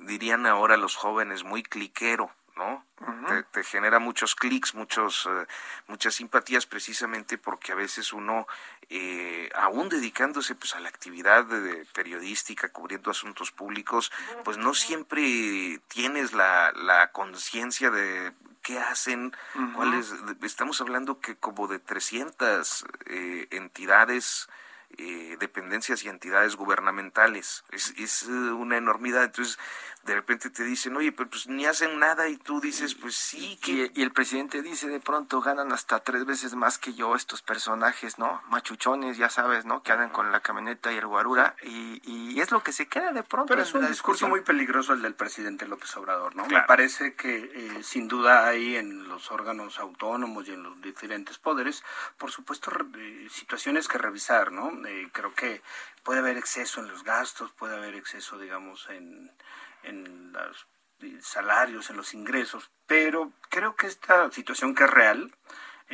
dirían 0.00 0.46
ahora 0.46 0.76
los 0.76 0.96
jóvenes 0.96 1.42
muy 1.42 1.62
cliquero 1.62 2.30
¿no? 2.56 2.84
te, 3.52 3.64
genera 3.64 3.98
muchos 3.98 4.34
clics, 4.34 4.74
muchos, 4.74 5.26
eh, 5.26 5.46
muchas 5.86 6.14
simpatías 6.14 6.66
precisamente 6.66 7.38
porque 7.38 7.72
a 7.72 7.74
veces 7.74 8.12
uno, 8.12 8.46
eh, 8.88 9.50
aún 9.54 9.88
dedicándose 9.88 10.54
pues 10.54 10.74
a 10.74 10.80
la 10.80 10.88
actividad 10.88 11.44
de, 11.44 11.86
periodística, 11.92 12.70
cubriendo 12.70 13.10
asuntos 13.10 13.50
públicos, 13.50 14.12
pues 14.44 14.58
no 14.58 14.74
siempre 14.74 15.80
tienes 15.88 16.32
la, 16.32 16.72
la 16.72 17.10
conciencia 17.12 17.90
de 17.90 18.32
qué 18.62 18.78
hacen, 18.78 19.34
cuáles, 19.74 20.14
estamos 20.42 20.80
hablando 20.80 21.20
que 21.20 21.36
como 21.36 21.66
de 21.66 21.78
300 21.80 22.84
eh, 23.06 23.48
entidades 23.50 24.48
eh, 24.98 25.36
dependencias 25.38 26.04
y 26.04 26.08
entidades 26.08 26.56
gubernamentales. 26.56 27.64
Es, 27.70 27.94
es 27.98 28.22
una 28.24 28.76
enormidad. 28.76 29.24
Entonces, 29.24 29.58
de 30.04 30.14
repente 30.14 30.50
te 30.50 30.64
dicen, 30.64 30.96
oye, 30.96 31.12
pero 31.12 31.30
pues 31.30 31.46
ni 31.46 31.64
hacen 31.64 31.98
nada 31.98 32.28
y 32.28 32.36
tú 32.36 32.60
dices, 32.60 32.94
pues 32.94 33.14
sí. 33.14 33.58
Que... 33.62 33.90
Y, 33.94 34.02
el 34.02 34.12
presidente 34.12 34.62
dice, 34.62 34.88
de 34.88 35.00
pronto 35.00 35.40
ganan 35.40 35.72
hasta 35.72 36.00
tres 36.00 36.24
veces 36.24 36.54
más 36.54 36.78
que 36.78 36.94
yo 36.94 37.14
estos 37.14 37.42
personajes, 37.42 38.18
¿no? 38.18 38.42
Machuchones, 38.48 39.16
ya 39.16 39.30
sabes, 39.30 39.64
¿no? 39.64 39.82
Que 39.82 39.92
andan 39.92 40.10
con 40.10 40.32
la 40.32 40.40
camioneta 40.40 40.92
y 40.92 40.96
el 40.96 41.06
guarura 41.06 41.54
y, 41.62 42.00
y 42.04 42.40
es 42.40 42.50
lo 42.50 42.62
que 42.62 42.72
se 42.72 42.88
queda 42.88 43.12
de 43.12 43.22
pronto. 43.22 43.48
Pero 43.48 43.62
es 43.62 43.74
un 43.74 43.86
discurso 43.86 44.28
muy 44.28 44.40
peligroso 44.40 44.92
el 44.92 45.02
del 45.02 45.14
presidente 45.14 45.66
López 45.66 45.96
Obrador, 45.96 46.34
¿no? 46.34 46.46
Me 46.46 46.62
parece 46.62 47.14
que 47.14 47.50
eh, 47.54 47.82
sin 47.82 48.08
duda 48.08 48.46
hay 48.46 48.76
en 48.76 49.08
los 49.08 49.30
órganos 49.30 49.78
autónomos 49.78 50.48
y 50.48 50.52
en 50.52 50.62
los 50.62 50.80
diferentes 50.80 51.38
poderes, 51.38 51.84
por 52.18 52.30
supuesto, 52.30 52.70
eh, 52.96 53.28
situaciones 53.30 53.88
que 53.88 53.98
revisar, 53.98 54.52
¿no? 54.52 54.70
Eh, 54.86 55.08
creo 55.12 55.34
que 55.34 55.62
puede 56.02 56.20
haber 56.20 56.36
exceso 56.36 56.80
en 56.80 56.88
los 56.88 57.04
gastos, 57.04 57.52
puede 57.52 57.76
haber 57.76 57.94
exceso, 57.94 58.38
digamos, 58.38 58.88
en, 58.90 59.30
en 59.82 60.32
los 60.32 60.66
salarios, 61.20 61.90
en 61.90 61.96
los 61.96 62.14
ingresos, 62.14 62.70
pero 62.86 63.32
creo 63.48 63.74
que 63.74 63.86
esta 63.86 64.30
situación 64.30 64.74
que 64.74 64.84
es 64.84 64.90
real, 64.90 65.34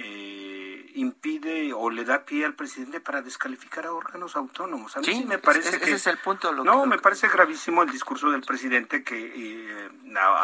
eh, 0.00 0.92
impide 0.94 1.72
o 1.72 1.90
le 1.90 2.04
da 2.04 2.24
pie 2.24 2.44
al 2.44 2.54
presidente 2.54 3.00
para 3.00 3.22
descalificar 3.22 3.86
a 3.86 3.92
órganos 3.92 4.36
autónomos. 4.36 4.96
A 4.96 5.00
mí 5.00 5.06
sí, 5.06 5.24
me 5.24 5.38
parece 5.38 5.70
ese, 5.70 5.80
que 5.80 5.92
es 5.92 6.06
el 6.06 6.18
punto. 6.18 6.52
no, 6.52 6.86
me 6.86 6.98
parece 6.98 7.28
gravísimo 7.28 7.82
el 7.82 7.90
discurso 7.90 8.30
del 8.30 8.42
presidente 8.42 9.02
que 9.02 9.32
eh, 9.34 9.90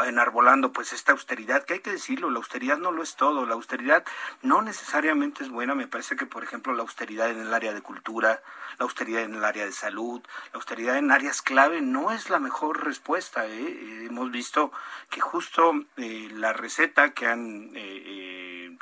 enarbolando 0.07 0.73
pues 0.73 0.93
esta 0.93 1.13
austeridad, 1.13 1.65
que 1.65 1.75
hay 1.75 1.81
que 1.81 1.91
decirlo, 1.91 2.31
la 2.31 2.39
austeridad 2.39 2.79
no 2.79 2.93
lo 2.93 3.03
es 3.03 3.17
todo, 3.17 3.47
la 3.47 3.55
austeridad 3.55 4.05
no 4.43 4.63
necesariamente 4.63 5.45
es 5.45 5.51
buena. 5.51 5.75
Me 5.75 5.87
parece 5.87 6.17
que 6.17 6.27
por 6.27 6.43
ejemplo 6.43 6.75
la 6.75 6.83
austeridad 6.83 7.31
en 7.31 7.41
el 7.41 7.55
área 7.55 7.73
de 7.73 7.83
cultura, 7.83 8.43
la 8.79 8.85
austeridad 8.85 9.23
en 9.23 9.35
el 9.35 9.45
área 9.45 9.65
de 9.65 9.73
salud, 9.73 10.21
la 10.53 10.57
austeridad 10.57 10.99
en 10.99 11.11
áreas 11.11 11.43
clave 11.43 11.81
no 11.81 12.11
es 12.11 12.31
la 12.31 12.39
mejor 12.39 12.85
respuesta. 12.85 13.47
¿eh? 13.47 14.07
Hemos 14.07 14.31
visto 14.31 14.73
que 15.11 15.21
justo 15.21 15.73
eh, 15.97 16.29
la 16.33 16.53
receta 16.53 17.13
que 17.13 17.27
han 17.27 17.73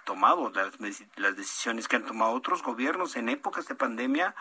tomado, 0.05 0.53
las, 1.17 1.37
decisiones 1.37 1.89
que 1.89 1.97
han 1.97 2.07
tomado 2.07 2.33
otros 2.33 2.63
gobiernos 2.63 3.17
en 3.17 3.29
épocas 3.29 3.67
de 3.69 3.75
pandemia, 3.75 4.35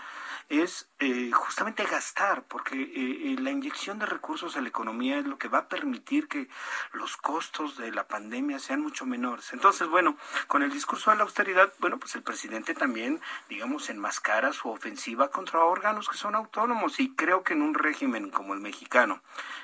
es 0.50 0.90
eh, 1.00 1.32
justamente 1.32 1.86
gastar, 1.86 2.44
porque 2.44 2.76
eh, 2.76 2.90
eh, 2.96 3.36
la 3.40 3.52
inyección 3.52 4.00
de 4.00 4.06
recursos 4.06 4.58
a 4.58 4.62
la 4.62 4.68
economía 4.68 5.20
es 5.20 5.26
lo 5.26 5.38
que 5.38 5.48
va 5.48 5.60
a 5.60 5.70
permitir 5.70 6.28
que 6.28 6.50
los 6.94 7.16
costos 7.16 7.78
de 7.78 7.92
la 7.92 8.08
pandemia 8.08 8.60
sean 8.60 8.82
mucho 8.82 9.06
menores. 9.06 9.54
Entonces, 9.54 9.88
bueno, 9.88 10.18
con 10.48 10.62
el 10.62 10.72
discurso 10.72 11.12
de 11.12 11.18
la 11.18 11.24
austeridad, 11.24 11.72
bueno, 11.80 12.00
pues 12.00 12.16
el 12.16 12.24
presidente 12.24 12.74
también, 12.74 13.22
digamos, 13.50 13.90
enmascara 13.90 14.52
su 14.52 14.70
ofensiva 14.70 15.30
contra 15.30 15.64
órganos 15.64 16.10
que 16.10 16.18
son 16.18 16.36
autónomos 16.36 17.00
y 17.00 17.16
creo 17.16 17.44
que 17.44 17.54
en 17.54 17.62
un 17.62 17.74
régimen 17.74 18.30
como 18.30 18.54
el 18.54 18.60
mexicano, 18.60 19.22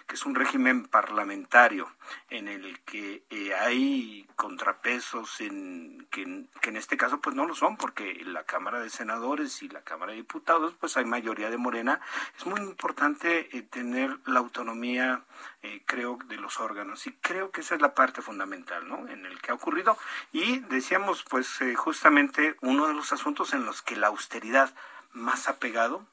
que 0.08 0.16
es 0.16 0.26
un 0.26 0.36
régimen 0.36 0.86
parlamentario 0.88 1.92
en 2.30 2.48
el 2.48 2.80
que 2.82 3.24
hay 3.60 4.28
contrapesos 4.36 5.42
en 5.42 6.08
que, 6.12 6.46
que 6.62 6.70
en 6.70 6.78
este 6.78 6.98
caso 6.98 7.20
pues 7.22 7.36
no 7.36 7.46
lo 7.46 7.56
son 7.56 7.78
porque 7.78 8.22
la 8.26 8.44
Cámara 8.44 8.80
de 8.80 8.90
Senadores 8.90 9.62
y 9.62 9.70
la 9.70 9.82
Cámara 9.82 10.12
de 10.12 10.18
Diputados 10.18 10.74
pues 10.80 10.98
hay 10.98 11.06
mayoría 11.06 11.50
de 11.50 11.58
Morena, 11.58 12.02
es 12.38 12.46
muy 12.46 12.60
importante 12.62 13.56
eh, 13.56 13.62
tener 13.62 14.18
la 14.26 14.40
autonomía, 14.40 15.24
eh, 15.62 15.82
creo, 15.86 16.20
de 16.26 16.38
los 16.38 16.60
órganos. 16.60 17.08
Y 17.08 17.14
creo 17.14 17.52
que 17.52 17.62
esa 17.62 17.76
es 17.76 17.82
la 17.82 17.94
parte 17.94 18.22
fundamental, 18.22 18.88
¿no? 18.88 19.08
En 19.08 19.26
el 19.26 19.42
que 19.42 19.52
ha 19.52 19.56
ocurrido. 19.56 19.98
Y 20.32 20.60
decíamos, 20.60 21.24
pues, 21.30 21.62
eh, 21.62 21.76
justamente 21.76 22.56
uno 22.62 22.88
de 22.88 22.94
los 22.94 23.12
asuntos 23.14 23.54
en 23.54 23.66
los 23.66 23.82
que 23.82 23.96
la 23.96 24.08
austeridad 24.08 24.74
más 25.12 25.48
ha 25.48 25.58
pegado, 25.58 26.06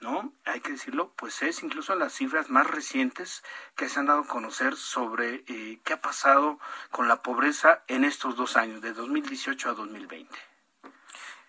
¿no? 0.00 0.32
Hay 0.44 0.60
que 0.60 0.72
decirlo, 0.72 1.12
pues 1.16 1.42
es 1.42 1.62
incluso 1.62 1.94
las 1.94 2.12
cifras 2.12 2.50
más 2.50 2.66
recientes 2.66 3.42
que 3.76 3.88
se 3.88 4.00
han 4.00 4.06
dado 4.06 4.20
a 4.20 4.26
conocer 4.26 4.76
sobre 4.76 5.44
qué 5.44 5.92
ha 5.92 6.00
pasado 6.00 6.58
con 6.90 7.08
la 7.08 7.22
pobreza 7.22 7.82
en 7.86 8.04
estos 8.04 8.36
dos 8.36 8.56
años, 8.56 8.80
de 8.80 8.92
2018 8.92 9.70
a 9.70 9.74
2020. 9.74 10.50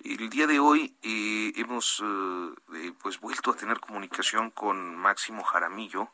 El 0.04 0.32
día 0.32 0.48
de 0.48 0.60
hoy 0.60 0.96
eh, 1.04 1.54
hemos 1.58 2.02
eh, 2.04 2.54
eh, 2.74 2.94
pues 3.04 3.20
vuelto 3.20 3.52
a 3.52 3.56
tener 3.56 3.80
comunicación 3.80 4.50
con 4.50 4.96
Máximo 4.96 5.44
Jaramillo, 5.44 6.12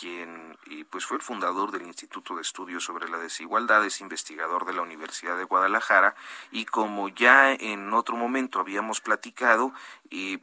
quien 0.00 0.56
pues 0.88 1.04
fue 1.04 1.18
el 1.18 1.22
fundador 1.22 1.70
del 1.72 1.86
Instituto 1.86 2.36
de 2.36 2.42
Estudios 2.42 2.84
sobre 2.84 3.08
la 3.08 3.18
Desigualdad, 3.18 3.84
es 3.84 4.00
investigador 4.00 4.64
de 4.64 4.72
la 4.72 4.82
Universidad 4.82 5.36
de 5.36 5.44
Guadalajara 5.44 6.14
y 6.50 6.64
como 6.64 7.08
ya 7.08 7.52
en 7.52 7.92
otro 7.92 8.16
momento 8.16 8.60
habíamos 8.60 9.00
platicado, 9.00 9.72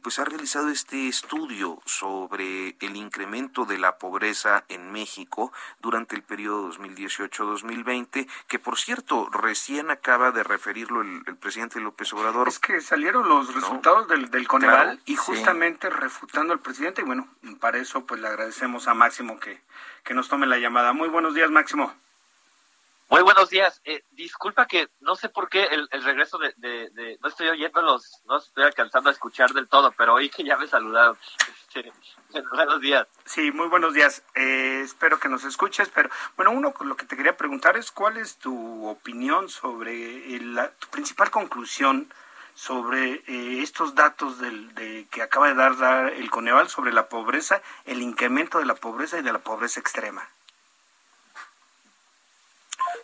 pues 0.02 0.18
ha 0.18 0.24
realizado 0.24 0.68
este 0.68 1.08
estudio 1.08 1.80
sobre 1.84 2.76
el 2.80 2.96
incremento 2.96 3.64
de 3.64 3.78
la 3.78 3.98
pobreza 3.98 4.64
en 4.68 4.92
México 4.92 5.52
durante 5.80 6.14
el 6.14 6.22
periodo 6.22 6.70
2018-2020, 6.72 8.28
que 8.46 8.58
por 8.58 8.78
cierto 8.78 9.28
recién 9.30 9.90
acaba 9.90 10.30
de 10.30 10.42
referirlo 10.42 11.02
el, 11.02 11.36
presidente 11.36 11.80
López 11.80 12.12
Obrador. 12.12 12.48
Es 12.48 12.58
que 12.58 12.80
salieron 12.80 13.28
los 13.28 13.54
resultados 13.54 14.08
del, 14.08 14.30
del 14.30 14.46
Coneval 14.48 15.00
y 15.04 15.16
justamente 15.16 15.90
refutando 15.90 16.52
al 16.52 16.60
presidente, 16.60 17.02
y 17.02 17.04
bueno, 17.04 17.28
para 17.60 17.78
eso 17.78 18.04
pues 18.06 18.20
le 18.20 18.28
agradecemos 18.28 18.88
a 18.88 18.94
Máximo 18.94 19.38
que, 19.38 19.47
que 20.04 20.14
nos 20.14 20.28
tome 20.28 20.46
la 20.46 20.58
llamada. 20.58 20.92
Muy 20.92 21.08
buenos 21.08 21.34
días, 21.34 21.50
Máximo. 21.50 21.94
Muy 23.10 23.22
buenos 23.22 23.48
días. 23.48 23.80
Eh, 23.84 24.02
disculpa 24.10 24.66
que 24.66 24.88
no 25.00 25.16
sé 25.16 25.30
por 25.30 25.48
qué 25.48 25.64
el, 25.64 25.88
regreso 26.02 26.36
de, 26.36 26.52
de, 26.58 27.18
No 27.22 27.28
estoy 27.28 27.48
oyendo 27.48 27.80
los... 27.80 28.22
No 28.26 28.36
estoy 28.36 28.64
alcanzando 28.64 29.08
a 29.08 29.12
escuchar 29.12 29.50
del 29.52 29.66
todo, 29.66 29.92
pero 29.92 30.14
oí 30.14 30.28
que 30.28 30.44
ya 30.44 30.56
me 30.56 30.66
saludaron. 30.66 31.16
Este, 31.74 31.92
buenos 32.50 32.80
días. 32.80 33.06
Sí, 33.24 33.52
muy 33.52 33.68
buenos 33.68 33.94
días. 33.94 34.22
Eh, 34.34 34.80
espero 34.82 35.20
que 35.20 35.28
nos 35.28 35.44
escuches, 35.44 35.88
pero 35.94 36.10
bueno, 36.36 36.50
uno 36.50 36.74
lo 36.80 36.96
que 36.96 37.06
te 37.06 37.16
quería 37.16 37.36
preguntar 37.36 37.76
es 37.76 37.92
cuál 37.92 38.16
es 38.16 38.36
tu 38.38 38.88
opinión 38.88 39.48
sobre 39.48 40.40
la, 40.40 40.70
tu 40.72 40.88
principal 40.88 41.30
conclusión 41.30 42.12
sobre 42.58 43.22
eh, 43.28 43.62
estos 43.62 43.94
datos 43.94 44.40
del, 44.40 44.74
de, 44.74 45.06
que 45.12 45.22
acaba 45.22 45.46
de 45.46 45.54
dar, 45.54 45.76
dar 45.78 46.12
el 46.12 46.28
Coneval 46.28 46.68
sobre 46.68 46.92
la 46.92 47.08
pobreza, 47.08 47.62
el 47.84 48.02
incremento 48.02 48.58
de 48.58 48.64
la 48.64 48.74
pobreza 48.74 49.16
y 49.16 49.22
de 49.22 49.32
la 49.32 49.38
pobreza 49.38 49.78
extrema. 49.78 50.28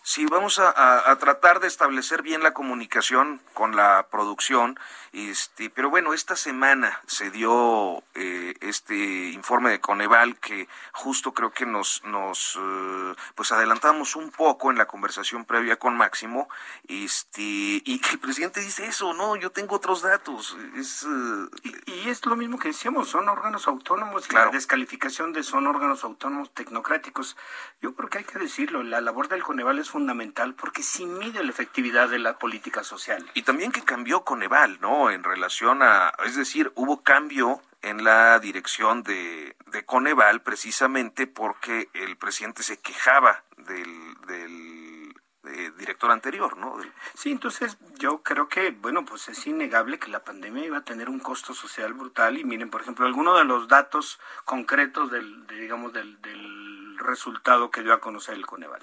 Sí, 0.07 0.27
vamos 0.27 0.59
a, 0.59 1.17
tratar 1.19 1.61
de 1.61 1.67
establecer 1.67 2.21
bien 2.21 2.43
la 2.43 2.53
comunicación 2.53 3.41
con 3.55 3.75
la 3.75 4.07
producción, 4.11 4.79
este, 5.15 5.71
pero 5.71 5.89
bueno, 5.89 6.13
esta 6.13 6.37
semana 6.37 7.01
se 7.07 7.31
dio 7.31 8.05
eh, 8.15 8.55
este 8.61 9.31
informe 9.31 9.71
de 9.71 9.81
Coneval 9.81 10.37
que 10.39 10.69
justo 10.93 11.33
creo 11.33 11.53
que 11.53 11.65
nos, 11.65 12.05
nos 12.05 12.59
eh, 12.61 13.15
pues 13.35 13.51
adelantamos 13.53 14.15
un 14.15 14.31
poco 14.31 14.71
en 14.71 14.77
la 14.77 14.85
conversación 14.85 15.47
previa 15.47 15.79
con 15.79 15.97
Máximo, 15.97 16.51
este, 16.87 17.41
y 17.41 17.99
que 18.01 18.11
el 18.11 18.19
presidente 18.19 18.61
dice 18.61 18.85
eso, 18.85 19.15
no, 19.15 19.37
yo 19.37 19.53
tengo 19.53 19.77
otros 19.77 20.03
datos. 20.03 20.55
Es, 20.77 21.05
eh, 21.05 21.71
y, 21.87 22.11
es 22.11 22.27
lo 22.27 22.37
mismo 22.37 22.59
que 22.59 22.69
decíamos, 22.69 23.09
son 23.09 23.31
órganos 23.31 23.67
autónomos 23.69 24.29
y 24.29 24.35
la 24.35 24.49
descalificación 24.49 25.33
de 25.33 25.43
son 25.43 25.67
órganos 25.67 26.05
autónomos 26.05 26.53
tecnocráticos. 26.53 27.39
Yo 27.81 27.95
creo 27.95 28.11
que 28.11 28.19
hay 28.19 28.25
que 28.25 28.39
decirlo, 28.39 28.83
la 28.83 29.01
labor 29.01 29.29
del 29.29 29.43
Coneval 29.43 29.79
es 29.79 29.94
fundamental 29.95 30.55
porque 30.55 30.83
sí 30.83 31.07
mide 31.07 31.45
la 31.45 31.51
efectividad 31.51 32.09
de 32.09 32.19
la 32.19 32.37
política 32.37 32.83
social. 32.83 33.25
Y 33.35 33.43
también 33.43 33.71
que 33.71 33.85
cambió 33.85 34.25
Coneval, 34.25 34.81
¿no? 34.81 35.09
En 35.09 35.23
relación 35.23 35.85
a, 35.85 36.13
es 36.25 36.35
decir, 36.35 36.73
hubo 36.75 37.05
cambio 37.05 37.63
en 37.81 38.03
la 38.03 38.41
dirección 38.41 39.05
de, 39.05 39.57
de 39.67 39.85
Coneval 39.85 40.43
precisamente 40.43 41.29
porque 41.29 41.91
el 41.93 42.17
presidente 42.17 42.65
se 42.65 42.81
quejaba 42.81 43.45
del, 43.57 44.17
del 44.27 45.15
eh, 45.45 45.71
director 45.79 46.11
anterior, 46.11 46.57
¿no? 46.57 46.77
Sí, 47.15 47.31
entonces 47.31 47.79
yo 47.97 48.21
creo 48.25 48.49
que, 48.49 48.73
bueno, 48.73 49.05
pues 49.05 49.29
es 49.29 49.47
innegable 49.47 50.01
que 50.01 50.11
la 50.11 50.25
pandemia 50.25 50.65
iba 50.65 50.79
a 50.79 50.85
tener 50.85 51.09
un 51.09 51.21
costo 51.21 51.55
social 51.55 51.93
brutal 51.93 52.37
y 52.37 52.43
miren, 52.43 52.69
por 52.69 52.81
ejemplo, 52.81 53.07
algunos 53.07 53.39
de 53.39 53.45
los 53.45 53.69
datos 53.69 54.19
concretos 54.45 55.13
del, 55.13 55.47
digamos, 55.47 55.93
del, 55.93 56.21
del 56.21 56.99
resultado 56.99 57.71
que 57.71 57.83
dio 57.83 57.93
a 57.93 58.01
conocer 58.01 58.35
el 58.35 58.45
Coneval. 58.45 58.83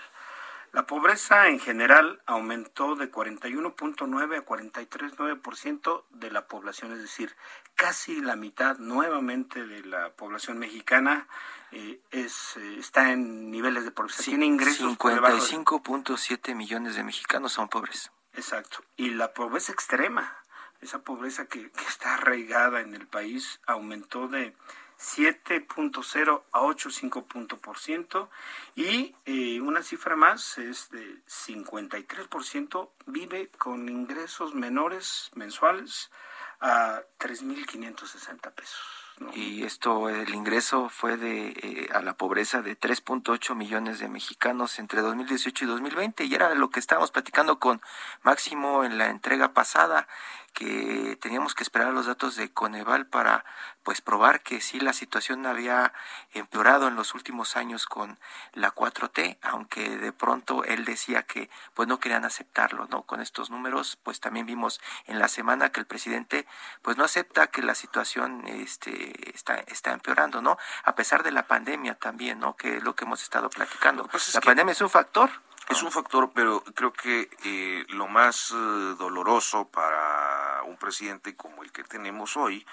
La 0.71 0.85
pobreza 0.85 1.49
en 1.49 1.59
general 1.59 2.21
aumentó 2.25 2.95
de 2.95 3.11
41.9 3.11 4.37
a 4.37 4.45
43.9% 4.45 6.03
de 6.11 6.31
la 6.31 6.47
población, 6.47 6.93
es 6.93 7.01
decir, 7.01 7.35
casi 7.75 8.21
la 8.21 8.37
mitad 8.37 8.77
nuevamente 8.77 9.65
de 9.65 9.83
la 9.83 10.13
población 10.13 10.59
mexicana 10.59 11.27
eh, 11.71 11.99
es 12.11 12.55
eh, 12.55 12.77
está 12.79 13.11
en 13.11 13.51
niveles 13.51 13.83
de 13.83 13.91
pobreza. 13.91 14.23
Tiene 14.23 14.45
ingresos 14.45 14.97
55.7 14.97 16.55
millones 16.55 16.95
de 16.95 17.03
mexicanos 17.03 17.51
son 17.51 17.67
pobres. 17.67 18.09
Exacto. 18.33 18.81
Y 18.95 19.09
la 19.09 19.33
pobreza 19.33 19.73
extrema, 19.73 20.37
esa 20.79 21.03
pobreza 21.03 21.47
que, 21.47 21.69
que 21.69 21.83
está 21.83 22.13
arraigada 22.13 22.79
en 22.79 22.95
el 22.95 23.07
país, 23.07 23.59
aumentó 23.65 24.29
de 24.29 24.55
7.0 25.01 26.43
a 26.51 26.61
8.5% 26.61 28.29
y 28.75 29.15
eh, 29.25 29.59
una 29.59 29.81
cifra 29.81 30.15
más 30.15 30.59
es 30.59 30.91
de 30.91 31.23
53% 31.25 32.89
vive 33.07 33.49
con 33.57 33.89
ingresos 33.89 34.53
menores 34.53 35.31
mensuales 35.33 36.11
a 36.59 37.01
3.560 37.19 38.51
pesos. 38.53 39.01
Y 39.33 39.63
esto, 39.63 40.09
el 40.09 40.33
ingreso 40.33 40.89
fue 40.89 41.15
de 41.15 41.49
eh, 41.49 41.89
a 41.93 42.01
la 42.01 42.13
pobreza 42.13 42.61
de 42.61 42.77
3.8 42.77 43.55
millones 43.55 43.99
de 43.99 44.09
mexicanos 44.09 44.79
entre 44.79 45.01
2018 45.01 45.65
y 45.65 45.67
2020 45.67 46.23
y 46.25 46.33
era 46.33 46.53
lo 46.55 46.69
que 46.69 46.79
estábamos 46.79 47.11
platicando 47.11 47.59
con 47.59 47.81
Máximo 48.23 48.83
en 48.83 48.97
la 48.97 49.09
entrega 49.09 49.53
pasada 49.53 50.07
que 50.53 51.17
teníamos 51.21 51.55
que 51.55 51.63
esperar 51.63 51.93
los 51.93 52.05
datos 52.05 52.35
de 52.35 52.51
Coneval 52.51 53.07
para 53.07 53.45
pues 53.83 54.01
probar 54.01 54.41
que 54.41 54.61
sí 54.61 54.79
la 54.79 54.93
situación 54.93 55.45
había 55.45 55.93
empeorado 56.33 56.87
en 56.87 56.95
los 56.95 57.15
últimos 57.15 57.55
años 57.55 57.85
con 57.85 58.19
la 58.53 58.73
4T, 58.73 59.37
aunque 59.41 59.97
de 59.97 60.11
pronto 60.11 60.63
él 60.63 60.85
decía 60.85 61.23
que 61.23 61.49
pues 61.73 61.87
no 61.87 61.99
querían 61.99 62.25
aceptarlo, 62.25 62.87
¿no? 62.87 63.03
Con 63.03 63.21
estos 63.21 63.49
números, 63.49 63.97
pues 64.03 64.19
también 64.19 64.45
vimos 64.45 64.81
en 65.05 65.19
la 65.19 65.27
semana 65.27 65.71
que 65.71 65.79
el 65.79 65.85
presidente 65.85 66.45
pues 66.81 66.97
no 66.97 67.03
acepta 67.03 67.47
que 67.47 67.61
la 67.61 67.75
situación 67.75 68.47
este 68.47 69.35
está 69.35 69.55
está 69.67 69.93
empeorando, 69.93 70.41
¿no? 70.41 70.57
A 70.83 70.95
pesar 70.95 71.23
de 71.23 71.31
la 71.31 71.47
pandemia 71.47 71.95
también, 71.95 72.39
¿no? 72.39 72.55
Que 72.55 72.77
es 72.77 72.83
lo 72.83 72.95
que 72.95 73.05
hemos 73.05 73.23
estado 73.23 73.49
platicando. 73.49 74.07
Pues 74.07 74.33
la 74.33 74.41
pandemia 74.41 74.73
es 74.73 74.81
un 74.81 74.89
factor. 74.89 75.29
Es 75.71 75.83
un 75.83 75.91
factor, 75.91 76.31
pero 76.35 76.61
creo 76.75 76.91
que 76.91 77.29
eh, 77.45 77.85
lo 77.91 78.09
más 78.09 78.51
eh, 78.51 78.55
doloroso 78.99 79.69
para 79.69 80.63
un 80.63 80.75
presidente 80.75 81.37
como 81.37 81.63
el 81.63 81.71
que 81.71 81.85
tenemos 81.85 82.35
hoy 82.35 82.65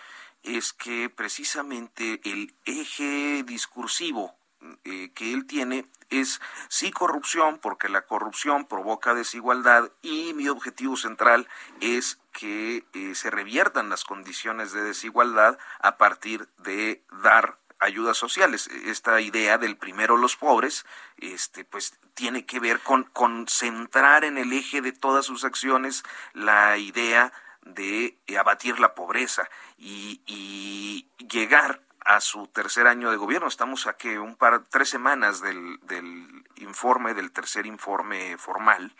es 0.42 0.72
que 0.72 1.08
precisamente 1.08 2.20
el 2.24 2.56
eje 2.64 3.44
discursivo 3.44 4.34
eh, 4.82 5.12
que 5.14 5.32
él 5.32 5.46
tiene 5.46 5.86
es 6.10 6.40
sí 6.68 6.90
corrupción, 6.90 7.58
porque 7.58 7.88
la 7.88 8.02
corrupción 8.02 8.66
provoca 8.66 9.14
desigualdad 9.14 9.92
y 10.02 10.34
mi 10.34 10.48
objetivo 10.48 10.96
central 10.96 11.46
es 11.80 12.18
que 12.32 12.84
se 13.14 13.30
reviertan 13.30 13.90
las 13.90 14.02
condiciones 14.02 14.72
de 14.72 14.82
desigualdad 14.82 15.56
a 15.78 15.98
partir 15.98 16.48
de 16.58 17.04
dar 17.22 17.58
ayudas 17.78 18.16
sociales. 18.16 18.68
Esta 18.86 19.20
idea 19.20 19.58
del 19.58 19.76
primero 19.76 20.16
los 20.16 20.36
pobres, 20.36 20.84
este, 21.18 21.64
pues 21.64 21.98
tiene 22.14 22.44
que 22.46 22.60
ver 22.60 22.80
con 22.80 23.04
concentrar 23.04 24.24
en 24.24 24.38
el 24.38 24.52
eje 24.52 24.80
de 24.80 24.92
todas 24.92 25.26
sus 25.26 25.44
acciones 25.44 26.04
la 26.32 26.76
idea 26.78 27.32
de 27.62 28.18
abatir 28.38 28.80
la 28.80 28.94
pobreza 28.94 29.48
y, 29.76 30.22
y 30.26 31.06
llegar 31.26 31.82
a 32.00 32.20
su 32.20 32.46
tercer 32.46 32.86
año 32.86 33.10
de 33.10 33.18
gobierno. 33.18 33.48
Estamos 33.48 33.86
a 33.86 33.92
que 33.92 34.18
un 34.18 34.34
par, 34.36 34.64
tres 34.70 34.88
semanas 34.88 35.42
del, 35.42 35.78
del 35.82 36.44
informe, 36.56 37.12
del 37.12 37.30
tercer 37.32 37.66
informe 37.66 38.38
formal. 38.38 38.94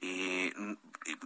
Eh, 0.00 0.54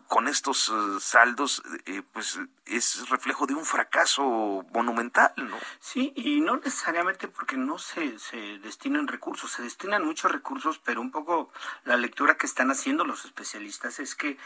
con 0.07 0.29
estos 0.29 0.69
eh, 0.69 1.01
saldos, 1.01 1.63
eh, 1.87 2.03
pues 2.13 2.39
es 2.67 3.09
reflejo 3.09 3.47
de 3.47 3.55
un 3.55 3.65
fracaso 3.65 4.65
monumental, 4.73 5.33
¿no? 5.37 5.57
Sí, 5.79 6.13
y 6.17 6.41
no 6.41 6.57
necesariamente 6.57 7.29
porque 7.29 7.57
no 7.57 7.79
se, 7.79 8.19
se 8.19 8.59
destinan 8.59 9.09
recursos, 9.09 9.53
se 9.53 9.63
destinan 9.63 10.05
muchos 10.05 10.31
recursos, 10.31 10.79
pero 10.79 11.01
un 11.01 11.11
poco 11.11 11.51
la 11.85 11.97
lectura 11.97 12.37
que 12.37 12.47
están 12.47 12.71
haciendo 12.71 13.05
los 13.05 13.25
especialistas 13.25 14.01
es 14.01 14.15
que 14.15 14.39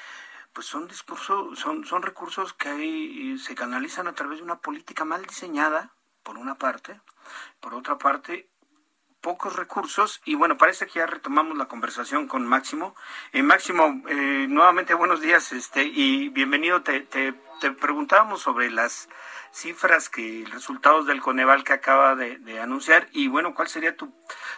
pues 0.52 0.66
son 0.66 0.86
discursos, 0.86 1.58
son, 1.58 1.84
son 1.84 2.02
recursos 2.02 2.54
que 2.54 2.68
hay, 2.68 3.38
se 3.38 3.56
canalizan 3.56 4.06
a 4.06 4.14
través 4.14 4.38
de 4.38 4.44
una 4.44 4.60
política 4.60 5.04
mal 5.04 5.22
diseñada, 5.26 5.92
por 6.22 6.38
una 6.38 6.56
parte, 6.56 7.00
por 7.60 7.74
otra 7.74 7.98
parte, 7.98 8.48
pocos 9.24 9.56
recursos 9.56 10.20
y 10.26 10.34
bueno, 10.34 10.58
parece 10.58 10.86
que 10.86 10.98
ya 10.98 11.06
retomamos 11.06 11.56
la 11.56 11.64
conversación 11.64 12.28
con 12.28 12.46
Máximo. 12.46 12.94
Eh, 13.32 13.42
Máximo, 13.42 14.02
eh, 14.06 14.46
nuevamente 14.50 14.92
buenos 14.92 15.22
días 15.22 15.50
este 15.52 15.82
y 15.82 16.28
bienvenido. 16.28 16.82
Te, 16.82 17.00
te, 17.00 17.32
preguntábamos 17.80 18.42
sobre 18.42 18.70
las 18.70 19.08
cifras, 19.50 20.10
que 20.10 20.44
resultados 20.52 21.06
del 21.06 21.22
Coneval 21.22 21.64
que 21.64 21.72
acaba 21.72 22.14
de, 22.14 22.60
anunciar 22.60 23.08
y 23.12 23.28
bueno, 23.28 23.54
¿cuál 23.54 23.68
sería 23.68 23.96
tu, 23.96 24.12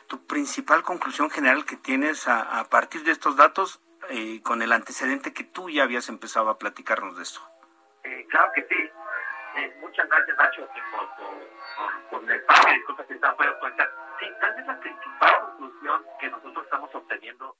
tu 0.08 0.26
principal 0.26 0.82
conclusión 0.82 1.30
general 1.30 1.64
que 1.64 1.76
tienes 1.76 2.26
a, 2.26 2.64
partir 2.68 3.04
de 3.04 3.12
estos 3.12 3.36
datos 3.36 3.80
eh, 4.10 4.40
con 4.42 4.62
el 4.62 4.72
antecedente 4.72 5.32
que 5.32 5.44
tú 5.44 5.70
ya 5.70 5.84
habías 5.84 6.08
empezado 6.08 6.50
a 6.50 6.58
platicarnos 6.58 7.16
de 7.16 7.22
esto? 7.22 7.40
claro 8.28 8.50
que 8.56 8.62
sí 8.62 8.90
muchas 9.80 10.08
gracias, 10.08 10.36
Nacho, 10.36 10.68
por, 10.92 11.16
por, 11.16 12.10
por 12.10 12.22
el 12.22 12.40
espacio. 12.40 12.74
Disculpa 12.74 13.04
si 13.06 13.14
estaba 13.14 13.34
fuera 13.36 13.52
de 13.52 13.58
cuenta. 13.58 13.90
Sí, 14.20 14.26
tal 14.40 14.54
vez 14.54 14.66
la 14.66 14.80
principal 14.80 15.40
conclusión 15.40 16.02
que 16.20 16.30
nosotros 16.30 16.64
estamos 16.64 16.94
obteniendo. 16.94 17.56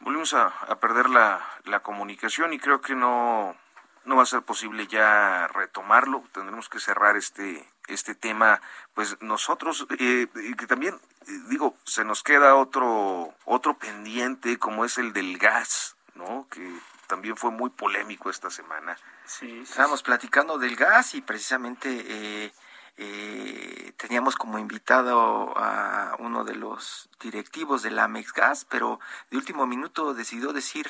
Volvimos 0.00 0.34
a, 0.34 0.46
a 0.46 0.76
perder 0.76 1.08
la, 1.10 1.40
la 1.64 1.80
comunicación 1.80 2.52
y 2.52 2.58
creo 2.58 2.80
que 2.80 2.94
no, 2.94 3.56
no 4.04 4.16
va 4.16 4.22
a 4.22 4.26
ser 4.26 4.42
posible 4.42 4.86
ya 4.86 5.48
retomarlo, 5.48 6.24
tendremos 6.32 6.68
que 6.68 6.80
cerrar 6.80 7.16
este, 7.16 7.68
este 7.88 8.14
tema, 8.14 8.60
pues 8.94 9.20
nosotros, 9.20 9.86
eh, 9.98 10.28
que 10.56 10.66
también, 10.66 10.94
eh, 10.94 11.40
digo, 11.48 11.76
se 11.84 12.04
nos 12.04 12.22
queda 12.22 12.54
otro, 12.54 13.34
otro 13.44 13.74
pendiente 13.78 14.58
como 14.58 14.84
es 14.84 14.98
el 14.98 15.12
del 15.12 15.36
gas, 15.38 15.96
¿no? 16.14 16.46
Que 16.50 16.72
también 17.08 17.36
fue 17.36 17.50
muy 17.50 17.70
polémico 17.70 18.30
esta 18.30 18.50
semana. 18.50 18.96
Sí, 19.24 19.60
estábamos 19.62 20.04
platicando 20.04 20.58
del 20.58 20.76
gas 20.76 21.16
y 21.16 21.22
precisamente 21.22 21.88
eh, 22.06 22.52
eh, 22.98 23.92
teníamos 23.96 24.36
como 24.36 24.58
invitado 24.58 25.52
a 25.56 26.14
uno 26.20 26.44
de 26.44 26.54
los 26.54 27.08
directivos 27.20 27.82
de 27.82 27.90
la 27.90 28.04
Amex 28.04 28.32
Gas, 28.32 28.64
pero 28.64 29.00
de 29.30 29.38
último 29.38 29.66
minuto 29.66 30.14
decidió 30.14 30.52
decir 30.52 30.88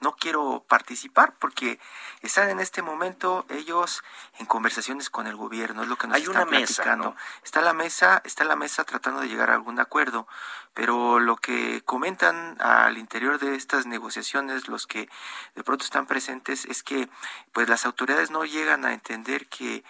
no 0.00 0.16
quiero 0.16 0.64
participar 0.68 1.34
porque 1.38 1.78
están 2.20 2.50
en 2.50 2.60
este 2.60 2.82
momento 2.82 3.46
ellos 3.48 4.02
en 4.38 4.46
conversaciones 4.46 5.10
con 5.10 5.26
el 5.26 5.36
gobierno, 5.36 5.82
es 5.82 5.88
lo 5.88 5.96
que 5.96 6.06
nos 6.06 6.16
Hay 6.16 6.26
una 6.26 6.44
platicando. 6.46 7.12
Mesa, 7.12 7.22
Está 7.44 7.60
la 7.60 7.72
mesa, 7.72 8.22
está 8.24 8.44
la 8.44 8.56
mesa 8.56 8.84
tratando 8.84 9.20
de 9.20 9.28
llegar 9.28 9.50
a 9.50 9.54
algún 9.54 9.80
acuerdo, 9.80 10.26
pero 10.74 11.20
lo 11.20 11.36
que 11.36 11.82
comentan 11.84 12.56
al 12.60 12.98
interior 12.98 13.38
de 13.38 13.54
estas 13.54 13.86
negociaciones 13.86 14.68
los 14.68 14.86
que 14.86 15.08
de 15.54 15.64
pronto 15.64 15.84
están 15.84 16.06
presentes 16.06 16.64
es 16.66 16.82
que 16.82 17.08
pues 17.52 17.68
las 17.68 17.86
autoridades 17.86 18.30
no 18.30 18.44
llegan 18.44 18.84
a 18.84 18.92
entender 18.92 19.46
que 19.48 19.84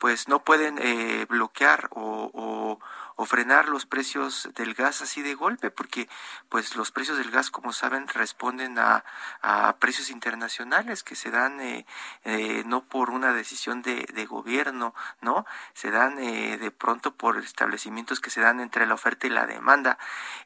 pues 0.00 0.28
no 0.28 0.42
pueden 0.42 0.78
eh, 0.80 1.26
bloquear 1.28 1.90
o, 1.92 2.30
o, 2.32 2.80
frenar 3.26 3.68
los 3.68 3.86
precios 3.86 4.48
del 4.54 4.74
gas 4.74 5.02
así 5.02 5.22
de 5.22 5.34
golpe, 5.34 5.70
porque 5.70 6.08
pues 6.48 6.76
los 6.76 6.90
precios 6.90 7.18
del 7.18 7.30
gas, 7.30 7.50
como 7.50 7.72
saben, 7.72 8.08
responden 8.08 8.78
a, 8.78 9.04
a 9.42 9.76
precios 9.78 10.10
internacionales 10.10 11.02
que 11.02 11.16
se 11.16 11.30
dan 11.30 11.60
eh, 11.60 11.86
eh, 12.24 12.62
no 12.66 12.84
por 12.84 13.10
una 13.10 13.32
decisión 13.32 13.82
de, 13.82 14.06
gobierno, 14.30 14.94
¿no? 15.22 15.46
Se 15.72 15.90
dan 15.90 16.16
de 16.16 16.70
pronto 16.70 17.14
por 17.14 17.38
establecimientos 17.38 18.20
que 18.20 18.30
se 18.30 18.40
dan 18.40 18.60
entre 18.60 18.86
la 18.86 18.94
oferta 18.94 19.26
y 19.26 19.30
la 19.30 19.46
demanda. 19.46 19.98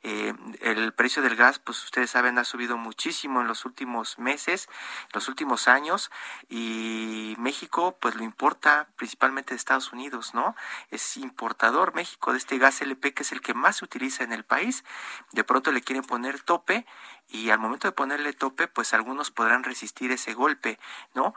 el 0.03 0.93
precio 0.95 1.23
del 1.23 1.37
gas, 1.37 1.59
pues 1.59 1.83
ustedes 1.85 2.11
saben, 2.11 2.39
ha 2.39 2.45
subido 2.45 2.79
muchísimo 2.79 3.41
en 3.41 3.49
los 3.49 3.65
últimos 3.65 4.19
meses, 4.19 4.69
los 5.13 5.29
últimos 5.29 5.69
años, 5.69 6.11
y 6.49 7.35
México 7.39 7.97
pues 8.01 8.15
lo 8.15 8.23
importa 8.23 8.89
principalmente 8.97 9.55
de 9.55 9.57
Estados 9.57 9.93
Unidos, 9.93 10.35
¿no? 10.35 10.55
Es 10.91 11.17
importador 11.17 11.95
México 11.95 12.33
de 12.33 12.39
este 12.39 12.59
LP 12.69 13.15
que 13.15 13.23
es 13.23 13.33
el 13.33 13.41
que 13.41 13.55
más 13.55 13.77
se 13.77 13.85
utiliza 13.85 14.25
en 14.25 14.33
el 14.33 14.45
país. 14.45 14.85
De 15.33 15.45
pronto 15.45 15.73
le 15.73 15.83
quieren 15.83 16.05
poner 16.05 16.41
tope 16.41 16.87
y 17.29 17.51
al 17.51 17.59
momento 17.59 17.89
de 17.89 17.93
ponerle 17.93 18.33
tope, 18.33 18.69
pues 18.69 18.95
algunos 18.95 19.31
podrán 19.31 19.65
resistir 19.65 20.11
ese 20.13 20.35
golpe, 20.35 20.79
¿no? 21.15 21.35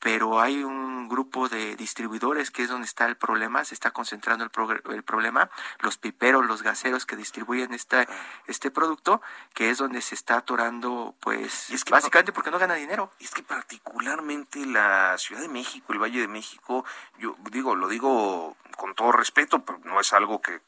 Pero 0.00 0.40
hay 0.40 0.62
un 0.62 1.08
grupo 1.08 1.48
de 1.48 1.76
distribuidores 1.76 2.50
que 2.50 2.62
es 2.62 2.68
donde 2.68 2.86
está 2.86 3.06
el 3.06 3.16
problema, 3.16 3.64
se 3.64 3.74
está 3.74 3.90
concentrando 3.90 4.44
el, 4.44 4.94
el 4.94 5.02
problema, 5.02 5.50
los 5.80 5.96
piperos, 5.96 6.46
los 6.46 6.62
gaseros 6.62 7.06
que 7.06 7.16
distribuyen 7.16 7.74
esta, 7.74 8.06
este 8.46 8.70
producto, 8.70 9.20
que 9.54 9.70
es 9.70 9.78
donde 9.78 10.02
se 10.02 10.14
está 10.14 10.36
atorando, 10.36 11.14
pues, 11.20 11.70
es 11.70 11.84
que 11.84 11.92
básicamente 11.92 12.32
porque 12.32 12.50
no 12.50 12.58
gana 12.58 12.74
dinero. 12.74 13.10
Es 13.18 13.30
que 13.30 13.42
particularmente 13.42 14.64
la 14.66 15.16
Ciudad 15.18 15.42
de 15.42 15.48
México, 15.48 15.92
el 15.92 15.98
Valle 15.98 16.20
de 16.20 16.28
México, 16.28 16.84
yo 17.18 17.36
digo, 17.50 17.74
lo 17.74 17.88
digo 17.88 18.56
con 18.76 18.94
todo 18.94 19.10
respeto, 19.12 19.64
pero 19.64 19.80
no 19.84 20.00
es 20.00 20.12
algo 20.12 20.40
que 20.40 20.60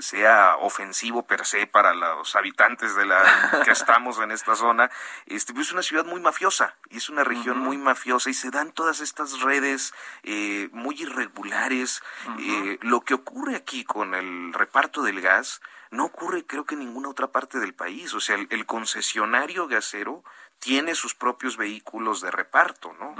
sea 0.00 0.56
ofensivo 0.56 1.26
per 1.26 1.44
se 1.44 1.66
para 1.66 1.94
los 1.94 2.36
habitantes 2.36 2.94
de 2.94 3.06
la 3.06 3.62
que 3.64 3.70
estamos 3.70 4.18
en 4.18 4.30
esta 4.30 4.54
zona, 4.54 4.90
este, 5.26 5.52
es 5.58 5.72
una 5.72 5.82
ciudad 5.82 6.04
muy 6.04 6.20
mafiosa 6.20 6.76
y 6.90 6.98
es 6.98 7.08
una 7.08 7.24
región 7.24 7.58
muy 7.58 7.76
mafiosa 7.76 8.30
y 8.30 8.34
se 8.34 8.50
dan 8.50 8.72
todas 8.72 9.00
estas 9.00 9.40
redes 9.40 9.92
eh, 10.22 10.68
muy 10.72 11.00
irregulares. 11.00 12.02
Eh, 12.38 12.78
lo 12.82 13.00
que 13.00 13.14
ocurre 13.14 13.56
aquí 13.56 13.84
con 13.84 14.14
el 14.14 14.52
reparto 14.52 15.02
del 15.02 15.20
gas 15.20 15.60
no 15.90 16.04
ocurre 16.04 16.44
creo 16.44 16.64
que 16.64 16.74
en 16.74 16.80
ninguna 16.80 17.08
otra 17.08 17.28
parte 17.28 17.58
del 17.58 17.74
país. 17.74 18.14
O 18.14 18.20
sea, 18.20 18.36
el 18.36 18.66
concesionario 18.66 19.68
gasero 19.68 20.22
tiene 20.58 20.94
sus 20.94 21.14
propios 21.14 21.56
vehículos 21.56 22.20
de 22.20 22.30
reparto, 22.30 22.92
¿no? 22.94 23.14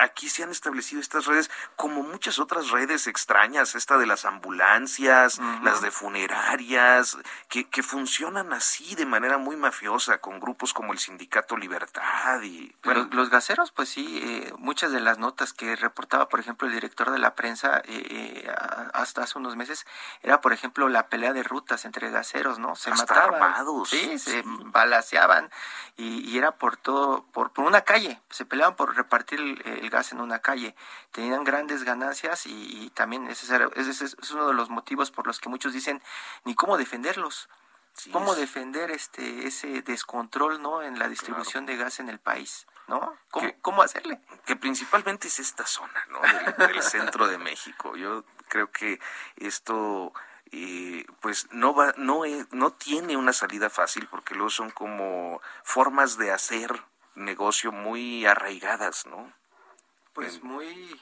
Aquí 0.00 0.28
se 0.28 0.42
han 0.42 0.50
establecido 0.50 1.00
estas 1.00 1.26
redes 1.26 1.50
como 1.76 2.02
muchas 2.02 2.38
otras 2.38 2.70
redes 2.70 3.06
extrañas, 3.06 3.74
esta 3.74 3.98
de 3.98 4.06
las 4.06 4.24
ambulancias, 4.24 5.40
las 5.62 5.80
de 5.82 5.90
funerarias, 5.90 7.18
que, 7.48 7.68
que, 7.68 7.82
funcionan 7.82 8.52
así 8.52 8.94
de 8.94 9.06
manera 9.06 9.38
muy 9.38 9.56
mafiosa 9.56 10.18
con 10.18 10.40
grupos 10.40 10.72
como 10.74 10.92
el 10.92 10.98
Sindicato 10.98 11.56
Libertad 11.56 12.42
y... 12.42 12.74
Bueno, 12.84 13.08
los 13.12 13.30
gaseros, 13.30 13.72
pues 13.72 13.88
sí, 13.88 14.20
eh, 14.22 14.52
muchas 14.58 14.92
de 14.92 15.00
las 15.00 15.18
notas 15.18 15.52
que 15.52 15.74
reportaba, 15.76 16.28
por 16.28 16.40
ejemplo, 16.40 16.68
el 16.68 16.74
director 16.74 17.10
de 17.10 17.18
la 17.18 17.34
prensa 17.34 17.78
eh, 17.84 18.06
eh, 18.10 18.54
hasta 18.92 19.22
hace 19.22 19.38
unos 19.38 19.56
meses, 19.56 19.86
era, 20.22 20.40
por 20.40 20.52
ejemplo, 20.52 20.88
la 20.88 21.08
pelea 21.08 21.32
de 21.32 21.42
rutas 21.42 21.84
entre 21.84 22.10
gaseros, 22.10 22.58
¿no? 22.58 22.76
Se 22.76 22.90
mataban. 22.90 23.64
Sí, 23.86 24.18
se 24.18 24.42
balaseaban 24.44 25.50
y, 25.96 26.20
y 26.28 26.38
era 26.38 26.52
por 26.52 26.67
por 26.68 26.76
todo, 26.76 27.24
por, 27.32 27.50
por 27.50 27.64
una 27.64 27.80
calle, 27.80 28.20
se 28.28 28.44
peleaban 28.44 28.76
por 28.76 28.94
repartir 28.94 29.40
el, 29.40 29.88
gas 29.88 30.12
en 30.12 30.20
una 30.20 30.40
calle, 30.40 30.74
tenían 31.12 31.42
grandes 31.42 31.82
ganancias 31.82 32.44
y, 32.44 32.90
también 32.90 33.26
ese, 33.26 33.46
ese, 33.74 34.04
es 34.04 34.30
uno 34.32 34.48
de 34.48 34.52
los 34.52 34.68
motivos 34.68 35.10
por 35.10 35.26
los 35.26 35.40
que 35.40 35.48
muchos 35.48 35.72
dicen 35.72 36.02
ni 36.44 36.54
cómo 36.54 36.76
defenderlos. 36.76 37.48
¿Cómo 38.12 38.34
defender 38.34 38.90
este 38.90 39.46
ese 39.46 39.80
descontrol 39.80 40.60
no 40.60 40.82
en 40.82 40.98
la 40.98 41.08
distribución 41.08 41.64
de 41.64 41.78
gas 41.78 42.00
en 42.00 42.10
el 42.10 42.20
país? 42.20 42.66
¿no? 42.86 43.16
¿Cómo, 43.30 43.50
¿Cómo, 43.62 43.82
hacerle? 43.82 44.20
Que 44.44 44.54
principalmente 44.54 45.28
es 45.28 45.38
esta 45.38 45.66
zona, 45.66 46.06
¿no? 46.10 46.20
del, 46.66 46.82
centro 46.82 47.26
de 47.28 47.38
México. 47.38 47.96
Yo 47.96 48.24
creo 48.48 48.70
que 48.70 49.00
esto 49.36 50.12
eh, 50.52 51.04
pues 51.20 51.48
no 51.52 51.74
va, 51.74 51.94
no, 51.96 52.22
no 52.52 52.72
tiene 52.72 53.16
una 53.16 53.32
salida 53.32 53.70
fácil 53.70 54.06
porque 54.08 54.34
luego 54.34 54.50
son 54.50 54.70
como 54.70 55.40
formas 55.62 56.16
de 56.18 56.30
hacer 56.30 56.82
negocio 57.14 57.72
muy 57.72 58.26
arraigadas, 58.26 59.06
¿no? 59.06 59.32
Pues 60.12 60.42
muy 60.42 61.00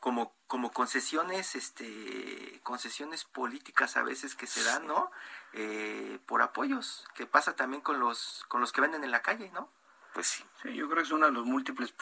como 0.00 0.32
como 0.46 0.72
concesiones 0.72 1.54
este 1.54 2.60
concesiones 2.62 3.24
políticas 3.24 3.96
a 3.96 4.02
veces 4.02 4.34
que 4.34 4.46
se 4.46 4.62
dan 4.62 4.86
no 4.86 5.10
eh, 5.52 6.18
por 6.26 6.42
apoyos 6.42 7.06
que 7.14 7.26
pasa 7.26 7.56
también 7.56 7.82
con 7.82 7.98
los 7.98 8.44
con 8.48 8.60
los 8.60 8.72
que 8.72 8.80
venden 8.80 9.04
en 9.04 9.10
la 9.10 9.22
calle 9.22 9.50
no 9.52 9.68
pues 10.14 10.28
sí. 10.28 10.44
sí 10.62 10.74
yo 10.74 10.86
creo 10.86 10.98
que 10.98 11.02
es 11.02 11.10
uno 11.10 11.26
de 11.26 11.32
los 11.32 11.44
múltiples 11.44 11.92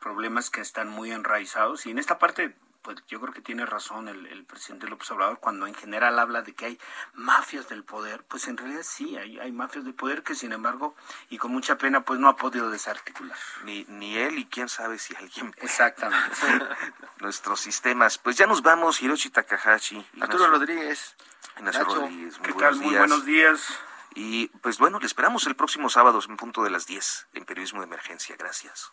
problemas 0.00 0.48
que 0.50 0.60
están 0.60 0.88
muy 0.88 1.12
enraizados 1.12 1.86
y 1.86 1.90
en 1.90 1.98
esta 1.98 2.18
parte 2.18 2.56
pues 2.82 2.98
yo 3.08 3.20
creo 3.20 3.32
que 3.32 3.40
tiene 3.40 3.66
razón 3.66 4.08
el, 4.08 4.44
presidente 4.44 4.88
López 4.88 5.10
Obrador 5.10 5.38
cuando 5.38 5.66
en 5.66 5.74
general 5.74 6.18
habla 6.18 6.42
de 6.42 6.54
que 6.54 6.66
hay 6.66 6.78
mafias 7.14 7.68
del 7.68 7.84
poder, 7.84 8.24
pues 8.24 8.48
en 8.48 8.56
realidad 8.56 8.82
sí, 8.82 9.16
hay, 9.16 9.38
hay 9.38 9.52
mafias 9.52 9.84
del 9.84 9.94
poder 9.94 10.22
que 10.22 10.34
sin 10.34 10.52
embargo, 10.52 10.94
y 11.28 11.38
con 11.38 11.52
mucha 11.52 11.78
pena, 11.78 12.04
pues 12.04 12.18
no 12.18 12.28
ha 12.28 12.36
podido 12.36 12.70
desarticular. 12.70 13.36
Ni, 13.64 13.84
ni 13.88 14.16
él 14.16 14.38
y 14.38 14.46
quién 14.46 14.68
sabe 14.68 14.98
si 14.98 15.14
alguien. 15.14 15.54
Exactamente. 15.58 16.36
Nuestros 17.20 17.60
sistemas. 17.60 18.18
Pues 18.18 18.36
ya 18.36 18.46
nos 18.46 18.62
vamos, 18.62 19.02
Hiroshi 19.02 19.30
Takahashi. 19.30 20.04
Arturo 20.20 20.48
Rodríguez. 20.48 21.16
Rodríguez. 21.56 22.38
¿Qué 22.42 22.52
tal? 22.54 22.76
Muy 22.76 22.96
buenos 22.96 23.24
días. 23.24 23.78
Y 24.14 24.48
pues 24.62 24.78
bueno, 24.78 24.98
le 24.98 25.06
esperamos 25.06 25.46
el 25.46 25.54
próximo 25.54 25.88
sábado 25.88 26.20
en 26.28 26.36
punto 26.36 26.62
de 26.62 26.70
las 26.70 26.86
10 26.86 27.28
en 27.34 27.44
Periodismo 27.44 27.80
de 27.80 27.86
Emergencia. 27.86 28.36
Gracias. 28.38 28.92